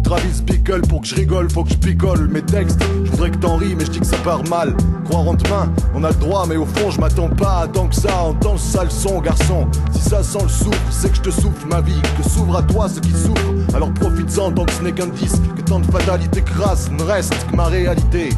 Travis 0.07 0.41
Bickle, 0.41 0.83
pour 0.83 1.01
que 1.01 1.09
je 1.09 1.17
rigole, 1.17 1.51
faut 1.51 1.65
que 1.65 1.71
je 1.71 1.79
picole 1.79 2.29
mes 2.29 2.41
textes. 2.41 2.81
Je 3.05 3.11
voudrais 3.11 3.33
que 3.33 3.39
t'en 3.39 3.57
ris, 3.57 3.75
mais 3.77 3.85
je 3.85 3.91
dis 3.91 3.99
que 3.99 4.07
ça 4.07 4.17
part 4.19 4.45
mal. 4.49 4.73
Croire 5.05 5.27
en 5.27 5.35
demain, 5.35 5.73
on 5.97 6.05
a 6.05 6.11
le 6.11 6.15
droit, 6.15 6.47
mais 6.49 6.55
au 6.55 6.65
fond, 6.65 6.93
je 6.93 7.01
m'attends 7.01 7.29
pas 7.29 7.63
à 7.63 7.67
tant 7.67 7.89
que 7.89 7.95
ça. 7.97 8.23
Entends 8.23 8.53
le 8.53 8.91
son, 8.91 9.21
garçon. 9.21 9.67
Si 9.91 10.03
ça 10.03 10.23
sent 10.23 10.45
le 10.45 10.49
souffle, 10.49 10.79
c'est 10.91 11.11
que 11.11 11.17
je 11.17 11.23
te 11.23 11.31
souffle 11.31 11.67
ma 11.69 11.81
vie. 11.81 12.01
Que 12.17 12.23
s'ouvre 12.23 12.57
à 12.57 12.63
toi 12.63 12.89
ce 12.89 13.01
qui 13.01 13.11
souffre. 13.11 13.53
Alors 13.75 13.93
profites-en 13.95 14.53
tant 14.53 14.65
que 14.65 14.73
ce 14.75 14.83
n'est 14.85 14.93
qu'un 14.93 15.09
disque. 15.09 15.43
Que 15.57 15.63
tant 15.63 15.81
de 15.81 15.87
fatalité 15.87 16.41
crasse 16.41 16.89
ne 16.93 17.03
reste 17.03 17.35
que 17.51 17.57
ma 17.57 17.65
réalité. 17.65 18.29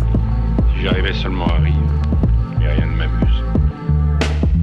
Si 0.74 0.84
j'arrivais 0.84 1.12
seulement 1.12 1.48
à 1.48 1.58
rire, 1.58 1.74
mais 2.58 2.66
rien 2.66 2.86
ne 2.86 2.96
m'amuse. 2.96 3.17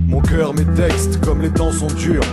Mon 0.08 0.22
cœur, 0.22 0.54
mes 0.54 0.66
textes, 0.76 1.20
comme 1.22 1.42
les 1.42 1.50
temps 1.50 1.72
sont 1.72 1.88
durs. 1.88 2.24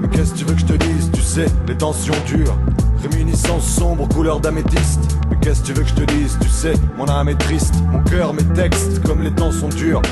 Mais 0.00 0.08
qu'est-ce 0.08 0.32
que 0.32 0.38
tu 0.38 0.44
veux 0.44 0.54
que 0.54 0.60
je 0.60 0.66
te 0.66 0.72
dise? 0.74 1.10
Tu 1.12 1.22
sais, 1.22 1.46
les 1.66 1.76
tensions 1.76 2.14
durent. 2.26 2.58
Réminiscence 3.02 3.64
sombre, 3.64 4.06
couleur 4.08 4.38
d'améthyste. 4.38 5.00
Mais 5.30 5.36
qu'est-ce 5.40 5.62
que 5.62 5.66
tu 5.68 5.72
veux 5.72 5.82
que 5.82 5.88
je 5.88 5.94
te 5.94 6.12
dise? 6.12 6.36
Tu 6.40 6.48
sais, 6.48 6.74
mon 6.98 7.06
âme 7.08 7.30
est 7.30 7.38
triste. 7.38 7.74
Mon 7.90 8.00
cœur, 8.00 8.34
mes 8.34 8.44
textes, 8.54 9.02
comme 9.02 9.22
les 9.22 9.30
temps 9.30 9.50
sont 9.50 9.70
durs. 9.70 10.02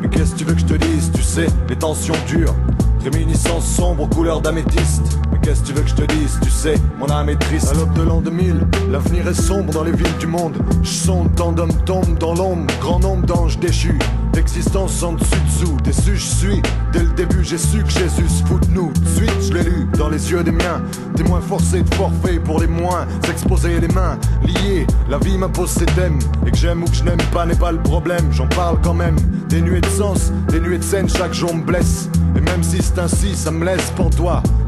Mais 0.00 0.08
qu'est-ce 0.08 0.32
que 0.32 0.38
tu 0.38 0.44
veux 0.44 0.54
que 0.54 0.60
je 0.60 0.66
te 0.66 0.74
dise? 0.74 1.10
Tu 1.12 1.22
sais, 1.22 1.46
les 1.68 1.76
tensions 1.76 2.14
durent. 2.28 2.54
Réminiscence 3.02 3.64
sombre, 3.66 4.08
couleur 4.08 4.40
d'améthyste. 4.40 5.18
Mais 5.32 5.38
qu'est-ce 5.40 5.62
que 5.62 5.66
tu 5.66 5.72
veux 5.72 5.82
que 5.82 5.90
je 5.90 5.94
te 5.94 6.12
dise? 6.12 6.38
Tu 6.42 6.50
sais, 6.50 6.74
mon 7.00 7.10
âme 7.10 7.28
est 7.28 7.40
triste. 7.40 7.70
À 7.72 7.74
l'aube 7.74 7.92
de 7.94 8.02
l'an 8.02 8.20
2000, 8.20 8.66
l'avenir 8.92 9.26
est 9.26 9.34
sombre 9.34 9.72
dans 9.72 9.82
les 9.82 9.92
villes 9.92 10.16
du 10.20 10.28
monde. 10.28 10.56
Je 10.82 10.90
sonde, 10.90 11.34
tant 11.34 11.50
d'hommes 11.50 11.74
tombent 11.84 12.18
dans 12.18 12.34
l'ombre. 12.34 12.72
Grand 12.80 13.00
nombre 13.00 13.26
d'anges 13.26 13.58
déchus. 13.58 13.98
D'existence 14.32 14.92
sans 14.92 15.12
dessus-dessous. 15.12 15.76
Déçu, 15.82 16.16
je 16.16 16.26
suis. 16.26 16.62
Dès 16.92 17.00
le 17.00 17.10
début, 17.10 17.44
j'ai 17.44 17.58
su 17.58 17.82
que 17.82 17.90
Jésus 17.90 18.28
se 18.28 18.44
fout 18.44 18.66
de 18.66 18.72
nous. 18.72 18.92
De 18.92 19.08
suite, 19.08 19.40
je 19.48 19.52
l'ai 19.54 19.64
lu 19.64 19.88
dans 19.96 20.08
les 20.08 20.30
yeux 20.30 20.42
des 20.42 20.52
miens. 20.52 20.82
Témoins 21.16 21.40
forcés 21.40 21.82
de 21.82 21.94
forfait 21.94 22.38
pour 22.38 22.60
les 22.60 22.66
moins. 22.66 23.06
S'exposer 23.24 23.80
les 23.80 23.88
mains 23.88 24.18
liées. 24.44 24.86
La 25.08 25.18
vie 25.18 25.36
m'impose 25.38 25.70
ses 25.70 25.86
thèmes. 25.86 26.18
Et 26.46 26.50
que 26.50 26.56
j'aime 26.56 26.82
ou 26.82 26.86
que 26.86 26.94
je 26.94 27.04
n'aime 27.04 27.22
pas 27.32 27.46
n'est 27.46 27.54
pas 27.54 27.72
le 27.72 27.82
problème. 27.82 28.28
J'en 28.30 28.48
parle 28.48 28.78
quand 28.82 28.94
même. 28.94 29.16
Des 29.48 29.60
nuées 29.60 29.80
de 29.80 29.86
sens, 29.86 30.32
des 30.48 30.60
nuées 30.60 30.78
de 30.78 30.84
scène, 30.84 31.08
chaque 31.08 31.32
jour 31.32 31.54
me 31.54 31.62
blesse. 31.62 32.10
Et 32.38 32.40
même 32.40 32.62
si 32.62 32.80
c'est 32.80 33.00
ainsi, 33.00 33.34
ça 33.34 33.50
me 33.50 33.64
laisse 33.64 33.90
pour. 33.96 34.08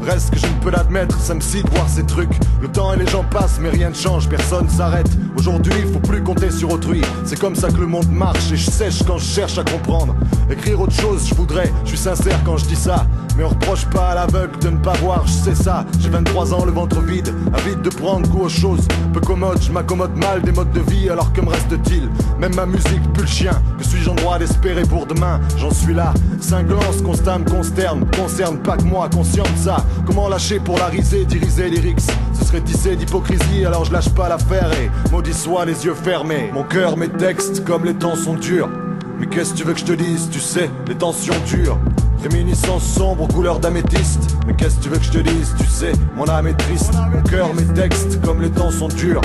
Reste 0.01 0.31
que 0.31 0.39
je 0.39 0.45
ne 0.45 0.59
peux 0.61 0.71
l'admettre, 0.71 1.17
ça 1.21 1.33
me 1.33 1.39
cite 1.39 1.69
voir 1.69 1.87
ces 1.87 2.05
trucs. 2.05 2.33
Le 2.61 2.67
temps 2.67 2.93
et 2.93 2.97
les 2.97 3.07
gens 3.07 3.23
passent, 3.23 3.59
mais 3.61 3.69
rien 3.69 3.89
ne 3.89 3.95
change, 3.95 4.27
personne 4.27 4.67
s'arrête. 4.67 5.09
Aujourd'hui, 5.37 5.73
il 5.77 5.91
faut 5.91 5.99
plus 5.99 6.21
compter 6.21 6.51
sur 6.51 6.69
autrui. 6.71 7.01
C'est 7.23 7.39
comme 7.39 7.55
ça 7.55 7.69
que 7.69 7.77
le 7.77 7.87
monde 7.87 8.11
marche 8.11 8.51
et 8.51 8.57
je 8.57 8.69
sèche 8.69 9.03
quand 9.03 9.17
je 9.17 9.25
cherche 9.25 9.57
à 9.57 9.63
comprendre. 9.63 10.15
Écrire 10.49 10.81
autre 10.81 10.93
chose, 10.93 11.25
je 11.29 11.33
voudrais, 11.33 11.71
je 11.85 11.89
suis 11.89 11.97
sincère 11.97 12.37
quand 12.43 12.57
je 12.57 12.65
dis 12.65 12.75
ça. 12.75 13.05
Mais 13.37 13.43
on 13.43 13.49
reproche 13.49 13.85
pas 13.85 14.09
à 14.09 14.15
l'aveugle 14.15 14.59
de 14.59 14.69
ne 14.69 14.77
pas 14.77 14.93
voir, 14.93 15.25
je 15.25 15.31
sais 15.31 15.55
ça. 15.55 15.85
J'ai 15.99 16.09
23 16.09 16.53
ans, 16.53 16.65
le 16.65 16.71
ventre 16.71 16.99
vide, 17.01 17.33
avide 17.53 17.81
de 17.81 17.89
prendre 17.89 18.27
goût 18.27 18.43
aux 18.43 18.49
choses. 18.49 18.87
Peu 19.13 19.19
commode, 19.19 19.61
je 19.61 19.71
m'accommode 19.71 20.15
mal 20.17 20.41
des 20.41 20.51
modes 20.51 20.71
de 20.71 20.81
vie, 20.81 21.09
alors 21.09 21.31
que 21.33 21.41
me 21.41 21.49
reste-t-il? 21.49 22.09
Même 22.39 22.55
ma 22.55 22.65
musique 22.65 23.01
pue 23.13 23.21
le 23.21 23.27
chien. 23.27 23.61
Que 23.77 23.83
suis-je 23.83 24.09
en 24.09 24.15
droit 24.15 24.37
d'espérer 24.37 24.83
pour 24.83 25.05
demain? 25.05 25.39
J'en 25.57 25.71
suis 25.71 25.93
là. 25.93 26.13
Cinglant, 26.39 26.79
ce 26.95 27.03
constat 27.03 27.39
me 27.39 27.49
consterne, 27.49 28.05
concerne 28.17 28.57
pas 28.57 28.77
que 28.77 28.83
moi, 28.83 29.09
conscient 29.09 29.45
ça. 29.55 29.85
Comment 30.05 30.27
lâcher 30.27 30.59
pour 30.59 30.77
la 30.77 30.85
riser, 30.87 31.25
diriger 31.25 31.69
lyrics 31.69 32.01
Ce 32.33 32.45
serait 32.45 32.61
tissé 32.61 32.95
d'hypocrisie, 32.95 33.65
alors 33.65 33.85
je 33.85 33.93
lâche 33.93 34.09
pas 34.09 34.29
l'affaire 34.29 34.69
et 34.73 34.89
maudit 35.11 35.33
soit 35.33 35.65
les 35.65 35.85
yeux 35.85 35.95
fermés. 35.95 36.51
Mon 36.53 36.63
cœur, 36.63 36.97
mes 36.97 37.09
textes, 37.09 37.63
comme 37.63 37.85
les 37.85 37.93
temps 37.93 38.15
sont 38.15 38.35
durs. 38.35 38.69
Mais 39.19 39.27
qu'est-ce 39.27 39.53
que 39.53 39.57
tu 39.59 39.63
veux 39.63 39.73
que 39.73 39.79
je 39.79 39.85
te 39.85 39.93
dise? 39.93 40.29
Tu 40.31 40.39
sais, 40.39 40.69
les 40.87 40.95
tensions 40.95 41.35
durent. 41.45 41.77
Réminiscence 42.23 42.83
sombre, 42.83 43.27
couleur 43.27 43.59
d'améthyste. 43.59 44.37
Mais 44.45 44.53
qu'est-ce 44.53 44.77
que 44.77 44.83
tu 44.83 44.89
veux 44.89 44.97
que 44.97 45.03
je 45.03 45.11
te 45.11 45.17
dise 45.17 45.55
Tu 45.57 45.65
sais, 45.65 45.91
mon 46.15 46.27
âme 46.29 46.47
est 46.47 46.57
triste. 46.57 46.93
Mon 47.11 47.21
cœur, 47.23 47.53
mes 47.55 47.65
textes, 47.73 48.21
comme 48.21 48.41
les 48.41 48.51
temps 48.51 48.69
sont 48.69 48.89
durs. 48.89 49.21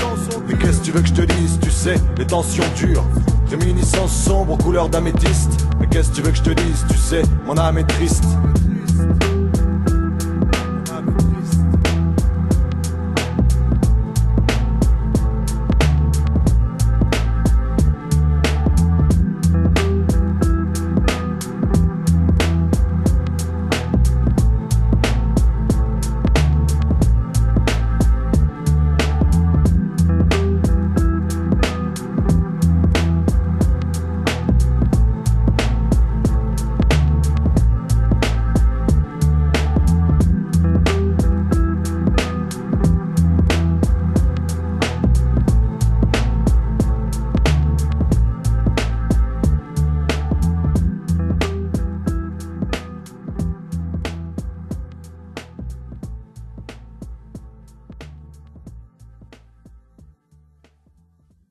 Mais 0.48 0.54
qu'est-ce 0.54 0.80
que 0.80 0.84
tu 0.84 0.92
veux 0.92 1.02
que 1.02 1.08
je 1.08 1.14
te 1.14 1.22
dise 1.22 1.58
Tu 1.60 1.70
sais, 1.70 1.96
les 2.16 2.26
tensions 2.26 2.64
durent. 2.76 3.04
Réminiscence 3.50 4.12
sombre, 4.12 4.56
couleur 4.56 4.88
d'améthyste. 4.88 5.66
Mais 5.78 5.86
qu'est-ce 5.88 6.10
que 6.10 6.16
tu 6.16 6.22
veux 6.22 6.30
que 6.30 6.38
je 6.38 6.42
te 6.42 6.50
dise 6.50 6.86
Tu 6.88 6.96
sais, 6.96 7.22
mon 7.46 7.58
âme 7.58 7.78
est 7.78 7.86
triste. 7.86 8.24